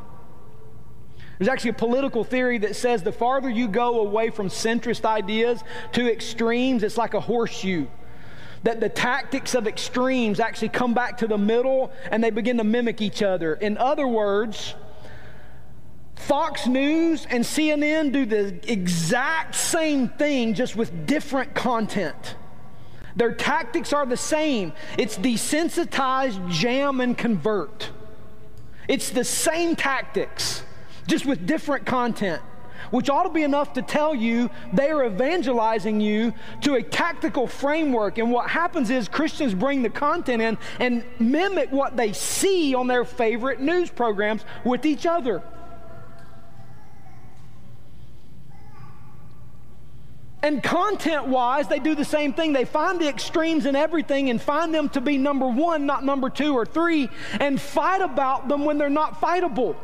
There's 1.38 1.50
actually 1.50 1.72
a 1.72 1.74
political 1.74 2.24
theory 2.24 2.58
that 2.60 2.76
says 2.76 3.04
the 3.04 3.12
farther 3.12 3.50
you 3.50 3.68
go 3.68 4.00
away 4.00 4.32
from 4.32 4.48
centrist 4.48 5.06
ideas 5.06 5.64
to 5.92 6.12
extremes, 6.12 6.82
it's 6.82 6.98
like 6.98 7.14
a 7.14 7.20
horseshoe. 7.20 7.86
That 8.64 8.80
the 8.80 8.90
tactics 8.90 9.54
of 9.54 9.68
extremes 9.68 10.40
actually 10.40 10.70
come 10.70 10.96
back 10.96 11.20
to 11.20 11.28
the 11.28 11.38
middle 11.38 11.92
and 12.10 12.24
they 12.24 12.32
begin 12.32 12.58
to 12.58 12.64
mimic 12.64 13.02
each 13.02 13.22
other. 13.22 13.54
In 13.54 13.78
other 13.78 14.08
words, 14.08 14.74
Fox 16.18 16.68
News 16.68 17.26
and 17.30 17.44
CNN 17.44 18.12
do 18.12 18.26
the 18.26 18.60
exact 18.70 19.56
same 19.56 20.10
thing, 20.10 20.54
just 20.54 20.76
with 20.76 21.06
different 21.06 21.54
content. 21.54 22.36
Their 23.16 23.34
tactics 23.34 23.94
are 23.94 24.06
the 24.06 24.18
same. 24.18 24.74
It's 24.98 25.18
desensitize, 25.18 26.50
jam, 26.50 27.02
and 27.02 27.18
convert. 27.18 27.92
It's 28.88 29.10
the 29.10 29.24
same 29.24 29.76
tactics, 29.76 30.64
just 31.08 31.26
with 31.26 31.46
different 31.46 31.86
content, 31.86 32.42
which 32.92 33.10
ought 33.10 33.24
to 33.24 33.30
be 33.30 33.44
enough 33.44 33.74
to 33.74 33.82
tell 33.82 34.14
you 34.14 34.50
they 34.74 34.90
are 34.90 35.06
evangelizing 35.06 36.02
you 36.02 36.34
to 36.62 36.76
a 36.76 36.84
tactical 36.84 37.48
framework. 37.48 38.18
And 38.18 38.32
what 38.32 38.50
happens 38.50 38.90
is 38.90 39.08
Christians 39.08 39.54
bring 39.54 39.82
the 39.82 39.90
content 39.90 40.42
in 40.42 40.58
and 40.80 41.04
mimic 41.20 41.72
what 41.72 41.96
they 41.96 42.12
see 42.12 42.76
on 42.76 42.88
their 42.88 43.06
favorite 43.06 43.62
news 43.62 43.90
programs 43.90 44.44
with 44.66 44.86
each 44.86 45.06
other. 45.06 45.42
And 50.44 50.62
content 50.62 51.26
wise, 51.28 51.68
they 51.68 51.80
do 51.80 51.96
the 51.96 52.06
same 52.06 52.32
thing. 52.32 52.54
They 52.54 52.66
find 52.66 53.00
the 53.00 53.08
extremes 53.08 53.66
in 53.66 53.76
everything 53.76 54.30
and 54.30 54.42
find 54.42 54.74
them 54.74 54.88
to 54.90 55.02
be 55.02 55.18
number 55.18 55.48
one, 55.48 55.86
not 55.86 56.06
number 56.06 56.30
two 56.30 56.54
or 56.54 56.66
three, 56.66 57.10
and 57.40 57.60
fight 57.60 58.02
about 58.02 58.48
them 58.48 58.64
when 58.64 58.78
they're 58.78 58.90
not 58.90 59.20
fightable. 59.20 59.76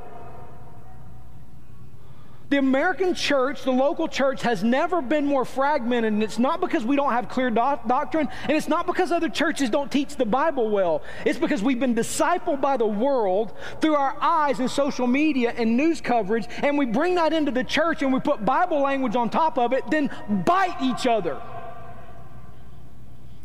The 2.50 2.58
American 2.60 3.16
church, 3.16 3.64
the 3.64 3.72
local 3.72 4.08
church, 4.08 4.44
has 4.44 4.64
never 4.64 5.02
been 5.02 5.26
more 5.26 5.44
fragmented, 5.44 6.14
and 6.14 6.22
it's 6.22 6.38
not 6.38 6.62
because 6.62 6.86
we 6.86 6.96
don't 6.96 7.12
have 7.12 7.28
clear 7.28 7.50
do- 7.50 7.80
doctrine, 7.88 8.30
and 8.44 8.52
it's 8.52 8.68
not 8.68 8.86
because 8.86 9.12
other 9.12 9.30
churches 9.30 9.70
don't 9.70 9.92
teach 9.92 10.16
the 10.18 10.26
Bible 10.26 10.70
well. 10.70 11.02
It's 11.26 11.40
because 11.40 11.64
we've 11.64 11.80
been 11.80 11.96
discipled 11.96 12.62
by 12.62 12.78
the 12.78 12.86
world 12.86 13.54
through 13.82 13.96
our 13.96 14.16
eyes 14.22 14.60
and 14.60 14.70
social 14.70 15.08
media 15.08 15.54
and 15.58 15.76
news 15.76 16.00
coverage, 16.00 16.46
and 16.62 16.78
we 16.78 16.86
bring 16.86 17.16
that 17.16 17.34
into 17.34 17.52
the 17.52 17.64
church 17.64 18.04
and 18.04 18.14
we 18.14 18.20
put 18.20 18.46
Bible 18.46 18.82
language 18.82 19.16
on 19.16 19.30
top 19.30 19.58
of 19.58 19.74
it, 19.74 19.90
then 19.90 20.12
bite 20.46 20.76
each 20.82 21.08
other. 21.08 21.42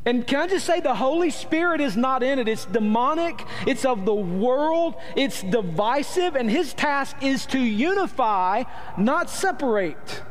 And 0.08 0.26
can 0.26 0.40
I 0.40 0.46
just 0.46 0.64
say, 0.64 0.80
the 0.80 0.94
Holy 0.94 1.28
Spirit 1.28 1.82
is 1.82 1.94
not 1.94 2.22
in 2.22 2.38
it. 2.38 2.48
It's 2.48 2.64
demonic, 2.64 3.44
it's 3.66 3.84
of 3.84 4.06
the 4.06 4.14
world, 4.14 4.94
it's 5.14 5.42
divisive, 5.42 6.34
and 6.34 6.50
his 6.50 6.72
task 6.72 7.22
is 7.22 7.44
to 7.46 7.58
unify, 7.58 8.62
not 8.96 9.28
separate. 9.28 10.22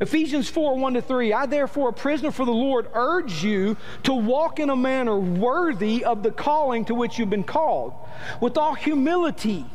Ephesians 0.00 0.48
4 0.48 0.78
1 0.78 0.94
to 0.94 1.02
3. 1.02 1.34
I, 1.34 1.44
therefore, 1.44 1.90
a 1.90 1.92
prisoner 1.92 2.30
for 2.30 2.46
the 2.46 2.50
Lord, 2.50 2.88
urge 2.94 3.44
you 3.44 3.76
to 4.04 4.14
walk 4.14 4.58
in 4.58 4.70
a 4.70 4.76
manner 4.76 5.18
worthy 5.18 6.02
of 6.02 6.22
the 6.22 6.30
calling 6.30 6.86
to 6.86 6.94
which 6.94 7.18
you've 7.18 7.28
been 7.28 7.44
called, 7.44 7.92
with 8.40 8.56
all 8.56 8.72
humility. 8.72 9.66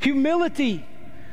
Humility. 0.00 0.84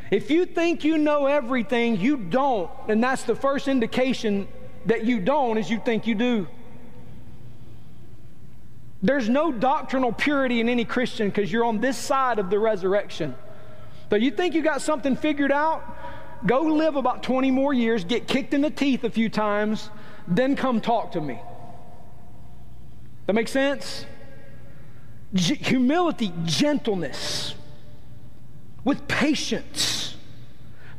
If 0.10 0.32
you 0.32 0.46
think 0.46 0.86
you 0.86 0.98
know 0.98 1.26
everything, 1.26 2.00
you 2.00 2.16
don't. 2.16 2.72
And 2.88 3.04
that's 3.04 3.24
the 3.24 3.36
first 3.36 3.68
indication 3.68 4.48
that 4.86 5.06
you 5.06 5.20
don't, 5.20 5.58
as 5.58 5.70
you 5.70 5.80
think 5.80 6.08
you 6.08 6.16
do. 6.16 6.48
There's 9.04 9.28
no 9.28 9.52
doctrinal 9.52 10.12
purity 10.12 10.60
in 10.62 10.70
any 10.70 10.86
Christian 10.86 11.30
because 11.30 11.52
you're 11.52 11.66
on 11.66 11.80
this 11.80 11.98
side 11.98 12.38
of 12.38 12.50
the 12.50 12.60
resurrection. 12.60 13.36
So 14.10 14.16
you 14.16 14.32
think 14.32 14.54
you 14.54 14.62
got 14.62 14.82
something 14.82 15.16
figured 15.16 15.52
out? 15.52 15.84
Go 16.46 16.62
live 16.62 16.96
about 16.96 17.24
20 17.24 17.52
more 17.52 17.74
years, 17.74 18.04
get 18.04 18.28
kicked 18.28 18.54
in 18.54 18.62
the 18.62 18.70
teeth 18.70 19.04
a 19.04 19.10
few 19.10 19.30
times, 19.30 19.90
then 20.28 20.56
come 20.56 20.82
talk 20.82 21.14
to 21.14 21.22
me. 21.22 21.40
That 23.26 23.34
makes 23.34 23.52
sense? 23.52 24.06
G- 25.34 25.56
humility, 25.56 26.34
gentleness, 26.44 27.56
with 28.84 29.08
patience, 29.08 30.16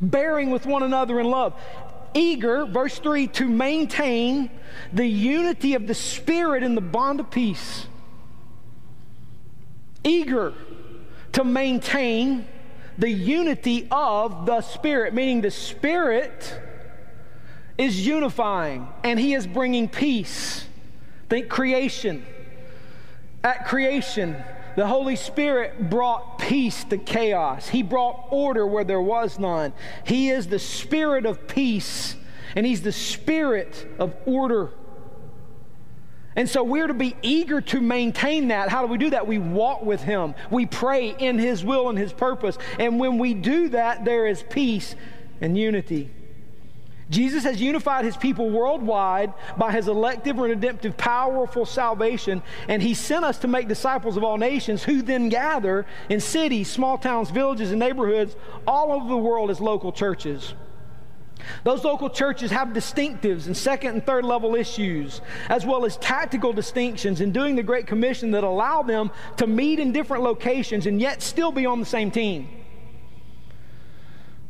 bearing 0.01 0.51
with 0.51 0.65
one 0.65 0.83
another 0.83 1.21
in 1.21 1.27
love. 1.27 1.55
Eager, 2.15 2.67
verse 2.67 2.99
3, 2.99 3.27
to 3.29 3.49
maintain 3.49 4.51
the 4.93 5.07
unity 5.07 5.75
of 5.75 5.87
the 5.87 5.95
Spirit 5.95 6.63
in 6.63 6.75
the 6.75 6.81
bond 6.81 7.21
of 7.21 7.31
peace. 7.31 7.87
Eager 10.05 10.53
to 11.33 11.45
maintain 11.45 12.47
the 12.99 13.11
unity 13.11 13.89
of 13.91 14.47
the 14.47 14.61
Spirit, 14.61 15.15
meaning 15.15 15.41
the 15.41 15.51
Spirit 15.51 16.61
is 17.79 18.07
unifying 18.07 18.87
and 19.03 19.19
He 19.19 19.35
is 19.35 19.47
bringing 19.47 19.89
peace. 19.89 20.67
Think 21.29 21.49
creation. 21.49 22.25
At 23.43 23.67
creation, 23.67 24.37
the 24.77 24.87
Holy 24.87 25.17
Spirit 25.17 25.91
brought 25.91 26.39
peace 26.39 26.85
to 26.85 26.99
chaos. 26.99 27.69
He 27.69 27.83
brought 27.83 28.29
order 28.31 28.67
where 28.67 28.85
there 28.85 29.01
was 29.01 29.39
none. 29.39 29.73
He 30.05 30.31
is 30.31 30.47
the 30.47 30.59
Spirit 30.59 31.27
of 31.27 31.47
peace, 31.47 32.17
and 32.57 32.65
He's 32.65 32.83
the 32.83 32.93
Spirit 32.93 33.87
of 33.99 34.15
order. 34.27 34.71
And 36.35 36.49
so 36.49 36.63
we're 36.63 36.87
to 36.87 36.95
be 36.95 37.15
eager 37.21 37.61
to 37.61 37.81
maintain 37.81 38.49
that. 38.49 38.71
How 38.71 38.81
do 38.81 38.89
we 38.89 38.97
do 38.97 39.11
that? 39.11 39.27
We 39.27 39.39
walk 39.39 39.83
with 39.83 40.03
Him, 40.03 40.35
we 40.51 40.67
pray 40.67 41.11
in 41.11 41.39
His 41.39 41.65
will 41.65 41.89
and 41.89 41.99
His 41.99 42.13
purpose. 42.13 42.57
And 42.79 42.99
when 42.99 43.19
we 43.19 43.35
do 43.35 43.69
that, 43.71 44.05
there 44.05 44.27
is 44.27 44.43
peace 44.43 44.95
and 45.41 45.59
unity. 45.59 46.11
Jesus 47.11 47.45
has 47.45 47.61
unified 47.61 48.05
his 48.05 48.17
people 48.17 48.51
worldwide 48.51 49.33
by 49.57 49.73
his 49.73 49.89
elective 49.89 50.39
and 50.39 50.49
redemptive, 50.49 50.97
powerful 50.97 51.67
salvation, 51.67 52.43
and 52.69 52.83
he 52.83 52.95
sent 52.95 53.25
us 53.25 53.39
to 53.39 53.49
make 53.49 53.69
disciples 53.69 54.17
of 54.17 54.25
all 54.25 54.39
nations 54.39 54.83
who 54.83 55.03
then 55.03 55.29
gather 55.29 55.87
in 56.09 56.21
cities, 56.21 56.71
small 56.71 56.97
towns, 56.97 57.31
villages, 57.31 57.71
and 57.71 57.81
neighborhoods 57.81 58.37
all 58.67 58.93
over 58.93 59.09
the 59.09 59.17
world 59.17 59.51
as 59.51 59.61
local 59.61 59.93
churches. 59.93 60.55
Those 61.65 61.85
local 61.85 62.09
churches 62.09 62.51
have 62.51 62.69
distinctives 62.69 63.47
and 63.47 63.57
second 63.57 63.91
and 63.91 64.07
third 64.07 64.25
level 64.25 64.55
issues, 64.55 65.21
as 65.49 65.67
well 65.67 65.85
as 65.85 65.97
tactical 65.97 66.53
distinctions 66.53 67.21
in 67.21 67.33
doing 67.33 67.57
the 67.57 67.63
Great 67.63 67.87
Commission 67.87 68.31
that 68.33 68.45
allow 68.45 68.83
them 68.83 69.11
to 69.39 69.47
meet 69.47 69.81
in 69.81 69.93
different 69.93 70.23
locations 70.23 70.87
and 70.87 71.01
yet 71.01 71.21
still 71.21 71.53
be 71.53 71.67
on 71.67 71.81
the 71.81 71.87
same 71.87 72.11
team. 72.11 72.49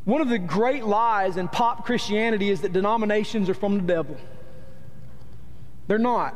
One 0.05 0.21
of 0.21 0.29
the 0.29 0.39
great 0.39 0.85
lies 0.85 1.37
in 1.37 1.49
pop 1.49 1.85
Christianity 1.85 2.51
is 2.51 2.63
that 2.63 2.73
denominations 2.73 3.49
are 3.49 3.55
from 3.55 3.77
the 3.77 3.83
devil. 3.83 4.17
They're 5.87 5.99
not. 5.99 6.35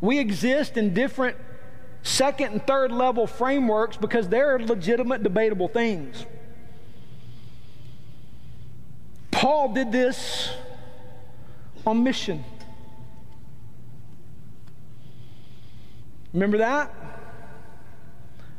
We 0.00 0.18
exist 0.18 0.76
in 0.76 0.94
different 0.94 1.36
second 2.02 2.52
and 2.52 2.66
third 2.66 2.92
level 2.92 3.26
frameworks 3.26 3.96
because 3.96 4.28
they're 4.28 4.58
legitimate, 4.58 5.22
debatable 5.22 5.68
things. 5.68 6.26
Paul 9.30 9.72
did 9.72 9.90
this 9.90 10.52
on 11.86 12.04
mission. 12.04 12.44
Remember 16.32 16.58
that? 16.58 16.94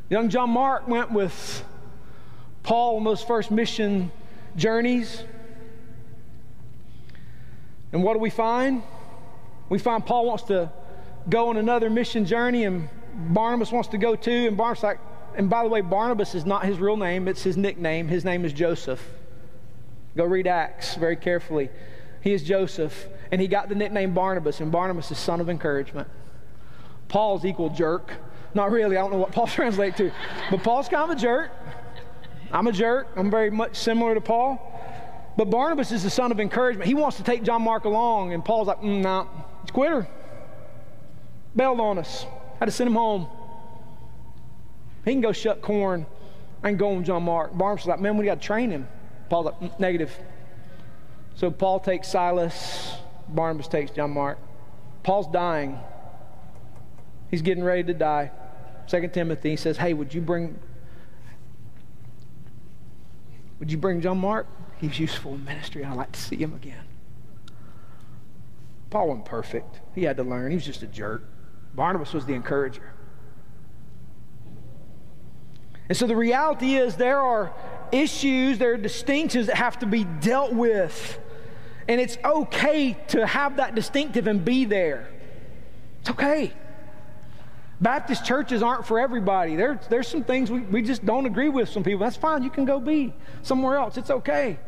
Young 0.09 0.29
John 0.29 0.49
Mark 0.49 0.87
went 0.87 1.11
with 1.11 1.63
Paul 2.63 2.95
on 2.97 3.03
those 3.03 3.21
first 3.21 3.51
mission 3.51 4.11
journeys. 4.55 5.23
And 7.91 8.03
what 8.03 8.13
do 8.13 8.19
we 8.19 8.29
find? 8.29 8.81
We 9.69 9.77
find 9.77 10.05
Paul 10.05 10.25
wants 10.25 10.43
to 10.45 10.71
go 11.29 11.49
on 11.49 11.57
another 11.57 11.89
mission 11.89 12.25
journey, 12.25 12.63
and 12.63 12.89
Barnabas 13.13 13.71
wants 13.71 13.89
to 13.89 13.97
go 13.97 14.15
too. 14.15 14.47
And 14.47 14.57
Barnabas 14.57 14.83
like, 14.83 14.99
and 15.35 15.49
by 15.49 15.63
the 15.63 15.69
way, 15.69 15.81
Barnabas 15.81 16.35
is 16.35 16.45
not 16.45 16.65
his 16.65 16.79
real 16.79 16.97
name; 16.97 17.27
it's 17.27 17.43
his 17.43 17.57
nickname. 17.57 18.07
His 18.07 18.25
name 18.25 18.45
is 18.45 18.53
Joseph. 18.53 19.03
Go 20.15 20.25
read 20.25 20.47
Acts 20.47 20.95
very 20.95 21.15
carefully. 21.15 21.69
He 22.21 22.33
is 22.33 22.43
Joseph, 22.43 23.07
and 23.31 23.41
he 23.41 23.47
got 23.47 23.67
the 23.67 23.75
nickname 23.75 24.13
Barnabas, 24.13 24.59
and 24.61 24.71
Barnabas 24.71 25.11
is 25.11 25.17
son 25.17 25.41
of 25.41 25.49
encouragement. 25.49 26.07
Paul's 27.09 27.45
equal 27.45 27.69
jerk. 27.69 28.13
Not 28.55 28.71
really. 28.71 28.95
I 28.95 29.01
don't 29.01 29.11
know 29.11 29.17
what 29.17 29.31
Paul 29.31 29.47
translates 29.47 29.97
to, 29.97 30.11
but 30.49 30.63
Paul's 30.63 30.87
kind 30.87 31.11
of 31.11 31.17
a 31.17 31.19
jerk. 31.19 31.51
I'm 32.53 32.67
a 32.67 32.71
jerk. 32.71 33.07
I'm 33.15 33.31
very 33.31 33.49
much 33.49 33.75
similar 33.75 34.13
to 34.13 34.21
Paul. 34.21 34.61
But 35.35 35.49
Barnabas 35.49 35.91
is 35.91 36.03
the 36.03 36.11
son 36.11 36.31
of 36.31 36.39
encouragement. 36.39 36.87
He 36.87 36.93
wants 36.93 37.17
to 37.17 37.23
take 37.23 37.41
John 37.41 37.63
Mark 37.63 37.85
along, 37.85 38.33
and 38.33 38.45
Paul's 38.45 38.67
like, 38.67 38.81
mm, 38.81 39.01
nah, 39.01 39.25
he's 39.61 39.71
a 39.71 39.73
quitter. 39.73 40.07
Bailed 41.55 41.79
on 41.79 41.97
us. 41.97 42.27
Had 42.59 42.65
to 42.65 42.71
send 42.71 42.87
him 42.87 42.93
home. 42.93 43.27
He 45.03 45.11
can 45.11 45.21
go 45.21 45.31
shut 45.31 45.61
corn. 45.63 46.05
I 46.61 46.69
can 46.69 46.77
go 46.77 46.95
on 46.95 47.03
John 47.03 47.23
Mark. 47.23 47.57
Barnabas 47.57 47.87
like, 47.87 47.99
man, 47.99 48.15
we 48.17 48.25
got 48.25 48.39
to 48.39 48.45
train 48.45 48.69
him. 48.69 48.87
Paul's 49.29 49.47
like, 49.47 49.59
mm, 49.59 49.79
negative. 49.79 50.15
So 51.35 51.49
Paul 51.49 51.79
takes 51.79 52.07
Silas. 52.07 52.93
Barnabas 53.27 53.67
takes 53.67 53.89
John 53.89 54.11
Mark. 54.11 54.37
Paul's 55.01 55.27
dying. 55.27 55.79
He's 57.31 57.41
getting 57.41 57.63
ready 57.63 57.83
to 57.85 57.93
die. 57.95 58.29
Second 58.85 59.11
Timothy 59.11 59.51
he 59.51 59.55
says, 59.55 59.77
hey, 59.77 59.93
would 59.93 60.13
you 60.13 60.21
bring 60.21 60.59
would 63.63 63.71
you 63.71 63.77
bring 63.77 64.01
John 64.01 64.17
Mark? 64.17 64.45
He's 64.81 64.99
useful 64.99 65.35
in 65.35 65.45
ministry. 65.45 65.85
I'd 65.85 65.95
like 65.95 66.11
to 66.11 66.19
see 66.19 66.35
him 66.35 66.53
again. 66.53 66.83
Paul 68.89 69.07
wasn't 69.07 69.23
perfect. 69.23 69.79
He 69.95 70.03
had 70.03 70.17
to 70.17 70.23
learn. 70.23 70.51
He 70.51 70.55
was 70.55 70.65
just 70.65 70.83
a 70.83 70.87
jerk. 70.87 71.23
Barnabas 71.73 72.11
was 72.11 72.25
the 72.25 72.33
encourager. 72.33 72.91
And 75.87 75.97
so 75.97 76.07
the 76.07 76.15
reality 76.17 76.75
is 76.75 76.97
there 76.97 77.19
are 77.19 77.53
issues, 77.93 78.57
there 78.57 78.73
are 78.73 78.77
distinctions 78.77 79.47
that 79.47 79.55
have 79.55 79.79
to 79.79 79.85
be 79.85 80.03
dealt 80.03 80.51
with. 80.51 81.17
And 81.87 82.01
it's 82.01 82.17
okay 82.25 82.97
to 83.07 83.25
have 83.25 83.55
that 83.55 83.75
distinctive 83.75 84.27
and 84.27 84.43
be 84.43 84.65
there. 84.65 85.09
It's 86.01 86.09
okay. 86.09 86.51
Baptist 87.81 88.25
churches 88.25 88.63
aren't 88.63 88.85
for 88.85 88.99
everybody. 88.99 89.55
There, 89.55 89.79
there's 89.89 90.07
some 90.07 90.23
things 90.23 90.49
we, 90.49 90.61
we 90.61 90.81
just 90.81 91.05
don't 91.05 91.25
agree 91.25 91.49
with 91.49 91.69
some 91.69 91.83
people. 91.83 91.99
That's 91.99 92.15
fine. 92.15 92.43
You 92.43 92.49
can 92.49 92.65
go 92.65 92.79
be 92.79 93.13
somewhere 93.41 93.77
else. 93.77 93.97
It's 93.97 94.09
okay. 94.09 94.59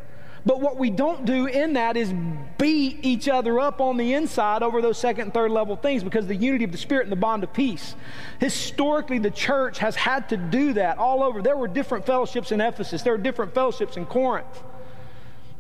But 0.45 0.62
what 0.62 0.78
we 0.78 0.91
don't 0.91 1.26
do 1.26 1.47
in 1.47 1.74
that 1.74 1.97
is 1.97 2.14
beat 2.60 2.99
each 3.01 3.28
other 3.28 3.60
up 3.60 3.82
on 3.82 3.97
the 3.97 4.14
inside 4.14 4.62
over 4.62 4.80
those 4.80 4.97
second 4.99 5.24
and 5.24 5.34
third 5.34 5.49
level 5.49 5.76
things 5.76 6.03
because 6.03 6.28
the 6.28 6.36
unity 6.36 6.66
of 6.66 6.72
the 6.72 6.78
Spirit 6.78 7.03
and 7.03 7.12
the 7.12 7.18
bond 7.18 7.43
of 7.43 7.51
peace. 7.51 7.95
Historically, 8.39 9.18
the 9.18 9.32
church 9.32 9.80
has 9.80 9.95
had 9.95 10.30
to 10.30 10.38
do 10.38 10.74
that 10.74 10.99
all 10.99 11.24
over. 11.24 11.41
There 11.41 11.58
were 11.58 11.68
different 11.68 12.06
fellowships 12.06 12.51
in 12.51 12.62
Ephesus, 12.62 13.01
there 13.01 13.14
were 13.14 13.18
different 13.18 13.56
fellowships 13.56 13.97
in 13.97 14.06
Corinth. 14.06 14.64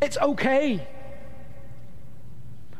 It's 0.01 0.17
okay. 0.17 0.87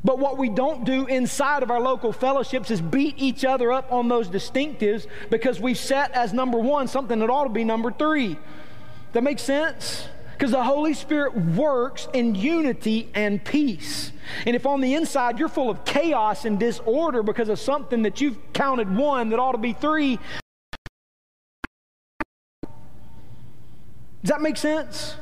But 0.06 0.20
what 0.20 0.38
we 0.38 0.50
don't 0.50 0.86
do 0.86 1.08
inside 1.08 1.64
of 1.64 1.72
our 1.72 1.80
local 1.82 2.14
fellowships 2.14 2.70
is 2.70 2.80
beat 2.80 3.16
each 3.18 3.44
other 3.44 3.72
up 3.72 3.92
on 3.92 4.08
those 4.08 4.30
distinctives 4.30 5.08
because 5.32 5.60
we've 5.60 5.80
set 5.80 6.12
as 6.12 6.32
number 6.32 6.60
one 6.60 6.88
something 6.88 7.18
that 7.18 7.30
ought 7.32 7.46
to 7.46 7.50
be 7.50 7.64
number 7.64 7.92
three. 7.92 8.38
That 9.14 9.24
makes 9.24 9.42
sense? 9.42 10.08
Because 10.34 10.52
the 10.52 10.64
Holy 10.64 10.94
Spirit 10.94 11.36
works 11.36 12.08
in 12.14 12.36
unity 12.36 13.10
and 13.16 13.44
peace. 13.44 14.12
And 14.46 14.56
if 14.56 14.68
on 14.68 14.80
the 14.80 14.94
inside 14.94 15.40
you're 15.40 15.50
full 15.50 15.72
of 15.72 15.86
chaos 15.86 16.46
and 16.46 16.60
disorder 16.60 17.24
because 17.24 17.50
of 17.50 17.58
something 17.58 18.04
that 18.04 18.22
you've 18.22 18.38
counted 18.54 18.96
one 18.96 19.30
that 19.30 19.40
ought 19.40 19.54
to 19.54 19.58
be 19.58 19.74
three, 19.74 20.20
does 24.22 24.30
that 24.30 24.42
make 24.42 24.58
sense? 24.58 25.16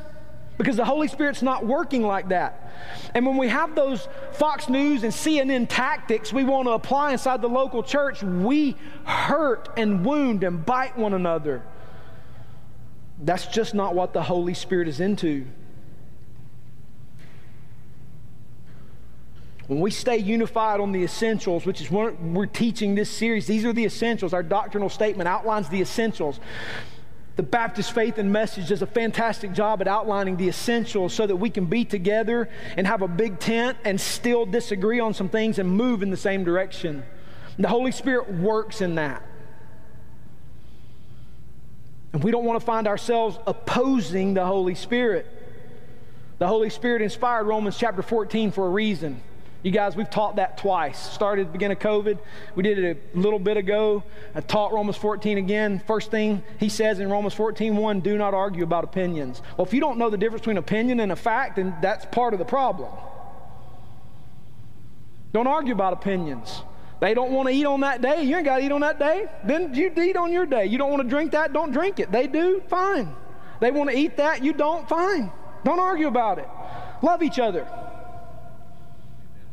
Because 0.58 0.76
the 0.76 0.84
Holy 0.84 1.08
Spirit's 1.08 1.42
not 1.42 1.66
working 1.66 2.02
like 2.02 2.28
that. 2.28 2.72
And 3.14 3.26
when 3.26 3.36
we 3.36 3.48
have 3.48 3.74
those 3.74 4.08
Fox 4.32 4.68
News 4.68 5.02
and 5.02 5.12
CNN 5.12 5.66
tactics 5.68 6.32
we 6.32 6.44
want 6.44 6.66
to 6.66 6.72
apply 6.72 7.12
inside 7.12 7.42
the 7.42 7.48
local 7.48 7.82
church, 7.82 8.22
we 8.22 8.76
hurt 9.04 9.68
and 9.76 10.04
wound 10.04 10.44
and 10.44 10.64
bite 10.64 10.96
one 10.96 11.14
another. 11.14 11.62
That's 13.20 13.46
just 13.46 13.74
not 13.74 13.94
what 13.94 14.12
the 14.12 14.22
Holy 14.22 14.54
Spirit 14.54 14.88
is 14.88 15.00
into. 15.00 15.46
When 19.66 19.80
we 19.80 19.90
stay 19.90 20.18
unified 20.18 20.80
on 20.80 20.92
the 20.92 21.02
essentials, 21.02 21.64
which 21.64 21.80
is 21.80 21.90
what 21.90 22.20
we're 22.20 22.44
teaching 22.44 22.94
this 22.94 23.08
series, 23.08 23.46
these 23.46 23.64
are 23.64 23.72
the 23.72 23.86
essentials. 23.86 24.34
Our 24.34 24.42
doctrinal 24.42 24.90
statement 24.90 25.26
outlines 25.26 25.70
the 25.70 25.80
essentials. 25.80 26.38
The 27.36 27.42
Baptist 27.42 27.92
Faith 27.92 28.18
and 28.18 28.32
Message 28.32 28.68
does 28.68 28.82
a 28.82 28.86
fantastic 28.86 29.52
job 29.52 29.80
at 29.80 29.88
outlining 29.88 30.36
the 30.36 30.48
essentials 30.48 31.12
so 31.12 31.26
that 31.26 31.36
we 31.36 31.50
can 31.50 31.66
be 31.66 31.84
together 31.84 32.48
and 32.76 32.86
have 32.86 33.02
a 33.02 33.08
big 33.08 33.40
tent 33.40 33.76
and 33.84 34.00
still 34.00 34.46
disagree 34.46 35.00
on 35.00 35.14
some 35.14 35.28
things 35.28 35.58
and 35.58 35.68
move 35.68 36.02
in 36.02 36.10
the 36.10 36.16
same 36.16 36.44
direction. 36.44 37.02
The 37.58 37.68
Holy 37.68 37.90
Spirit 37.90 38.32
works 38.32 38.80
in 38.80 38.94
that. 38.96 39.22
And 42.12 42.22
we 42.22 42.30
don't 42.30 42.44
want 42.44 42.60
to 42.60 42.64
find 42.64 42.86
ourselves 42.86 43.36
opposing 43.46 44.34
the 44.34 44.46
Holy 44.46 44.76
Spirit. 44.76 45.26
The 46.38 46.46
Holy 46.46 46.70
Spirit 46.70 47.02
inspired 47.02 47.44
Romans 47.44 47.76
chapter 47.76 48.02
14 48.02 48.52
for 48.52 48.66
a 48.66 48.70
reason. 48.70 49.20
You 49.64 49.70
guys, 49.70 49.96
we've 49.96 50.10
taught 50.10 50.36
that 50.36 50.58
twice. 50.58 50.98
Started 50.98 51.46
at 51.46 51.48
the 51.48 51.52
beginning 51.52 51.78
of 51.78 51.82
COVID. 51.82 52.18
We 52.54 52.62
did 52.62 52.78
it 52.78 53.02
a 53.14 53.18
little 53.18 53.38
bit 53.38 53.56
ago. 53.56 54.02
I 54.34 54.42
taught 54.42 54.74
Romans 54.74 54.98
14 54.98 55.38
again. 55.38 55.82
First 55.86 56.10
thing 56.10 56.42
he 56.60 56.68
says 56.68 57.00
in 57.00 57.10
Romans 57.10 57.32
14, 57.32 57.74
1, 57.74 58.00
do 58.00 58.18
not 58.18 58.34
argue 58.34 58.62
about 58.62 58.84
opinions. 58.84 59.40
Well, 59.56 59.66
if 59.66 59.72
you 59.72 59.80
don't 59.80 59.96
know 59.96 60.10
the 60.10 60.18
difference 60.18 60.42
between 60.42 60.58
opinion 60.58 61.00
and 61.00 61.10
a 61.10 61.16
fact, 61.16 61.56
then 61.56 61.74
that's 61.80 62.04
part 62.04 62.34
of 62.34 62.38
the 62.38 62.44
problem. 62.44 62.92
Don't 65.32 65.46
argue 65.46 65.72
about 65.72 65.94
opinions. 65.94 66.62
They 67.00 67.14
don't 67.14 67.32
want 67.32 67.48
to 67.48 67.54
eat 67.54 67.64
on 67.64 67.80
that 67.80 68.02
day. 68.02 68.22
You 68.22 68.36
ain't 68.36 68.44
got 68.44 68.58
to 68.58 68.64
eat 68.66 68.70
on 68.70 68.82
that 68.82 68.98
day. 68.98 69.30
Then 69.44 69.74
you 69.74 69.90
eat 69.96 70.16
on 70.16 70.30
your 70.30 70.44
day. 70.44 70.66
You 70.66 70.76
don't 70.76 70.90
want 70.90 71.02
to 71.02 71.08
drink 71.08 71.32
that, 71.32 71.54
don't 71.54 71.72
drink 71.72 72.00
it. 72.00 72.12
They 72.12 72.26
do, 72.26 72.62
fine. 72.68 73.16
They 73.60 73.70
want 73.70 73.88
to 73.88 73.96
eat 73.96 74.18
that, 74.18 74.44
you 74.44 74.52
don't, 74.52 74.86
fine. 74.86 75.32
Don't 75.64 75.80
argue 75.80 76.08
about 76.08 76.38
it. 76.38 76.48
Love 77.00 77.22
each 77.22 77.38
other. 77.38 77.66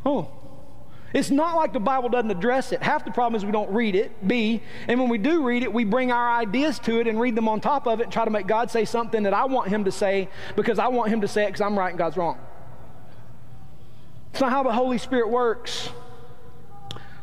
Oh. 0.05 0.29
It's 1.13 1.29
not 1.29 1.57
like 1.57 1.73
the 1.73 1.79
Bible 1.79 2.07
doesn't 2.07 2.31
address 2.31 2.71
it. 2.71 2.81
Half 2.81 3.03
the 3.03 3.11
problem 3.11 3.35
is 3.35 3.45
we 3.45 3.51
don't 3.51 3.71
read 3.73 3.95
it, 3.95 4.25
B, 4.25 4.61
and 4.87 4.99
when 4.99 5.09
we 5.09 5.17
do 5.17 5.43
read 5.43 5.63
it, 5.63 5.73
we 5.73 5.83
bring 5.83 6.11
our 6.11 6.39
ideas 6.39 6.79
to 6.79 6.99
it 7.01 7.07
and 7.07 7.19
read 7.19 7.35
them 7.35 7.49
on 7.49 7.59
top 7.59 7.85
of 7.85 7.99
it 7.99 8.03
and 8.03 8.11
try 8.13 8.23
to 8.23 8.31
make 8.31 8.47
God 8.47 8.71
say 8.71 8.85
something 8.85 9.23
that 9.23 9.33
I 9.33 9.45
want 9.45 9.67
Him 9.67 9.83
to 9.83 9.91
say 9.91 10.29
because 10.55 10.79
I 10.79 10.87
want 10.87 11.09
Him 11.09 11.21
to 11.21 11.27
say 11.27 11.43
it 11.43 11.47
because 11.47 11.61
I'm 11.61 11.77
right 11.77 11.89
and 11.89 11.97
God's 11.97 12.15
wrong. 12.15 12.39
It's 14.31 14.39
not 14.39 14.51
how 14.51 14.63
the 14.63 14.71
Holy 14.71 14.97
Spirit 14.97 15.29
works. 15.29 15.89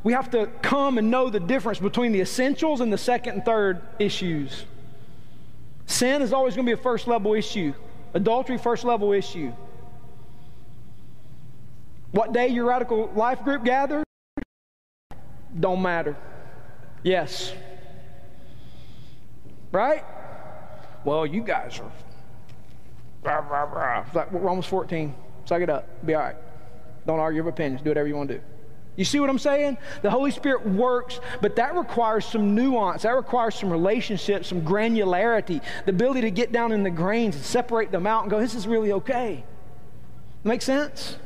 We 0.05 0.13
have 0.13 0.31
to 0.31 0.47
come 0.61 0.99
and 0.99 1.11
know 1.11 1.31
the 1.31 1.41
difference 1.41 1.79
between 1.79 2.13
the 2.13 2.21
essentials 2.21 2.83
and 2.83 2.93
the 2.93 2.99
second 2.99 3.37
and 3.37 3.45
third 3.45 3.81
issues. 3.99 4.65
Sin 5.87 6.21
is 6.21 6.35
always 6.35 6.55
going 6.55 6.67
to 6.67 6.77
be 6.77 6.79
a 6.79 6.83
first 6.83 7.09
level 7.09 7.33
issue, 7.33 7.73
adultery, 8.13 8.59
first 8.59 8.85
level 8.85 9.13
issue. 9.13 9.53
What 12.11 12.33
day 12.33 12.49
your 12.49 12.67
radical 12.67 13.11
life 13.15 13.43
group 13.45 13.65
gathered? 13.65 14.05
Don't 15.59 15.83
matter. 15.83 16.17
Yes. 17.03 17.53
Right? 19.73 20.05
Well, 21.05 21.27
you 21.27 21.43
guys 21.43 21.79
are. 21.81 21.93
Rah, 23.23 23.39
rah, 23.39 23.63
rah. 23.65 24.05
It's 24.07 24.15
like 24.15 24.33
Romans 24.33 24.67
14. 24.67 25.15
Suck 25.45 25.61
it 25.61 25.71
up. 25.71 25.87
Be 26.07 26.15
all 26.15 26.23
right. 26.23 26.37
Don't 27.07 27.19
argue 27.19 27.41
over 27.41 27.51
opinions. 27.51 27.83
Do 27.83 27.91
whatever 27.91 28.09
you 28.09 28.17
want 28.17 28.29
to 28.29 28.39
do. 28.39 28.45
You 28.97 29.05
see 29.05 29.21
what 29.21 29.31
I'm 29.31 29.39
saying? 29.39 29.79
The 30.03 30.11
Holy 30.11 30.33
Spirit 30.33 30.67
works, 30.67 31.21
but 31.41 31.55
that 31.57 31.77
requires 31.77 32.27
some 32.27 32.57
nuance. 32.57 33.03
That 33.03 33.15
requires 33.15 33.55
some 33.55 33.71
relationship, 33.71 34.45
some 34.45 34.63
granularity, 34.63 35.63
the 35.85 35.93
ability 35.93 36.23
to 36.23 36.33
get 36.33 36.51
down 36.51 36.73
in 36.73 36.83
the 36.83 36.91
grains 36.91 37.37
and 37.37 37.45
separate 37.45 37.93
them 37.93 38.09
out 38.09 38.23
and 38.23 38.31
go, 38.31 38.41
this 38.41 38.57
is 38.57 38.67
really 38.67 38.91
okay. 38.93 39.45
Make 40.43 40.63
sense? 40.63 41.17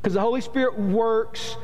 Because 0.00 0.14
the 0.14 0.20
Holy 0.20 0.40
Spirit 0.40 0.78
works 0.78 1.56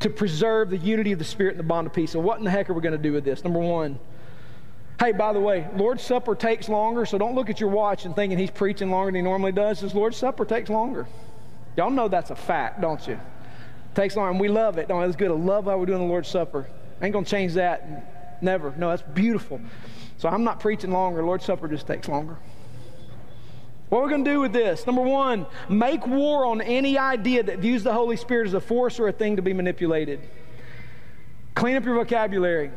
to 0.00 0.10
preserve 0.10 0.70
the 0.70 0.76
unity 0.76 1.12
of 1.12 1.18
the 1.18 1.24
Spirit 1.24 1.52
and 1.52 1.60
the 1.60 1.64
bond 1.64 1.86
of 1.86 1.92
peace. 1.92 2.12
So, 2.12 2.20
what 2.20 2.38
in 2.38 2.44
the 2.44 2.50
heck 2.50 2.70
are 2.70 2.74
we 2.74 2.80
going 2.80 2.96
to 2.96 3.02
do 3.02 3.12
with 3.12 3.24
this? 3.24 3.44
Number 3.44 3.60
one, 3.60 3.98
hey, 5.00 5.12
by 5.12 5.32
the 5.32 5.40
way, 5.40 5.68
Lord's 5.76 6.02
Supper 6.02 6.34
takes 6.34 6.68
longer, 6.68 7.06
so 7.06 7.18
don't 7.18 7.34
look 7.34 7.50
at 7.50 7.60
your 7.60 7.70
watch 7.70 8.04
and 8.04 8.14
thinking 8.14 8.38
he's 8.38 8.50
preaching 8.50 8.90
longer 8.90 9.08
than 9.08 9.16
he 9.16 9.22
normally 9.22 9.52
does. 9.52 9.80
His 9.80 9.94
Lord's 9.94 10.16
Supper 10.16 10.44
takes 10.44 10.70
longer. 10.70 11.06
Y'all 11.76 11.90
know 11.90 12.08
that's 12.08 12.30
a 12.30 12.36
fact, 12.36 12.80
don't 12.80 13.06
you? 13.06 13.14
It 13.14 13.94
takes 13.94 14.16
longer, 14.16 14.30
and 14.30 14.40
we 14.40 14.48
love 14.48 14.78
it. 14.78 14.88
Don't 14.88 15.02
it's 15.04 15.16
good. 15.16 15.30
I 15.30 15.34
love 15.34 15.66
how 15.66 15.78
we're 15.78 15.86
doing 15.86 16.00
the 16.00 16.04
Lord's 16.04 16.28
Supper. 16.28 16.66
Ain't 17.00 17.12
going 17.12 17.24
to 17.24 17.30
change 17.30 17.54
that. 17.54 18.42
Never. 18.42 18.74
No, 18.76 18.90
that's 18.90 19.02
beautiful. 19.02 19.60
So 20.16 20.28
I'm 20.28 20.42
not 20.42 20.58
preaching 20.60 20.90
longer. 20.90 21.24
Lord's 21.24 21.44
Supper 21.44 21.68
just 21.68 21.86
takes 21.86 22.08
longer. 22.08 22.36
What 23.88 24.02
we're 24.02 24.10
going 24.10 24.24
to 24.24 24.30
do 24.30 24.40
with 24.40 24.52
this? 24.52 24.86
Number 24.86 25.02
one, 25.02 25.46
make 25.68 26.06
war 26.06 26.44
on 26.44 26.60
any 26.60 26.98
idea 26.98 27.42
that 27.42 27.58
views 27.58 27.82
the 27.82 27.92
Holy 27.92 28.16
Spirit 28.16 28.48
as 28.48 28.54
a 28.54 28.60
force 28.60 29.00
or 29.00 29.08
a 29.08 29.12
thing 29.12 29.36
to 29.36 29.42
be 29.42 29.52
manipulated. 29.52 30.20
Clean 31.54 31.76
up 31.76 31.84
your 31.84 31.94
vocabulary. 31.94 32.70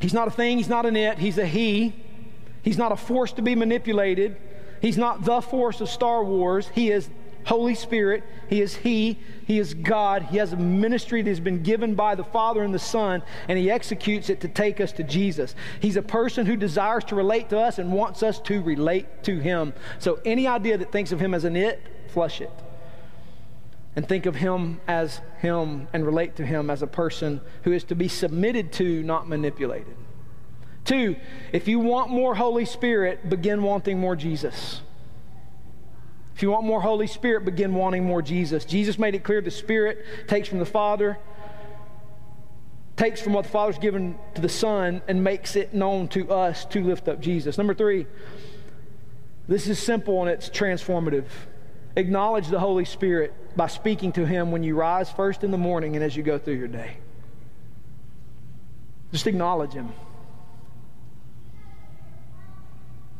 He's 0.00 0.14
not 0.14 0.28
a 0.28 0.30
thing, 0.30 0.56
he's 0.56 0.68
not 0.68 0.86
an 0.86 0.96
it, 0.96 1.18
he's 1.18 1.38
a 1.38 1.46
he. 1.46 1.94
He's 2.62 2.78
not 2.78 2.92
a 2.92 2.96
force 2.96 3.32
to 3.32 3.42
be 3.42 3.54
manipulated. 3.54 4.36
He's 4.80 4.96
not 4.96 5.24
the 5.24 5.40
force 5.40 5.80
of 5.80 5.88
Star 5.88 6.24
Wars. 6.24 6.68
He 6.68 6.90
is 6.90 7.08
Holy 7.44 7.74
Spirit. 7.74 8.22
He 8.48 8.60
is 8.60 8.76
He. 8.76 9.18
He 9.46 9.58
is 9.58 9.74
God. 9.74 10.22
He 10.24 10.36
has 10.36 10.52
a 10.52 10.56
ministry 10.56 11.22
that 11.22 11.30
has 11.30 11.40
been 11.40 11.62
given 11.62 11.94
by 11.94 12.14
the 12.14 12.24
Father 12.24 12.62
and 12.62 12.72
the 12.72 12.78
Son, 12.78 13.22
and 13.48 13.58
He 13.58 13.70
executes 13.70 14.30
it 14.30 14.40
to 14.40 14.48
take 14.48 14.80
us 14.80 14.92
to 14.92 15.02
Jesus. 15.02 15.54
He's 15.80 15.96
a 15.96 16.02
person 16.02 16.46
who 16.46 16.56
desires 16.56 17.04
to 17.04 17.14
relate 17.14 17.50
to 17.50 17.58
us 17.58 17.78
and 17.78 17.92
wants 17.92 18.22
us 18.22 18.38
to 18.40 18.62
relate 18.62 19.24
to 19.24 19.38
Him. 19.38 19.72
So 19.98 20.20
any 20.24 20.46
idea 20.46 20.78
that 20.78 20.92
thinks 20.92 21.12
of 21.12 21.20
Him 21.20 21.34
as 21.34 21.44
an 21.44 21.56
it, 21.56 21.80
flush 22.08 22.40
it. 22.40 22.52
And 23.94 24.08
think 24.08 24.26
of 24.26 24.36
Him 24.36 24.80
as 24.88 25.20
Him 25.40 25.88
and 25.92 26.06
relate 26.06 26.36
to 26.36 26.46
Him 26.46 26.70
as 26.70 26.82
a 26.82 26.86
person 26.86 27.40
who 27.64 27.72
is 27.72 27.84
to 27.84 27.94
be 27.94 28.08
submitted 28.08 28.72
to, 28.74 29.02
not 29.02 29.28
manipulated. 29.28 29.96
Two, 30.84 31.16
if 31.52 31.68
you 31.68 31.78
want 31.78 32.10
more 32.10 32.34
Holy 32.34 32.64
Spirit, 32.64 33.28
begin 33.28 33.62
wanting 33.62 33.98
more 33.98 34.16
Jesus. 34.16 34.80
If 36.34 36.42
you 36.42 36.50
want 36.50 36.64
more 36.64 36.80
Holy 36.80 37.06
Spirit, 37.06 37.44
begin 37.44 37.74
wanting 37.74 38.04
more 38.04 38.22
Jesus. 38.22 38.64
Jesus 38.64 38.98
made 38.98 39.14
it 39.14 39.22
clear 39.22 39.40
the 39.40 39.50
Spirit 39.50 40.04
takes 40.28 40.48
from 40.48 40.58
the 40.58 40.66
Father, 40.66 41.18
takes 42.96 43.20
from 43.20 43.32
what 43.32 43.44
the 43.44 43.50
Father's 43.50 43.78
given 43.78 44.16
to 44.34 44.40
the 44.40 44.48
Son, 44.48 45.02
and 45.08 45.22
makes 45.22 45.56
it 45.56 45.74
known 45.74 46.08
to 46.08 46.30
us 46.30 46.64
to 46.66 46.82
lift 46.82 47.08
up 47.08 47.20
Jesus. 47.20 47.58
Number 47.58 47.74
three, 47.74 48.06
this 49.48 49.66
is 49.66 49.78
simple 49.78 50.22
and 50.22 50.30
it's 50.30 50.48
transformative. 50.48 51.26
Acknowledge 51.96 52.48
the 52.48 52.60
Holy 52.60 52.86
Spirit 52.86 53.34
by 53.56 53.66
speaking 53.66 54.12
to 54.12 54.24
Him 54.24 54.50
when 54.50 54.62
you 54.62 54.74
rise 54.74 55.10
first 55.10 55.44
in 55.44 55.50
the 55.50 55.58
morning 55.58 55.94
and 55.94 56.04
as 56.04 56.16
you 56.16 56.22
go 56.22 56.38
through 56.38 56.54
your 56.54 56.68
day. 56.68 56.96
Just 59.12 59.26
acknowledge 59.26 59.72
Him. 59.72 59.90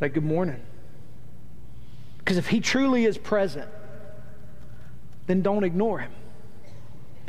Say, 0.00 0.08
Good 0.08 0.24
morning. 0.24 0.60
Because 2.24 2.36
if 2.36 2.48
He 2.48 2.60
truly 2.60 3.04
is 3.04 3.18
present, 3.18 3.68
then 5.26 5.42
don't 5.42 5.64
ignore 5.64 5.98
Him 5.98 6.12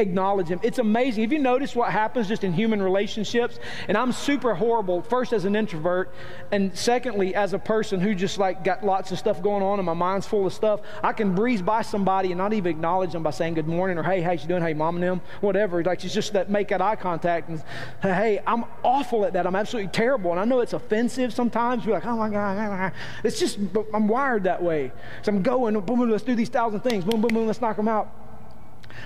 acknowledge 0.03 0.47
him. 0.47 0.59
It's 0.61 0.77
amazing. 0.77 1.23
Have 1.23 1.33
you 1.33 1.39
noticed 1.39 1.75
what 1.75 1.91
happens 1.91 2.27
just 2.27 2.43
in 2.43 2.53
human 2.53 2.81
relationships? 2.81 3.59
And 3.87 3.97
I'm 3.97 4.11
super 4.11 4.53
horrible, 4.53 5.01
first 5.01 5.33
as 5.33 5.45
an 5.45 5.55
introvert, 5.55 6.13
and 6.51 6.77
secondly, 6.77 7.33
as 7.33 7.53
a 7.53 7.59
person 7.59 7.99
who 7.99 8.13
just 8.13 8.37
like 8.37 8.63
got 8.63 8.85
lots 8.85 9.11
of 9.11 9.19
stuff 9.19 9.41
going 9.41 9.63
on 9.63 9.79
and 9.79 9.85
my 9.85 9.93
mind's 9.93 10.27
full 10.27 10.45
of 10.45 10.53
stuff. 10.53 10.79
I 11.03 11.13
can 11.13 11.35
breeze 11.35 11.61
by 11.61 11.81
somebody 11.81 12.31
and 12.31 12.37
not 12.37 12.53
even 12.53 12.69
acknowledge 12.69 13.11
them 13.11 13.23
by 13.23 13.31
saying 13.31 13.55
good 13.55 13.67
morning 13.67 13.97
or 13.97 14.03
hey, 14.03 14.21
how 14.21 14.31
you 14.31 14.47
doing? 14.47 14.63
Hey, 14.63 14.73
mom 14.73 14.95
and 14.95 15.03
them, 15.03 15.21
whatever. 15.41 15.83
Like 15.83 16.03
it's 16.03 16.13
just 16.13 16.33
that 16.33 16.49
make 16.49 16.69
that 16.69 16.81
eye 16.81 16.95
contact 16.95 17.49
and 17.49 17.63
hey, 18.01 18.41
I'm 18.47 18.65
awful 18.83 19.25
at 19.25 19.33
that. 19.33 19.45
I'm 19.45 19.55
absolutely 19.55 19.91
terrible. 19.91 20.31
And 20.31 20.39
I 20.39 20.45
know 20.45 20.59
it's 20.59 20.73
offensive 20.73 21.33
sometimes. 21.33 21.85
We're 21.85 21.93
like, 21.93 22.05
oh, 22.05 22.13
oh 22.13 22.17
my 22.17 22.29
God. 22.29 22.93
It's 23.23 23.39
just, 23.39 23.57
I'm 23.93 24.07
wired 24.07 24.43
that 24.43 24.61
way. 24.61 24.91
So 25.23 25.31
I'm 25.31 25.41
going, 25.41 25.73
boom, 25.81 25.99
boom, 25.99 26.09
let's 26.09 26.23
do 26.23 26.35
these 26.35 26.49
thousand 26.49 26.81
things. 26.81 27.03
Boom, 27.03 27.21
boom, 27.21 27.33
boom, 27.33 27.47
let's 27.47 27.61
knock 27.61 27.75
them 27.77 27.87
out. 27.87 28.22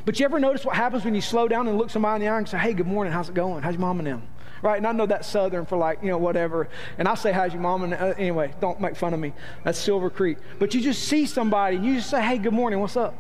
But 0.06 0.20
you 0.20 0.26
ever 0.26 0.40
notice 0.40 0.66
what 0.66 0.76
happens 0.76 1.06
when 1.06 1.16
you 1.16 1.22
slow 1.22 1.48
down 1.48 1.68
and 1.68 1.78
look 1.78 1.90
somebody 1.90 2.24
in 2.24 2.30
the 2.30 2.34
eye 2.34 2.38
and 2.38 2.48
say, 2.48 2.58
hey, 2.58 2.74
good 2.74 2.88
morning, 2.88 3.14
how's 3.14 3.30
it 3.30 3.36
going? 3.36 3.64
How's 3.64 3.74
your 3.74 3.82
mom 3.82 4.00
and 4.00 4.08
them? 4.08 4.24
Right? 4.62 4.78
And 4.78 4.88
I 4.88 4.92
know 4.92 5.06
that's 5.06 5.28
Southern 5.28 5.66
for 5.66 5.78
like, 5.78 6.02
you 6.02 6.10
know, 6.10 6.18
whatever. 6.18 6.68
And 6.98 7.08
I 7.08 7.16
say, 7.16 7.32
how's 7.32 7.54
your 7.54 7.62
mom? 7.62 7.84
And 7.84 7.94
uh, 7.94 8.14
anyway, 8.18 8.54
don't 8.60 8.82
make 8.82 8.96
fun 8.96 9.14
of 9.14 9.20
me. 9.20 9.34
That's 9.64 9.78
Silver 9.78 10.10
Creek. 10.10 10.38
But 10.60 10.74
you 10.74 10.82
just 10.82 11.04
see 11.04 11.26
somebody 11.26 11.78
and 11.78 11.86
you 11.86 11.96
just 11.96 12.10
say, 12.10 12.22
hey, 12.22 12.38
good 12.38 12.54
morning, 12.54 12.80
what's 12.80 12.98
up? 12.98 13.16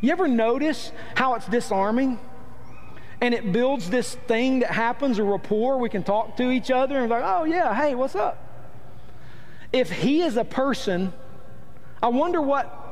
You 0.00 0.12
ever 0.12 0.28
notice 0.28 0.92
how 1.14 1.34
it's 1.34 1.46
disarming? 1.46 2.18
And 3.20 3.32
it 3.32 3.50
builds 3.50 3.88
this 3.88 4.14
thing 4.14 4.60
that 4.60 4.70
happens, 4.70 5.18
a 5.18 5.24
rapport. 5.24 5.78
We 5.78 5.88
can 5.88 6.02
talk 6.02 6.36
to 6.36 6.50
each 6.50 6.70
other 6.70 6.98
and 6.98 7.08
like, 7.08 7.22
oh, 7.24 7.44
yeah, 7.44 7.74
hey, 7.74 7.94
what's 7.94 8.14
up? 8.14 8.42
If 9.72 9.90
he 9.90 10.20
is 10.20 10.36
a 10.36 10.44
person 10.44 11.12
I 12.02 12.08
wonder 12.08 12.40
what 12.40 12.85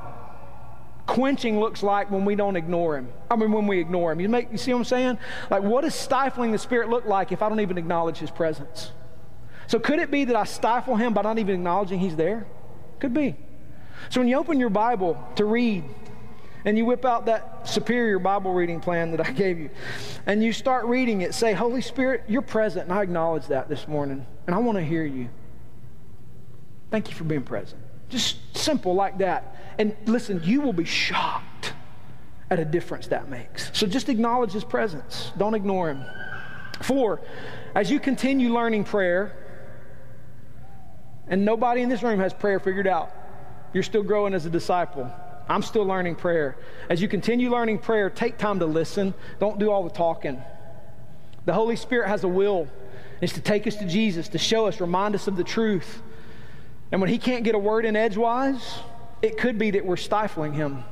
quenching 1.06 1.60
looks 1.60 1.82
like 1.82 2.10
when 2.10 2.24
we 2.24 2.34
don't 2.34 2.56
ignore 2.56 2.96
him. 2.96 3.08
I 3.30 3.36
mean, 3.36 3.52
when 3.52 3.66
we 3.66 3.80
ignore 3.80 4.12
him. 4.12 4.20
You, 4.20 4.28
make, 4.28 4.50
you 4.50 4.58
see 4.58 4.72
what 4.72 4.80
I'm 4.80 4.84
saying? 4.84 5.18
Like, 5.50 5.62
what 5.62 5.82
does 5.82 5.94
stifling 5.94 6.52
the 6.52 6.58
Spirit 6.58 6.88
look 6.88 7.04
like 7.04 7.32
if 7.32 7.42
I 7.42 7.48
don't 7.48 7.60
even 7.60 7.78
acknowledge 7.78 8.18
his 8.18 8.30
presence? 8.30 8.92
So, 9.66 9.78
could 9.78 9.98
it 9.98 10.10
be 10.10 10.24
that 10.26 10.36
I 10.36 10.44
stifle 10.44 10.96
him 10.96 11.14
by 11.14 11.22
not 11.22 11.38
even 11.38 11.54
acknowledging 11.54 11.98
he's 11.98 12.16
there? 12.16 12.46
Could 13.00 13.14
be. 13.14 13.36
So, 14.10 14.20
when 14.20 14.28
you 14.28 14.36
open 14.36 14.60
your 14.60 14.70
Bible 14.70 15.22
to 15.36 15.44
read, 15.44 15.84
and 16.64 16.78
you 16.78 16.86
whip 16.86 17.04
out 17.04 17.26
that 17.26 17.68
superior 17.68 18.18
Bible 18.18 18.54
reading 18.54 18.80
plan 18.80 19.10
that 19.10 19.26
I 19.26 19.30
gave 19.32 19.58
you, 19.58 19.70
and 20.26 20.42
you 20.42 20.52
start 20.52 20.86
reading 20.86 21.20
it, 21.20 21.34
say, 21.34 21.52
Holy 21.52 21.82
Spirit, 21.82 22.24
you're 22.28 22.42
present, 22.42 22.88
and 22.88 22.92
I 22.92 23.02
acknowledge 23.02 23.46
that 23.48 23.68
this 23.68 23.86
morning, 23.86 24.26
and 24.46 24.54
I 24.54 24.58
want 24.58 24.78
to 24.78 24.84
hear 24.84 25.04
you. 25.04 25.28
Thank 26.90 27.08
you 27.10 27.14
for 27.14 27.24
being 27.24 27.42
present. 27.42 27.83
Just 28.08 28.56
simple 28.56 28.94
like 28.94 29.18
that. 29.18 29.56
And 29.78 29.96
listen, 30.06 30.40
you 30.44 30.60
will 30.60 30.72
be 30.72 30.84
shocked 30.84 31.72
at 32.50 32.58
a 32.58 32.64
difference 32.64 33.08
that 33.08 33.28
makes. 33.28 33.70
So 33.72 33.86
just 33.86 34.08
acknowledge 34.08 34.52
his 34.52 34.64
presence, 34.64 35.32
don't 35.36 35.54
ignore 35.54 35.90
him. 35.90 36.04
Four, 36.82 37.20
as 37.74 37.90
you 37.90 37.98
continue 37.98 38.52
learning 38.52 38.84
prayer, 38.84 39.36
and 41.26 41.44
nobody 41.44 41.82
in 41.82 41.88
this 41.88 42.02
room 42.02 42.20
has 42.20 42.32
prayer 42.32 42.60
figured 42.60 42.86
out, 42.86 43.10
you're 43.72 43.82
still 43.82 44.02
growing 44.02 44.34
as 44.34 44.46
a 44.46 44.50
disciple. 44.50 45.10
I'm 45.48 45.62
still 45.62 45.84
learning 45.84 46.16
prayer. 46.16 46.56
As 46.88 47.02
you 47.02 47.08
continue 47.08 47.50
learning 47.50 47.78
prayer, 47.78 48.08
take 48.08 48.38
time 48.38 48.60
to 48.60 48.66
listen. 48.66 49.14
Don't 49.40 49.58
do 49.58 49.70
all 49.70 49.82
the 49.82 49.90
talking. 49.90 50.42
The 51.44 51.52
Holy 51.52 51.76
Spirit 51.76 52.08
has 52.08 52.24
a 52.24 52.28
will. 52.28 52.68
It's 53.20 53.32
to 53.34 53.40
take 53.40 53.66
us 53.66 53.76
to 53.76 53.86
Jesus, 53.86 54.28
to 54.28 54.38
show 54.38 54.66
us, 54.66 54.80
remind 54.80 55.14
us 55.14 55.26
of 55.26 55.36
the 55.36 55.44
truth. 55.44 56.02
And 56.92 57.00
when 57.00 57.10
he 57.10 57.18
can't 57.18 57.44
get 57.44 57.54
a 57.54 57.58
word 57.58 57.84
in 57.84 57.96
edgewise, 57.96 58.80
it 59.22 59.38
could 59.38 59.58
be 59.58 59.72
that 59.72 59.84
we're 59.84 59.96
stifling 59.96 60.52
him. 60.52 60.84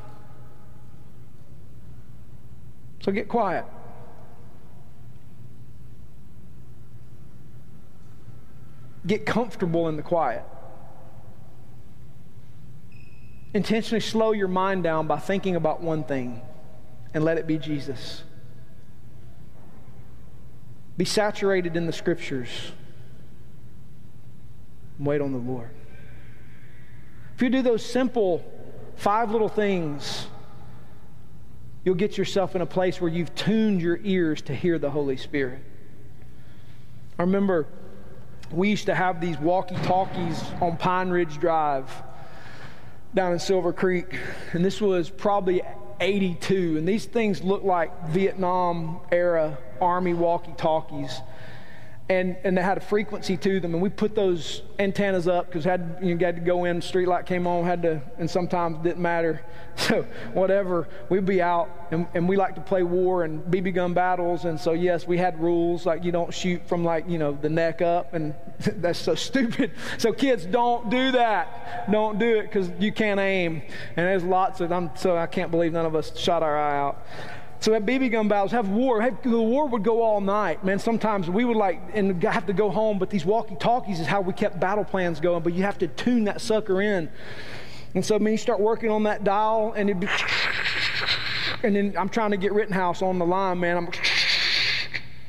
So 3.03 3.13
get 3.13 3.29
quiet. 3.29 3.65
Get 9.07 9.27
comfortable 9.27 9.89
in 9.89 9.97
the 9.97 10.03
quiet. 10.03 10.45
Intentionally 13.55 14.01
slow 14.01 14.33
your 14.33 14.49
mind 14.49 14.83
down 14.83 15.07
by 15.07 15.19
thinking 15.19 15.57
about 15.57 15.83
one 15.83 16.05
thing 16.05 16.41
and 17.13 17.25
let 17.25 17.37
it 17.37 17.47
be 17.47 17.59
Jesus. 17.59 18.23
Be 20.97 21.05
saturated 21.05 21.77
in 21.77 21.87
the 21.87 21.93
scriptures. 21.93 22.49
Wait 24.99 25.21
on 25.21 25.33
the 25.33 25.39
Lord. 25.39 25.71
If 27.43 27.47
you 27.47 27.51
do 27.51 27.63
those 27.63 27.85
simple 27.85 28.41
five 28.95 29.33
little 29.33 29.49
things, 29.49 30.29
you'll 31.85 31.97
get 31.97 32.17
yourself 32.17 32.55
in 32.55 32.63
a 32.63 32.67
place 32.67 33.01
where 33.01 33.11
you've 33.11 33.35
tuned 33.35 33.83
your 33.83 33.99
ears 34.05 34.43
to 34.43 34.55
hear 34.55 34.79
the 34.79 34.89
Holy 34.89 35.17
Spirit. 35.17 35.59
I 37.19 37.23
remember 37.23 37.67
we 38.53 38.71
used 38.71 38.87
to 38.87 38.95
have 38.95 39.21
these 39.21 39.37
walkie 39.39 39.75
talkies 39.75 40.41
on 40.61 40.77
Pine 40.77 41.11
Ridge 41.11 41.41
Drive 41.41 41.91
down 43.13 43.33
in 43.33 43.41
Silver 43.41 43.73
Creek, 43.73 44.21
and 44.53 44.65
this 44.65 44.81
was 44.81 45.11
probably 45.11 45.63
82, 45.99 46.77
and 46.77 46.87
these 46.87 47.07
things 47.07 47.43
looked 47.43 47.65
like 47.65 48.11
Vietnam 48.11 49.01
era 49.11 49.59
Army 49.81 50.15
walkie 50.15 50.55
talkies 50.57 51.21
and, 52.13 52.37
and 52.45 52.57
they 52.57 52.63
had 52.63 52.77
a 52.77 52.81
frequency 52.81 53.37
to 53.39 53.59
them. 53.59 53.73
And 53.73 53.83
we 53.83 53.89
put 53.89 54.15
those 54.15 54.63
antennas 54.79 55.27
up 55.27 55.47
because 55.47 55.65
had 55.65 55.99
you 56.03 56.17
had 56.19 56.37
to 56.37 56.43
go 56.43 56.65
in, 56.65 56.83
street 56.83 57.09
light 57.09 57.27
came 57.27 57.47
on, 57.47 57.65
had 57.65 57.83
to, 57.83 58.03
and 58.19 58.31
sometimes 58.31 58.79
didn't 58.83 59.03
matter. 59.03 59.45
So 59.75 60.03
whatever, 60.35 60.87
we'd 61.09 61.25
be 61.25 61.41
out, 61.41 61.71
and, 61.91 62.07
and 62.13 62.29
we 62.29 62.37
like 62.37 62.55
to 62.57 62.61
play 62.61 62.83
war 62.83 63.25
and 63.25 63.43
BB 63.45 63.75
gun 63.75 63.95
battles. 63.95 64.45
And 64.45 64.61
so 64.61 64.75
yes, 64.75 65.07
we 65.07 65.17
had 65.17 65.41
rules 65.41 65.87
like 65.87 66.05
you 66.05 66.13
don't 66.13 66.33
shoot 66.33 66.61
from 66.69 66.85
like 66.85 67.09
you 67.09 67.17
know 67.17 67.33
the 67.33 67.49
neck 67.49 67.81
up, 67.81 68.13
and 68.13 68.35
that's 68.59 68.99
so 68.99 69.15
stupid. 69.15 69.71
So 69.97 70.13
kids, 70.13 70.45
don't 70.45 70.91
do 70.91 71.13
that. 71.13 71.91
Don't 71.91 72.19
do 72.19 72.37
it 72.37 72.43
because 72.43 72.71
you 72.79 72.93
can't 72.93 73.19
aim. 73.19 73.63
And 73.97 74.07
there's 74.07 74.25
lots 74.25 74.61
of 74.61 74.71
I'm 74.73 74.91
so 74.95 75.17
I 75.17 75.27
can't 75.27 75.51
believe 75.51 75.73
none 75.73 75.87
of 75.87 75.97
us 75.97 76.15
shot 76.19 76.43
our 76.43 76.59
eye 76.59 76.79
out. 76.79 77.07
So 77.63 77.73
have 77.75 77.85
BB 77.85 78.11
gun 78.11 78.27
battles, 78.27 78.51
have 78.51 78.71
war. 78.71 79.01
Have, 79.01 79.23
the 79.23 79.41
war 79.41 79.69
would 79.69 79.85
go 79.85 80.03
all 80.03 80.21
night, 80.21 80.65
man. 80.65 80.81
Sometimes 80.81 81.31
we 81.31 81.45
would 81.45 81.57
like 81.57 81.81
and 81.95 82.21
have 82.25 82.45
to 82.47 82.53
go 82.53 82.71
home, 82.71 82.99
but 82.99 83.09
these 83.09 83.25
walkie-talkies 83.25 84.01
is 84.01 84.07
how 84.09 84.21
we 84.21 84.33
kept 84.33 84.59
battle 84.59 84.83
plans 84.83 85.21
going. 85.21 85.45
But 85.45 85.53
you 85.53 85.63
have 85.63 85.79
to 85.79 85.87
tune 85.87 86.25
that 86.25 86.41
sucker 86.41 86.83
in. 86.83 87.09
And 87.95 88.05
so, 88.05 88.17
I 88.17 88.19
you 88.19 88.37
start 88.37 88.59
working 88.59 88.91
on 88.91 89.05
that 89.05 89.23
dial, 89.23 89.75
and 89.77 89.89
it 89.89 90.01
be, 90.01 90.09
and 91.63 91.77
then 91.77 91.95
I'm 91.97 92.09
trying 92.09 92.33
to 92.33 92.37
get 92.37 92.53
Rittenhouse 92.53 93.01
on 93.01 93.21
the 93.21 93.27
line, 93.27 93.61
man. 93.61 93.77
I'm, 93.77 93.89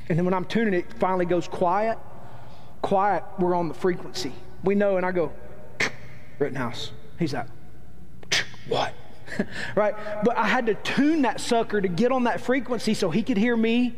and 0.09 0.17
then 0.17 0.25
when 0.25 0.33
I'm 0.33 0.45
tuning 0.45 0.73
it, 0.73 0.85
it 0.89 0.93
finally 0.93 1.25
goes 1.25 1.47
quiet. 1.47 1.99
Quiet. 2.81 3.23
We're 3.37 3.53
on 3.53 3.67
the 3.67 3.75
frequency. 3.75 4.31
We 4.63 4.73
know, 4.73 4.97
and 4.97 5.05
I 5.05 5.11
go, 5.11 5.31
Rittenhouse. 6.39 6.93
He's 7.19 7.35
like, 7.35 7.45
what? 8.67 8.95
right? 9.75 9.95
But 10.23 10.37
I 10.37 10.47
had 10.47 10.65
to 10.67 10.75
tune 10.75 11.23
that 11.23 11.39
sucker 11.39 11.81
to 11.81 11.87
get 11.87 12.11
on 12.11 12.25
that 12.25 12.41
frequency 12.41 12.93
so 12.93 13.09
he 13.09 13.23
could 13.23 13.37
hear 13.37 13.55
me 13.55 13.95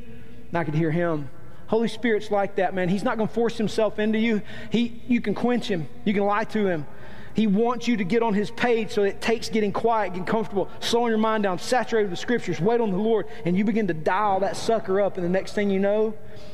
and 0.49 0.57
I 0.57 0.63
could 0.63 0.75
hear 0.75 0.91
him. 0.91 1.29
Holy 1.67 1.88
Spirit's 1.88 2.29
like 2.29 2.55
that, 2.55 2.73
man. 2.73 2.89
He's 2.89 3.03
not 3.03 3.17
going 3.17 3.27
to 3.27 3.33
force 3.33 3.57
himself 3.57 3.97
into 3.97 4.19
you. 4.19 4.41
He, 4.69 5.01
you 5.07 5.19
can 5.19 5.33
quench 5.33 5.67
him. 5.67 5.88
You 6.03 6.13
can 6.13 6.23
lie 6.23 6.43
to 6.45 6.67
him. 6.67 6.86
He 7.33 7.47
wants 7.47 7.88
you 7.88 7.97
to 7.97 8.03
get 8.05 8.23
on 8.23 8.33
his 8.33 8.49
page 8.49 8.91
so 8.91 9.03
it 9.03 9.19
takes 9.19 9.49
getting 9.49 9.73
quiet, 9.73 10.11
getting 10.11 10.25
comfortable, 10.25 10.69
slowing 10.79 11.09
your 11.09 11.17
mind 11.17 11.43
down, 11.43 11.59
saturated 11.59 12.09
with 12.09 12.19
scriptures, 12.19 12.61
wait 12.61 12.79
on 12.79 12.91
the 12.91 12.97
Lord, 12.97 13.27
and 13.43 13.57
you 13.57 13.65
begin 13.65 13.88
to 13.88 13.93
dial 13.93 14.39
that 14.39 14.55
sucker 14.55 15.01
up. 15.01 15.17
And 15.17 15.25
the 15.25 15.29
next 15.29 15.51
thing 15.51 15.69
you 15.69 15.79
know, 15.79 16.13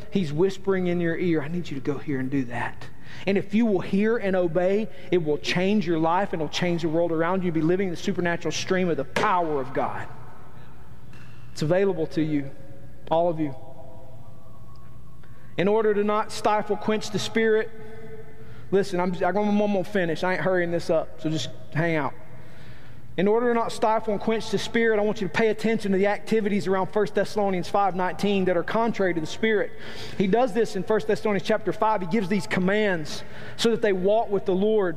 he's 0.10 0.34
whispering 0.34 0.88
in 0.88 1.00
your 1.00 1.16
ear, 1.18 1.42
I 1.44 1.50
need 1.50 1.70
you 1.70 1.76
to 1.76 1.84
go 1.84 2.00
here 2.00 2.20
and 2.20 2.32
do 2.32 2.46
that. 2.46 2.88
And 3.28 3.38
if 3.38 3.54
you 3.54 3.66
will 3.66 3.80
hear 3.80 4.18
and 4.18 4.36
obey, 4.36 4.88
it 5.12 5.24
will 5.24 5.38
change 5.38 5.86
your 5.86 6.00
life 6.00 6.34
and 6.34 6.42
it'll 6.42 6.52
change 6.52 6.82
the 6.82 6.90
world 6.90 7.12
around 7.12 7.42
you. 7.42 7.48
You'll 7.48 7.56
be 7.56 7.62
living 7.62 7.88
in 7.88 7.94
the 7.94 8.00
supernatural 8.00 8.52
stream 8.52 8.90
of 8.90 8.98
the 8.98 9.06
power 9.06 9.62
of 9.62 9.74
God. 9.74 10.08
It's 11.52 11.62
available 11.62 12.08
to 12.08 12.22
you, 12.22 12.50
all 13.10 13.30
of 13.30 13.40
you. 13.40 13.56
In 15.58 15.68
order 15.68 15.94
to 15.94 16.04
not 16.04 16.32
stifle, 16.32 16.78
quench 16.78 17.12
the 17.12 17.20
spirit, 17.20 17.70
listen, 18.72 19.00
I'm, 19.00 19.14
I'm 19.24 19.34
going 19.34 19.84
to 19.84 19.84
finish. 19.84 20.24
I 20.24 20.34
ain't 20.34 20.42
hurrying 20.42 20.72
this 20.72 20.90
up, 20.90 21.22
so 21.22 21.30
just 21.30 21.50
hang 21.74 21.96
out. 21.96 22.14
In 23.18 23.28
order 23.28 23.50
to 23.50 23.54
not 23.54 23.72
stifle 23.72 24.14
and 24.14 24.22
quench 24.22 24.52
the 24.52 24.58
spirit, 24.58 24.98
I 24.98 25.04
want 25.04 25.20
you 25.20 25.28
to 25.28 25.34
pay 25.34 25.50
attention 25.50 25.92
to 25.92 25.98
the 25.98 26.08
activities 26.08 26.66
around 26.66 26.88
1 26.88 27.14
Thessalonians 27.14 27.70
5:19 27.70 28.46
that 28.46 28.56
are 28.56 28.64
contrary 28.64 29.14
to 29.14 29.20
the 29.20 29.28
spirit. 29.28 29.72
He 30.18 30.28
does 30.28 30.54
this 30.54 30.78
in 30.78 30.84
1 30.84 31.08
Thessalonians 31.08 31.46
chapter 31.46 31.74
5. 31.74 32.02
He 32.02 32.08
gives 32.08 32.30
these 32.30 32.48
commands 32.48 33.24
so 33.58 33.72
that 33.72 33.82
they 33.82 33.92
walk 33.92 34.30
with 34.30 34.46
the 34.46 34.56
Lord. 34.56 34.96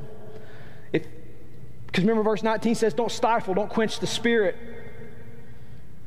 Because 0.93 2.05
remember, 2.05 2.23
verse 2.23 2.43
19 2.43 2.75
says, 2.77 2.95
Don't 2.95 3.11
stifle, 3.11 3.55
don't 3.55 3.71
quench 3.71 3.99
the 3.99 4.07
spirit. 4.07 4.57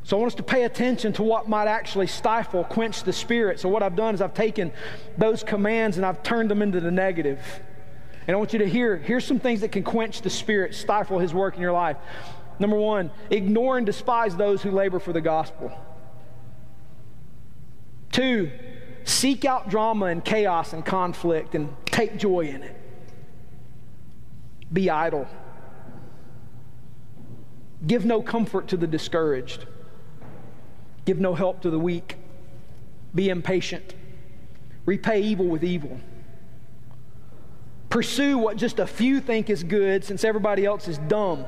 So 0.04 0.16
I 0.16 0.20
want 0.22 0.32
us 0.32 0.36
to 0.36 0.44
pay 0.44 0.64
attention 0.64 1.12
to 1.14 1.24
what 1.24 1.50
might 1.50 1.68
actually 1.68 2.08
stifle, 2.08 2.64
quench 2.64 3.04
the 3.04 3.12
spirit. 3.12 3.60
So 3.60 3.68
what 3.68 3.84
I've 3.84 3.98
done 3.98 4.16
is 4.16 4.22
I've 4.22 4.34
taken 4.34 4.72
those 5.18 5.44
commands 5.44 5.98
and 5.98 6.06
I've 6.06 6.24
turned 6.24 6.50
them 6.50 6.62
into 6.62 6.80
the 6.80 6.92
negative. 6.92 7.42
And 8.28 8.36
I 8.36 8.38
want 8.38 8.52
you 8.52 8.60
to 8.60 8.68
hear 8.68 8.98
here's 8.98 9.26
some 9.26 9.40
things 9.40 9.62
that 9.62 9.72
can 9.72 9.84
quench 9.84 10.22
the 10.22 10.30
Spirit, 10.30 10.76
stifle 10.76 11.18
His 11.18 11.34
work 11.34 11.56
in 11.56 11.62
your 11.62 11.72
life. 11.72 11.98
Number 12.60 12.76
one, 12.76 13.10
ignore 13.30 13.78
and 13.78 13.86
despise 13.86 14.36
those 14.36 14.62
who 14.62 14.72
labor 14.72 15.00
for 15.00 15.14
the 15.14 15.22
gospel. 15.22 15.72
Two, 18.12 18.52
seek 19.06 19.46
out 19.46 19.70
drama 19.70 20.08
and 20.08 20.26
chaos 20.26 20.74
and 20.74 20.86
conflict 20.86 21.56
and 21.56 21.74
take 21.86 22.18
joy 22.18 22.42
in 22.42 22.64
it. 22.64 22.76
Be 24.74 24.90
idle. 24.90 25.28
Give 27.86 28.06
no 28.06 28.22
comfort 28.22 28.68
to 28.70 28.78
the 28.78 28.88
discouraged. 28.88 29.66
Give 31.06 31.20
no 31.20 31.36
help 31.36 31.62
to 31.62 31.70
the 31.70 31.80
weak. 31.80 32.18
Be 33.16 33.30
impatient. 33.30 33.94
Repay 34.86 35.22
evil 35.22 35.46
with 35.46 35.64
evil 35.64 36.02
pursue 37.90 38.38
what 38.38 38.58
just 38.58 38.80
a 38.80 38.88
few 38.88 39.20
think 39.20 39.50
is 39.50 39.64
good 39.64 40.04
since 40.04 40.24
everybody 40.24 40.66
else 40.66 40.88
is 40.88 40.98
dumb. 40.98 41.46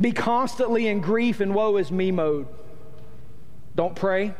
Be 0.00 0.12
constantly 0.12 0.86
in 0.86 1.00
grief 1.00 1.40
and 1.40 1.54
woe 1.54 1.76
is 1.76 1.90
me 1.90 2.10
mode. 2.10 2.46
Don't 3.74 3.94
pray, 3.94 4.34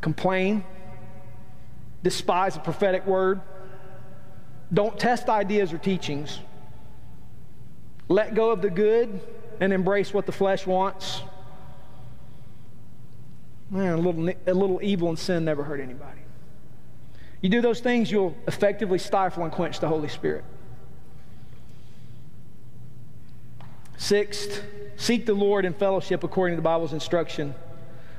complain, 0.00 0.64
despise 2.02 2.56
a 2.56 2.60
prophetic 2.60 3.06
word. 3.06 3.40
Don't 4.72 4.98
test 4.98 5.28
ideas 5.28 5.72
or 5.72 5.78
teachings. 5.78 6.38
Let 8.08 8.34
go 8.34 8.50
of 8.50 8.62
the 8.62 8.70
good 8.70 9.20
and 9.60 9.72
embrace 9.72 10.14
what 10.14 10.26
the 10.26 10.32
flesh 10.32 10.66
wants. 10.66 11.22
Man, 13.68 13.92
a 13.92 13.96
little, 13.96 14.28
a 14.46 14.54
little 14.54 14.80
evil 14.82 15.08
and 15.08 15.18
sin 15.18 15.44
never 15.44 15.62
hurt 15.62 15.80
anybody. 15.80 16.19
You 17.40 17.48
do 17.48 17.60
those 17.60 17.80
things, 17.80 18.10
you'll 18.10 18.36
effectively 18.46 18.98
stifle 18.98 19.44
and 19.44 19.52
quench 19.52 19.80
the 19.80 19.88
Holy 19.88 20.08
Spirit. 20.08 20.44
Sixth, 23.96 24.62
seek 24.96 25.26
the 25.26 25.34
Lord 25.34 25.64
in 25.64 25.72
fellowship 25.72 26.24
according 26.24 26.56
to 26.56 26.56
the 26.56 26.64
Bible's 26.64 26.92
instruction. 26.92 27.54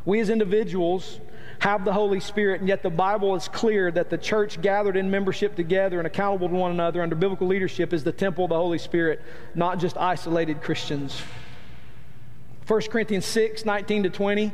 We 0.05 0.19
as 0.19 0.29
individuals 0.29 1.19
have 1.59 1.85
the 1.85 1.93
Holy 1.93 2.19
Spirit, 2.19 2.61
and 2.61 2.67
yet 2.67 2.81
the 2.81 2.89
Bible 2.89 3.35
is 3.35 3.47
clear 3.47 3.91
that 3.91 4.09
the 4.09 4.17
church 4.17 4.61
gathered 4.61 4.97
in 4.97 5.11
membership 5.11 5.55
together 5.55 5.99
and 5.99 6.07
accountable 6.07 6.49
to 6.49 6.55
one 6.55 6.71
another 6.71 7.03
under 7.03 7.15
biblical 7.15 7.45
leadership 7.45 7.93
is 7.93 8.03
the 8.03 8.11
temple 8.11 8.45
of 8.45 8.49
the 8.49 8.55
Holy 8.55 8.79
Spirit, 8.79 9.21
not 9.53 9.77
just 9.77 9.95
isolated 9.97 10.61
Christians. 10.63 11.21
1 12.67 12.81
Corinthians 12.83 13.25
6 13.25 13.65
19 13.65 14.03
to 14.03 14.09
20 14.09 14.51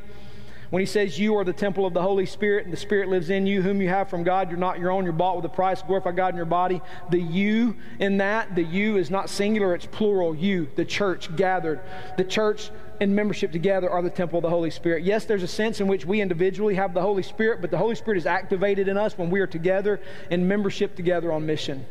when 0.70 0.82
he 0.82 0.86
says, 0.86 1.20
You 1.20 1.36
are 1.38 1.43
the 1.43 1.53
temple 1.53 1.86
of 1.86 1.93
the 1.93 2.01
Holy 2.01 2.26
Spirit, 2.26 2.65
and 2.65 2.74
the 2.74 2.78
Spirit 2.78 3.09
lives 3.09 3.30
in 3.30 3.45
you, 3.47 3.61
whom 3.61 3.82
you 3.82 3.89
have 3.89 4.09
from 4.09 4.24
God. 4.24 4.49
You're 4.49 4.59
not 4.59 4.80
your 4.80 4.91
own, 4.91 5.03
you're 5.03 5.13
bought 5.13 5.36
with 5.36 5.45
a 5.45 5.49
price. 5.49 5.82
Glorify 5.82 6.11
God 6.11 6.30
in 6.30 6.36
your 6.36 6.45
body. 6.45 6.82
The 7.09 7.20
you 7.20 7.76
in 7.99 8.18
that, 8.18 8.55
the 8.55 8.63
you 8.63 8.97
is 8.97 9.09
not 9.09 9.30
singular, 9.30 9.74
it's 9.74 9.86
plural. 9.86 10.36
You, 10.36 10.70
the 10.76 10.86
church 10.86 11.36
gathered. 11.36 11.80
The 12.18 12.24
church 12.24 12.70
and 12.99 13.15
membership 13.15 13.51
together 13.51 13.89
are 13.89 14.01
the 14.01 14.09
temple 14.09 14.39
of 14.39 14.43
the 14.43 14.49
Holy 14.49 14.72
Spirit. 14.72 15.03
Yes, 15.03 15.26
there's 15.26 15.43
a 15.43 15.47
sense 15.47 15.80
in 15.80 15.88
which 15.88 16.05
we 16.05 16.22
individually 16.22 16.76
have 16.76 16.93
the 16.93 17.01
Holy 17.01 17.24
Spirit, 17.24 17.61
but 17.61 17.72
the 17.72 17.78
Holy 17.78 17.95
Spirit 17.95 18.18
is 18.18 18.26
activated 18.26 18.88
in 18.88 18.97
us 18.97 19.18
when 19.18 19.30
we 19.30 19.39
are 19.39 19.47
together 19.47 20.01
in 20.30 20.47
membership 20.47 20.95
together 20.95 21.32
on 21.32 21.45
mission. 21.45 21.86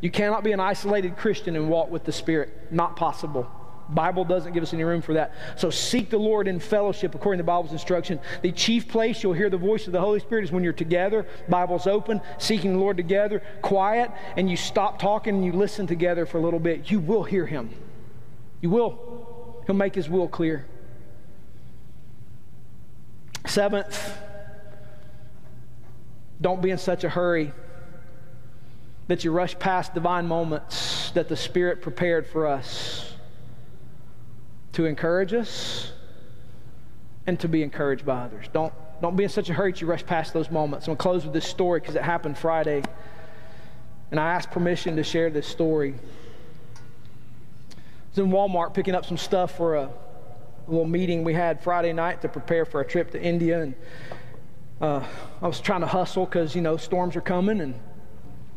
You 0.00 0.10
cannot 0.10 0.42
be 0.42 0.52
an 0.52 0.60
isolated 0.60 1.16
Christian 1.16 1.56
and 1.56 1.68
walk 1.68 1.90
with 1.90 2.04
the 2.04 2.12
Spirit. 2.12 2.72
Not 2.72 2.96
possible. 2.96 3.50
Bible 3.88 4.24
doesn't 4.24 4.52
give 4.52 4.62
us 4.62 4.72
any 4.72 4.84
room 4.84 5.02
for 5.02 5.14
that. 5.14 5.32
So 5.56 5.70
seek 5.70 6.10
the 6.10 6.18
Lord 6.18 6.48
in 6.48 6.60
fellowship 6.60 7.14
according 7.14 7.38
to 7.38 7.42
the 7.42 7.46
Bible's 7.46 7.72
instruction. 7.72 8.20
The 8.42 8.52
chief 8.52 8.88
place 8.88 9.22
you'll 9.22 9.32
hear 9.32 9.50
the 9.50 9.56
voice 9.56 9.86
of 9.86 9.92
the 9.92 10.00
Holy 10.00 10.20
Spirit 10.20 10.44
is 10.44 10.52
when 10.52 10.64
you're 10.64 10.72
together, 10.72 11.26
Bible's 11.48 11.86
open, 11.86 12.20
seeking 12.38 12.74
the 12.74 12.78
Lord 12.78 12.96
together, 12.96 13.42
quiet, 13.60 14.10
and 14.36 14.50
you 14.50 14.56
stop 14.56 14.98
talking 14.98 15.36
and 15.36 15.44
you 15.44 15.52
listen 15.52 15.86
together 15.86 16.26
for 16.26 16.38
a 16.38 16.40
little 16.40 16.60
bit. 16.60 16.90
You 16.90 17.00
will 17.00 17.24
hear 17.24 17.46
him. 17.46 17.70
You 18.60 18.70
will. 18.70 19.62
He'll 19.66 19.76
make 19.76 19.94
his 19.94 20.08
will 20.08 20.28
clear. 20.28 20.66
Seventh, 23.46 24.16
don't 26.40 26.62
be 26.62 26.70
in 26.70 26.78
such 26.78 27.04
a 27.04 27.08
hurry 27.08 27.52
that 29.08 29.24
you 29.24 29.32
rush 29.32 29.58
past 29.58 29.94
divine 29.94 30.26
moments 30.26 31.10
that 31.10 31.28
the 31.28 31.36
Spirit 31.36 31.82
prepared 31.82 32.26
for 32.26 32.46
us 32.46 33.11
to 34.72 34.86
encourage 34.86 35.32
us 35.32 35.92
and 37.26 37.38
to 37.40 37.48
be 37.48 37.62
encouraged 37.62 38.04
by 38.04 38.22
others. 38.22 38.46
Don't, 38.52 38.72
don't 39.00 39.16
be 39.16 39.24
in 39.24 39.30
such 39.30 39.48
a 39.48 39.54
hurry 39.54 39.74
you 39.76 39.86
rush 39.86 40.04
past 40.04 40.32
those 40.32 40.50
moments. 40.50 40.86
I'm 40.86 40.90
going 40.90 40.98
to 40.98 41.02
close 41.02 41.24
with 41.24 41.32
this 41.32 41.46
story 41.46 41.80
because 41.80 41.94
it 41.94 42.02
happened 42.02 42.36
Friday. 42.36 42.82
And 44.10 44.18
I 44.18 44.32
asked 44.32 44.50
permission 44.50 44.96
to 44.96 45.04
share 45.04 45.30
this 45.30 45.46
story. 45.46 45.94
I 45.94 47.74
was 48.10 48.18
in 48.18 48.30
Walmart 48.30 48.74
picking 48.74 48.94
up 48.94 49.06
some 49.06 49.16
stuff 49.16 49.56
for 49.56 49.76
a, 49.76 49.90
little 50.68 50.86
meeting 50.86 51.24
we 51.24 51.34
had 51.34 51.62
Friday 51.62 51.92
night 51.92 52.22
to 52.22 52.28
prepare 52.28 52.64
for 52.64 52.80
a 52.80 52.86
trip 52.86 53.10
to 53.10 53.20
India. 53.20 53.62
And 53.62 53.74
uh, 54.80 55.04
I 55.40 55.46
was 55.46 55.60
trying 55.60 55.80
to 55.80 55.86
hustle 55.86 56.24
because, 56.24 56.54
you 56.54 56.62
know, 56.62 56.76
storms 56.76 57.16
are 57.16 57.20
coming 57.20 57.60
and 57.60 57.74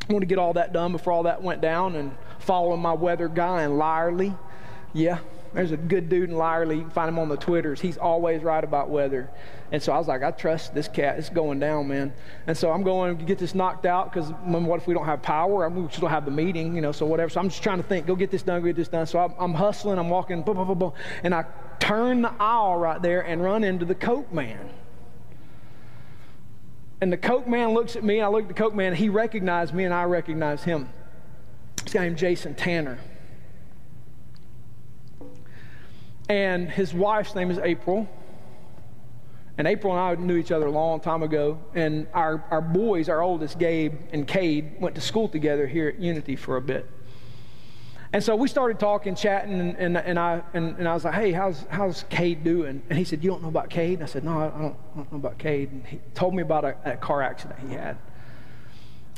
I 0.07 0.13
want 0.13 0.21
to 0.21 0.27
get 0.27 0.37
all 0.37 0.53
that 0.53 0.71
done 0.71 0.91
before 0.91 1.13
all 1.13 1.23
that 1.23 1.41
went 1.41 1.61
down 1.61 1.95
and 1.95 2.15
following 2.39 2.79
my 2.79 2.93
weather 2.93 3.27
guy 3.27 3.63
in 3.63 3.71
Lyerly. 3.71 4.37
Yeah, 4.93 5.17
there's 5.55 5.71
a 5.71 5.77
good 5.77 6.09
dude 6.09 6.29
in 6.29 6.35
Lyerly. 6.35 6.75
You 6.75 6.81
can 6.81 6.91
find 6.91 7.09
him 7.09 7.17
on 7.17 7.29
the 7.29 7.37
Twitters. 7.37 7.79
He's 7.79 7.97
always 7.97 8.43
right 8.43 8.63
about 8.63 8.89
weather. 8.89 9.29
And 9.71 9.81
so 9.81 9.93
I 9.93 9.97
was 9.97 10.07
like, 10.07 10.21
I 10.21 10.31
trust 10.31 10.73
this 10.73 10.87
cat. 10.87 11.17
It's 11.17 11.29
going 11.29 11.59
down, 11.59 11.87
man. 11.87 12.13
And 12.45 12.57
so 12.57 12.71
I'm 12.71 12.83
going 12.83 13.17
to 13.17 13.23
get 13.23 13.39
this 13.39 13.55
knocked 13.55 13.85
out 13.85 14.11
because 14.11 14.29
what 14.43 14.81
if 14.81 14.87
we 14.87 14.93
don't 14.93 15.05
have 15.05 15.21
power? 15.21 15.65
I 15.65 15.69
mean, 15.69 15.85
we 15.85 15.91
still 15.91 16.09
have 16.09 16.25
the 16.25 16.31
meeting, 16.31 16.75
you 16.75 16.81
know, 16.81 16.91
so 16.91 17.05
whatever. 17.05 17.29
So 17.29 17.39
I'm 17.39 17.49
just 17.49 17.63
trying 17.63 17.77
to 17.77 17.87
think, 17.87 18.05
go 18.05 18.15
get 18.15 18.31
this 18.31 18.43
done, 18.43 18.61
go 18.61 18.67
get 18.67 18.75
this 18.75 18.89
done. 18.89 19.07
So 19.07 19.19
I'm, 19.19 19.33
I'm 19.39 19.53
hustling. 19.53 19.97
I'm 19.97 20.09
walking, 20.09 20.41
blah, 20.41 20.53
blah, 20.53 20.65
blah, 20.65 20.75
blah, 20.75 20.91
and 21.23 21.33
I 21.33 21.45
turn 21.79 22.21
the 22.21 22.33
aisle 22.39 22.77
right 22.77 23.01
there 23.01 23.21
and 23.21 23.43
run 23.43 23.63
into 23.63 23.85
the 23.85 23.95
Coke 23.95 24.31
man. 24.33 24.69
And 27.01 27.11
the 27.11 27.17
Coke 27.17 27.47
man 27.47 27.73
looks 27.73 27.95
at 27.95 28.03
me, 28.03 28.21
I 28.21 28.27
look 28.27 28.43
at 28.43 28.47
the 28.47 28.53
Coke 28.53 28.73
man, 28.73 28.95
he 28.95 29.09
recognized 29.09 29.73
me, 29.73 29.83
and 29.83 29.93
I 29.93 30.03
recognize 30.03 30.63
him. 30.63 30.89
This 31.83 31.93
guy 31.93 32.03
named 32.03 32.17
Jason 32.17 32.55
Tanner. 32.55 32.97
And 36.29 36.69
his 36.69 36.93
wife's 36.93 37.35
name 37.35 37.51
is 37.51 37.59
April. 37.59 38.09
And 39.57 39.67
April 39.67 39.93
and 39.93 40.01
I 40.01 40.21
knew 40.21 40.35
each 40.35 40.51
other 40.51 40.65
a 40.65 40.71
long 40.71 40.99
time 40.99 41.23
ago. 41.23 41.59
And 41.73 42.07
our, 42.13 42.43
our 42.51 42.61
boys, 42.61 43.07
our 43.07 43.21
oldest, 43.21 43.57
Gabe 43.57 43.93
and 44.11 44.27
Cade, 44.27 44.81
went 44.81 44.95
to 44.95 45.01
school 45.01 45.29
together 45.29 45.65
here 45.67 45.87
at 45.87 45.99
Unity 45.99 46.35
for 46.35 46.57
a 46.57 46.61
bit. 46.61 46.89
And 48.11 48.23
so 48.23 48.35
we 48.35 48.47
started 48.47 48.79
talking, 48.79 49.13
chatting, 49.13 49.59
and, 49.59 49.75
and, 49.77 49.97
and 49.97 50.17
I, 50.17 50.41
and, 50.53 50.77
and, 50.77 50.87
I 50.87 50.93
was 50.93 51.03
like, 51.03 51.15
hey, 51.15 51.33
how's, 51.33 51.65
how's 51.69 52.03
Cade 52.03 52.45
doing? 52.45 52.81
And 52.89 52.97
he 52.97 53.03
said, 53.03 53.23
you 53.23 53.29
don't 53.29 53.41
know 53.41 53.49
about 53.49 53.69
Cade? 53.69 53.95
And 53.95 54.03
I 54.03 54.05
said, 54.05 54.23
no, 54.23 54.39
I 54.39 54.47
don't, 54.47 54.75
I 54.93 54.95
don't 54.95 55.11
know 55.11 55.17
about 55.17 55.37
Cade. 55.37 55.71
And 55.71 55.85
he 55.85 55.99
told 56.13 56.33
me 56.33 56.41
about 56.41 56.63
a, 56.63 56.77
a 56.85 56.95
car 56.95 57.21
accident 57.21 57.59
he 57.67 57.73
had. 57.73 57.97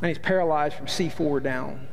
And 0.01 0.09
he's 0.09 0.17
paralyzed 0.17 0.75
from 0.75 0.87
C4 0.87 1.43
down. 1.43 1.87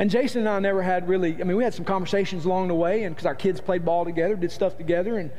And 0.00 0.10
Jason 0.10 0.40
and 0.40 0.48
I 0.48 0.58
never 0.60 0.82
had 0.82 1.10
really, 1.10 1.34
I 1.34 1.44
mean, 1.44 1.58
we 1.58 1.62
had 1.62 1.74
some 1.74 1.84
conversations 1.84 2.46
along 2.46 2.68
the 2.68 2.74
way, 2.74 3.04
and 3.04 3.14
because 3.14 3.26
our 3.26 3.34
kids 3.34 3.60
played 3.60 3.84
ball 3.84 4.06
together, 4.06 4.34
did 4.34 4.50
stuff 4.50 4.78
together, 4.78 5.18
and, 5.18 5.30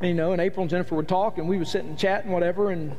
you 0.00 0.14
know, 0.14 0.32
and 0.32 0.40
April 0.40 0.62
and 0.62 0.70
Jennifer 0.70 0.94
would 0.94 1.06
talk, 1.06 1.36
and 1.36 1.46
we 1.46 1.58
would 1.58 1.68
sit 1.68 1.84
and 1.84 1.98
chat 1.98 2.24
and 2.24 2.32
whatever, 2.32 2.70
and, 2.70 2.96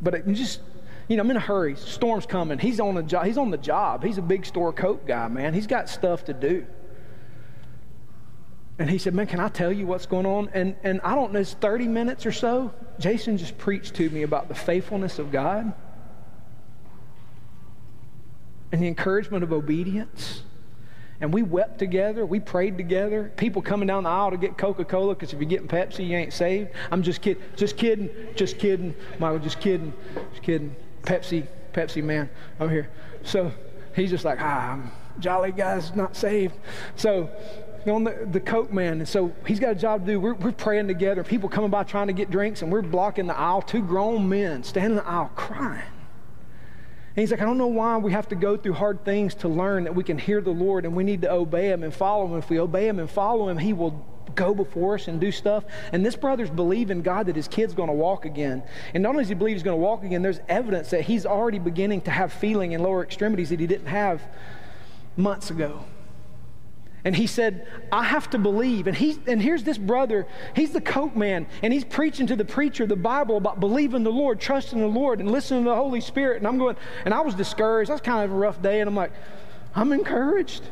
but 0.00 0.14
it 0.14 0.28
just, 0.28 0.60
you 1.08 1.16
know, 1.16 1.24
I'm 1.24 1.30
in 1.32 1.36
a 1.36 1.40
hurry. 1.40 1.74
Storm's 1.74 2.24
coming. 2.24 2.60
He's 2.60 2.78
on 2.78 2.94
the 2.94 3.02
job. 3.02 3.26
He's 3.26 3.36
on 3.36 3.50
the 3.50 3.58
job. 3.58 4.04
He's 4.04 4.16
a 4.16 4.22
big 4.22 4.46
store 4.46 4.72
coat 4.72 5.08
guy, 5.08 5.26
man. 5.26 5.54
He's 5.54 5.66
got 5.66 5.88
stuff 5.88 6.24
to 6.26 6.34
do. 6.34 6.64
And 8.78 8.88
he 8.88 8.96
said, 8.96 9.12
Man, 9.12 9.26
can 9.26 9.40
I 9.40 9.48
tell 9.48 9.72
you 9.72 9.86
what's 9.86 10.06
going 10.06 10.24
on? 10.24 10.50
And, 10.54 10.76
and 10.84 11.00
I 11.02 11.16
don't 11.16 11.32
know, 11.32 11.40
it's 11.40 11.54
30 11.54 11.88
minutes 11.88 12.26
or 12.26 12.32
so. 12.32 12.72
Jason 13.00 13.38
just 13.38 13.58
preached 13.58 13.96
to 13.96 14.08
me 14.10 14.22
about 14.22 14.46
the 14.46 14.54
faithfulness 14.54 15.18
of 15.18 15.32
God 15.32 15.74
and 18.72 18.80
the 18.80 18.86
encouragement 18.86 19.44
of 19.44 19.52
obedience. 19.52 20.42
And 21.20 21.34
we 21.34 21.42
wept 21.42 21.78
together. 21.78 22.24
We 22.24 22.40
prayed 22.40 22.78
together. 22.78 23.30
People 23.36 23.60
coming 23.60 23.86
down 23.86 24.04
the 24.04 24.10
aisle 24.10 24.30
to 24.30 24.38
get 24.38 24.56
Coca 24.56 24.84
Cola 24.84 25.14
because 25.14 25.34
if 25.34 25.40
you're 25.40 25.48
getting 25.48 25.68
Pepsi, 25.68 26.06
you 26.06 26.16
ain't 26.16 26.32
saved. 26.32 26.70
I'm 26.90 27.02
just 27.02 27.20
kidding. 27.20 27.42
Just 27.56 27.76
kidding. 27.76 28.08
Just 28.36 28.58
kidding. 28.58 28.94
Michael, 29.18 29.38
just 29.38 29.60
kidding. 29.60 29.92
Just 30.30 30.42
kidding. 30.42 30.74
Pepsi, 31.02 31.46
Pepsi 31.74 32.02
man. 32.02 32.30
I'm 32.58 32.70
here. 32.70 32.88
So 33.22 33.52
he's 33.94 34.08
just 34.08 34.24
like, 34.24 34.38
ah, 34.40 34.72
I'm 34.72 34.90
jolly 35.18 35.52
guy's 35.52 35.94
not 35.94 36.16
saved. 36.16 36.54
So 36.96 37.28
on 37.86 38.04
the, 38.04 38.28
the 38.30 38.40
Coke 38.40 38.72
man. 38.72 38.98
And 38.98 39.08
so 39.08 39.32
he's 39.46 39.60
got 39.60 39.72
a 39.72 39.74
job 39.74 40.06
to 40.06 40.12
do. 40.12 40.20
We're, 40.20 40.34
we're 40.34 40.52
praying 40.52 40.88
together. 40.88 41.24
People 41.24 41.48
coming 41.48 41.70
by 41.70 41.84
trying 41.84 42.08
to 42.08 42.12
get 42.12 42.30
drinks, 42.30 42.62
and 42.62 42.72
we're 42.72 42.82
blocking 42.82 43.26
the 43.26 43.36
aisle. 43.36 43.62
Two 43.62 43.82
grown 43.82 44.28
men 44.28 44.62
standing 44.62 44.98
in 44.98 45.04
the 45.04 45.06
aisle 45.06 45.30
crying. 45.34 45.82
And 47.16 47.22
he's 47.22 47.32
like, 47.32 47.40
I 47.40 47.44
don't 47.44 47.58
know 47.58 47.66
why 47.66 47.96
we 47.96 48.12
have 48.12 48.28
to 48.28 48.36
go 48.36 48.56
through 48.56 48.74
hard 48.74 49.04
things 49.04 49.34
to 49.36 49.48
learn 49.48 49.84
that 49.84 49.94
we 49.94 50.04
can 50.04 50.16
hear 50.16 50.40
the 50.40 50.50
Lord 50.50 50.84
and 50.84 50.94
we 50.94 51.02
need 51.02 51.22
to 51.22 51.32
obey 51.32 51.68
him 51.68 51.82
and 51.82 51.92
follow 51.92 52.26
him. 52.26 52.38
If 52.38 52.48
we 52.48 52.60
obey 52.60 52.86
him 52.86 53.00
and 53.00 53.10
follow 53.10 53.48
him, 53.48 53.58
he 53.58 53.72
will 53.72 54.06
go 54.36 54.54
before 54.54 54.94
us 54.94 55.08
and 55.08 55.20
do 55.20 55.32
stuff. 55.32 55.64
And 55.92 56.06
this 56.06 56.14
brother's 56.14 56.50
believing 56.50 57.02
God 57.02 57.26
that 57.26 57.34
his 57.34 57.48
kid's 57.48 57.74
going 57.74 57.88
to 57.88 57.94
walk 57.94 58.26
again. 58.26 58.62
And 58.94 59.02
not 59.02 59.10
only 59.10 59.24
does 59.24 59.28
he 59.28 59.34
believe 59.34 59.56
he's 59.56 59.64
going 59.64 59.76
to 59.76 59.82
walk 59.82 60.04
again, 60.04 60.22
there's 60.22 60.40
evidence 60.48 60.90
that 60.90 61.02
he's 61.02 61.26
already 61.26 61.58
beginning 61.58 62.02
to 62.02 62.12
have 62.12 62.32
feeling 62.32 62.72
in 62.72 62.82
lower 62.82 63.02
extremities 63.02 63.50
that 63.50 63.58
he 63.58 63.66
didn't 63.66 63.88
have 63.88 64.22
months 65.16 65.50
ago. 65.50 65.84
And 67.04 67.16
he 67.16 67.26
said, 67.26 67.66
I 67.90 68.04
have 68.04 68.28
to 68.30 68.38
believe. 68.38 68.86
And, 68.86 68.96
he, 68.96 69.18
and 69.26 69.40
here's 69.40 69.64
this 69.64 69.78
brother, 69.78 70.26
he's 70.54 70.72
the 70.72 70.80
coke 70.80 71.16
man, 71.16 71.46
and 71.62 71.72
he's 71.72 71.84
preaching 71.84 72.26
to 72.26 72.36
the 72.36 72.44
preacher 72.44 72.86
the 72.86 72.96
Bible 72.96 73.36
about 73.36 73.60
believing 73.60 74.02
the 74.02 74.12
Lord, 74.12 74.40
trusting 74.40 74.78
the 74.78 74.86
Lord, 74.86 75.20
and 75.20 75.30
listening 75.30 75.64
to 75.64 75.70
the 75.70 75.76
Holy 75.76 76.00
Spirit. 76.00 76.38
And 76.38 76.46
I'm 76.46 76.58
going, 76.58 76.76
and 77.04 77.14
I 77.14 77.20
was 77.20 77.34
discouraged. 77.34 77.88
That 77.88 77.94
was 77.94 78.00
kind 78.02 78.24
of 78.24 78.32
a 78.32 78.34
rough 78.34 78.60
day. 78.60 78.80
And 78.80 78.88
I'm 78.88 78.96
like, 78.96 79.12
I'm 79.74 79.92
encouraged. 79.92 80.62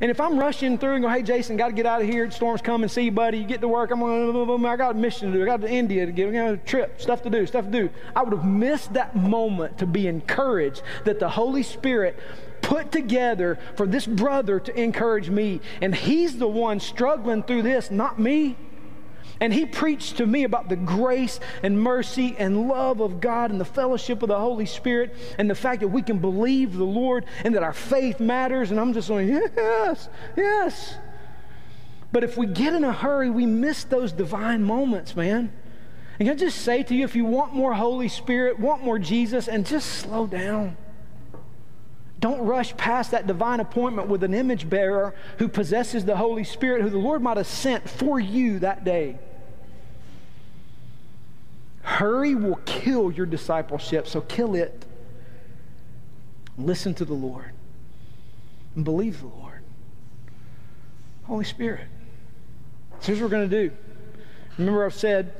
And 0.00 0.10
if 0.10 0.20
I'm 0.20 0.36
rushing 0.36 0.78
through 0.78 0.94
and 0.94 1.04
go, 1.04 1.08
hey, 1.08 1.22
Jason, 1.22 1.56
got 1.56 1.68
to 1.68 1.74
get 1.74 1.86
out 1.86 2.02
of 2.02 2.08
here. 2.08 2.28
Storm's 2.32 2.60
coming. 2.60 2.88
See 2.88 3.04
you, 3.04 3.12
buddy. 3.12 3.38
You 3.38 3.44
get 3.44 3.60
to 3.60 3.68
work. 3.68 3.92
I'm 3.92 4.00
going, 4.00 4.66
I 4.66 4.76
got 4.76 4.96
a 4.96 4.98
mission 4.98 5.30
to 5.30 5.38
do. 5.38 5.42
I 5.44 5.46
got 5.46 5.60
to 5.60 5.70
India 5.70 6.06
to 6.06 6.10
get, 6.10 6.28
I 6.28 6.32
got 6.32 6.54
a 6.54 6.56
trip, 6.56 7.00
stuff 7.00 7.22
to 7.22 7.30
do, 7.30 7.46
stuff 7.46 7.66
to 7.66 7.70
do. 7.70 7.90
I 8.16 8.24
would 8.24 8.32
have 8.32 8.44
missed 8.44 8.94
that 8.94 9.14
moment 9.14 9.78
to 9.78 9.86
be 9.86 10.08
encouraged 10.08 10.82
that 11.04 11.20
the 11.20 11.28
Holy 11.28 11.62
Spirit 11.62 12.18
put 12.62 12.90
together 12.92 13.58
for 13.76 13.86
this 13.86 14.06
brother 14.06 14.58
to 14.60 14.80
encourage 14.80 15.28
me. 15.28 15.60
And 15.80 15.94
he's 15.94 16.38
the 16.38 16.48
one 16.48 16.80
struggling 16.80 17.42
through 17.42 17.62
this, 17.62 17.90
not 17.90 18.18
me. 18.18 18.56
And 19.40 19.52
he 19.52 19.66
preached 19.66 20.18
to 20.18 20.26
me 20.26 20.44
about 20.44 20.68
the 20.68 20.76
grace 20.76 21.40
and 21.64 21.80
mercy 21.80 22.36
and 22.38 22.68
love 22.68 23.00
of 23.00 23.20
God 23.20 23.50
and 23.50 23.60
the 23.60 23.64
fellowship 23.64 24.22
of 24.22 24.28
the 24.28 24.38
Holy 24.38 24.66
Spirit 24.66 25.16
and 25.36 25.50
the 25.50 25.54
fact 25.54 25.80
that 25.80 25.88
we 25.88 26.00
can 26.00 26.18
believe 26.18 26.76
the 26.76 26.84
Lord 26.84 27.26
and 27.44 27.54
that 27.56 27.64
our 27.64 27.72
faith 27.72 28.20
matters. 28.20 28.70
And 28.70 28.78
I'm 28.78 28.92
just 28.92 29.08
going, 29.08 29.28
yes, 29.28 30.08
yes. 30.36 30.94
But 32.12 32.22
if 32.22 32.36
we 32.36 32.46
get 32.46 32.74
in 32.74 32.84
a 32.84 32.92
hurry, 32.92 33.30
we 33.30 33.46
miss 33.46 33.82
those 33.84 34.12
divine 34.12 34.62
moments, 34.62 35.16
man. 35.16 35.52
And 36.20 36.30
I 36.30 36.34
just 36.34 36.58
say 36.58 36.84
to 36.84 36.94
you, 36.94 37.04
if 37.04 37.16
you 37.16 37.24
want 37.24 37.52
more 37.52 37.74
Holy 37.74 38.08
Spirit, 38.08 38.60
want 38.60 38.84
more 38.84 38.98
Jesus, 38.98 39.48
and 39.48 39.66
just 39.66 39.88
slow 39.88 40.26
down. 40.26 40.76
Don't 42.22 42.40
rush 42.42 42.74
past 42.76 43.10
that 43.10 43.26
divine 43.26 43.58
appointment 43.58 44.06
with 44.06 44.22
an 44.22 44.32
image 44.32 44.70
bearer 44.70 45.12
who 45.38 45.48
possesses 45.48 46.04
the 46.04 46.16
Holy 46.16 46.44
Spirit, 46.44 46.82
who 46.82 46.88
the 46.88 46.96
Lord 46.96 47.20
might 47.20 47.36
have 47.36 47.48
sent 47.48 47.90
for 47.90 48.20
you 48.20 48.60
that 48.60 48.84
day. 48.84 49.18
Hurry 51.82 52.36
will 52.36 52.60
kill 52.64 53.10
your 53.10 53.26
discipleship, 53.26 54.06
so 54.06 54.20
kill 54.20 54.54
it. 54.54 54.86
Listen 56.56 56.94
to 56.94 57.04
the 57.04 57.12
Lord 57.12 57.50
and 58.76 58.84
believe 58.84 59.20
the 59.20 59.26
Lord. 59.26 59.64
Holy 61.24 61.44
Spirit. 61.44 61.88
So 63.00 63.08
here's 63.08 63.18
what 63.18 63.32
we're 63.32 63.36
going 63.36 63.50
to 63.50 63.68
do. 63.68 63.74
Remember, 64.58 64.84
I've 64.84 64.94
said 64.94 65.34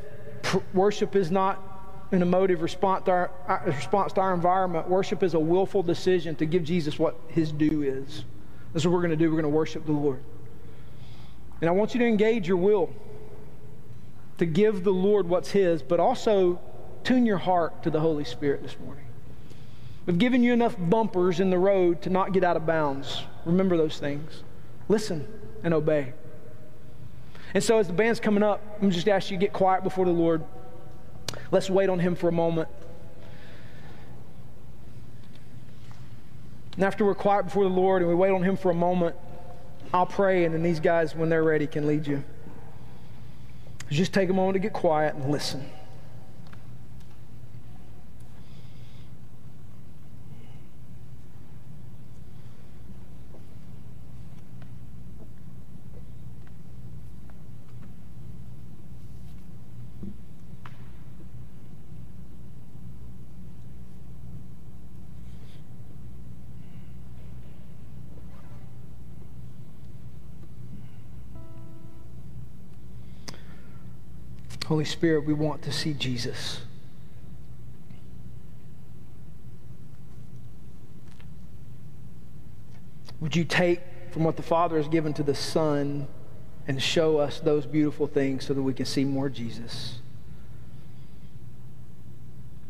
worship 0.74 1.14
is 1.14 1.30
not 1.30 1.71
an 2.12 2.22
emotive 2.22 2.60
response 2.60 3.06
to, 3.06 3.10
our, 3.10 3.30
uh, 3.48 3.58
response 3.66 4.12
to 4.12 4.20
our 4.20 4.34
environment. 4.34 4.88
Worship 4.88 5.22
is 5.22 5.34
a 5.34 5.40
willful 5.40 5.82
decision 5.82 6.36
to 6.36 6.46
give 6.46 6.62
Jesus 6.62 6.98
what 6.98 7.16
his 7.28 7.50
due 7.50 7.82
is. 7.82 8.24
That's 8.72 8.84
what 8.84 8.92
we're 8.92 9.00
going 9.00 9.10
to 9.10 9.16
do. 9.16 9.30
We're 9.30 9.40
going 9.40 9.50
to 9.50 9.56
worship 9.56 9.86
the 9.86 9.92
Lord. 9.92 10.22
And 11.60 11.68
I 11.68 11.72
want 11.72 11.94
you 11.94 12.00
to 12.00 12.06
engage 12.06 12.46
your 12.46 12.58
will 12.58 12.90
to 14.38 14.46
give 14.46 14.84
the 14.84 14.92
Lord 14.92 15.28
what's 15.28 15.50
his, 15.50 15.82
but 15.82 16.00
also 16.00 16.60
tune 17.04 17.24
your 17.24 17.38
heart 17.38 17.82
to 17.84 17.90
the 17.90 18.00
Holy 18.00 18.24
Spirit 18.24 18.62
this 18.62 18.76
morning. 18.84 19.04
We've 20.04 20.18
given 20.18 20.42
you 20.42 20.52
enough 20.52 20.74
bumpers 20.78 21.38
in 21.40 21.50
the 21.50 21.58
road 21.58 22.02
to 22.02 22.10
not 22.10 22.32
get 22.32 22.42
out 22.42 22.56
of 22.56 22.66
bounds. 22.66 23.22
Remember 23.44 23.76
those 23.76 23.98
things. 23.98 24.42
Listen 24.88 25.28
and 25.62 25.72
obey. 25.72 26.12
And 27.54 27.62
so, 27.62 27.78
as 27.78 27.86
the 27.86 27.92
band's 27.92 28.18
coming 28.18 28.42
up, 28.42 28.60
I'm 28.80 28.90
just 28.90 29.08
ask 29.08 29.30
you 29.30 29.36
to 29.36 29.40
get 29.40 29.52
quiet 29.52 29.84
before 29.84 30.06
the 30.06 30.10
Lord. 30.10 30.42
Let's 31.50 31.70
wait 31.70 31.88
on 31.88 31.98
Him 31.98 32.14
for 32.14 32.28
a 32.28 32.32
moment. 32.32 32.68
And 36.74 36.84
after 36.84 37.04
we're 37.04 37.14
quiet 37.14 37.44
before 37.44 37.64
the 37.64 37.70
Lord 37.70 38.02
and 38.02 38.08
we 38.08 38.14
wait 38.14 38.30
on 38.30 38.42
Him 38.42 38.56
for 38.56 38.70
a 38.70 38.74
moment, 38.74 39.14
I'll 39.92 40.06
pray, 40.06 40.44
and 40.44 40.54
then 40.54 40.62
these 40.62 40.80
guys, 40.80 41.14
when 41.14 41.28
they're 41.28 41.42
ready, 41.42 41.66
can 41.66 41.86
lead 41.86 42.06
you. 42.06 42.24
Just 43.90 44.14
take 44.14 44.30
a 44.30 44.32
moment 44.32 44.54
to 44.54 44.58
get 44.58 44.72
quiet 44.72 45.14
and 45.14 45.30
listen. 45.30 45.68
Holy 74.66 74.84
Spirit, 74.84 75.26
we 75.26 75.32
want 75.34 75.62
to 75.62 75.72
see 75.72 75.92
Jesus. 75.92 76.60
Would 83.20 83.36
you 83.36 83.44
take 83.44 83.80
from 84.10 84.24
what 84.24 84.36
the 84.36 84.42
Father 84.42 84.76
has 84.76 84.88
given 84.88 85.14
to 85.14 85.22
the 85.22 85.34
Son 85.34 86.08
and 86.66 86.82
show 86.82 87.18
us 87.18 87.40
those 87.40 87.66
beautiful 87.66 88.06
things 88.06 88.44
so 88.44 88.54
that 88.54 88.62
we 88.62 88.74
can 88.74 88.86
see 88.86 89.04
more 89.04 89.28
Jesus? 89.28 89.98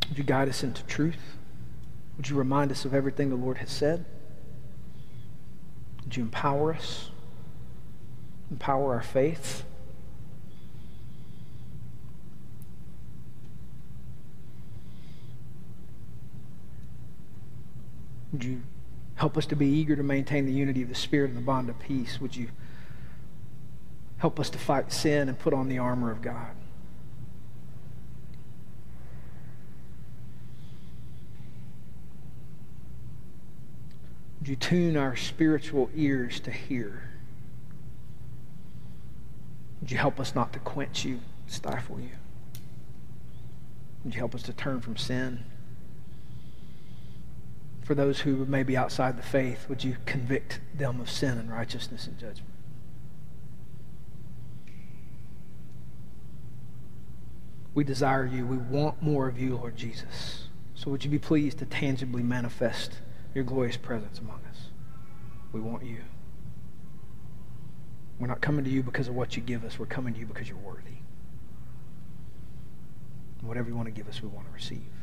Would 0.08 0.18
you 0.18 0.24
guide 0.24 0.48
us 0.48 0.62
into 0.62 0.82
truth? 0.84 1.36
Would 2.16 2.28
you 2.28 2.36
remind 2.36 2.70
us 2.70 2.84
of 2.84 2.94
everything 2.94 3.30
the 3.30 3.36
Lord 3.36 3.58
has 3.58 3.70
said? 3.70 4.04
Would 6.04 6.16
you 6.16 6.24
empower 6.24 6.74
us? 6.74 7.10
Empower 8.50 8.94
our 8.94 9.02
faith? 9.02 9.64
Would 18.32 18.44
you 18.44 18.62
help 19.14 19.36
us 19.36 19.46
to 19.46 19.56
be 19.56 19.66
eager 19.66 19.94
to 19.94 20.02
maintain 20.02 20.46
the 20.46 20.52
unity 20.52 20.82
of 20.82 20.88
the 20.88 20.94
Spirit 20.94 21.30
and 21.30 21.36
the 21.36 21.42
bond 21.42 21.68
of 21.68 21.78
peace? 21.78 22.20
Would 22.20 22.34
you 22.34 22.48
help 24.16 24.40
us 24.40 24.48
to 24.50 24.58
fight 24.58 24.92
sin 24.92 25.28
and 25.28 25.38
put 25.38 25.52
on 25.52 25.68
the 25.68 25.78
armor 25.78 26.10
of 26.10 26.22
God? 26.22 26.50
Would 34.40 34.48
you 34.48 34.56
tune 34.56 34.96
our 34.96 35.14
spiritual 35.14 35.88
ears 35.94 36.40
to 36.40 36.50
hear? 36.50 37.10
Would 39.80 39.92
you 39.92 39.98
help 39.98 40.18
us 40.18 40.34
not 40.34 40.52
to 40.54 40.58
quench 40.58 41.04
you, 41.04 41.20
stifle 41.46 42.00
you? 42.00 42.10
Would 44.02 44.14
you 44.14 44.18
help 44.18 44.34
us 44.34 44.42
to 44.44 44.52
turn 44.52 44.80
from 44.80 44.96
sin? 44.96 45.44
For 47.82 47.94
those 47.94 48.20
who 48.20 48.44
may 48.46 48.62
be 48.62 48.76
outside 48.76 49.16
the 49.16 49.22
faith, 49.22 49.68
would 49.68 49.82
you 49.82 49.96
convict 50.06 50.60
them 50.74 51.00
of 51.00 51.10
sin 51.10 51.38
and 51.38 51.50
righteousness 51.50 52.06
and 52.06 52.18
judgment? 52.18 52.48
We 57.74 57.84
desire 57.84 58.26
you. 58.26 58.46
We 58.46 58.58
want 58.58 59.02
more 59.02 59.28
of 59.28 59.38
you, 59.38 59.56
Lord 59.56 59.76
Jesus. 59.76 60.44
So 60.74 60.90
would 60.90 61.04
you 61.04 61.10
be 61.10 61.18
pleased 61.18 61.58
to 61.58 61.64
tangibly 61.64 62.22
manifest 62.22 62.98
your 63.34 63.44
glorious 63.44 63.76
presence 63.76 64.18
among 64.18 64.40
us? 64.50 64.68
We 65.52 65.60
want 65.60 65.84
you. 65.84 65.98
We're 68.18 68.26
not 68.26 68.40
coming 68.40 68.64
to 68.64 68.70
you 68.70 68.82
because 68.82 69.08
of 69.08 69.14
what 69.14 69.36
you 69.36 69.42
give 69.42 69.64
us. 69.64 69.78
We're 69.78 69.86
coming 69.86 70.14
to 70.14 70.20
you 70.20 70.26
because 70.26 70.48
you're 70.48 70.58
worthy. 70.58 70.82
whatever 73.40 73.68
you 73.68 73.74
want 73.74 73.86
to 73.86 73.92
give 73.92 74.08
us, 74.08 74.22
we 74.22 74.28
want 74.28 74.46
to 74.46 74.52
receive. 74.52 75.01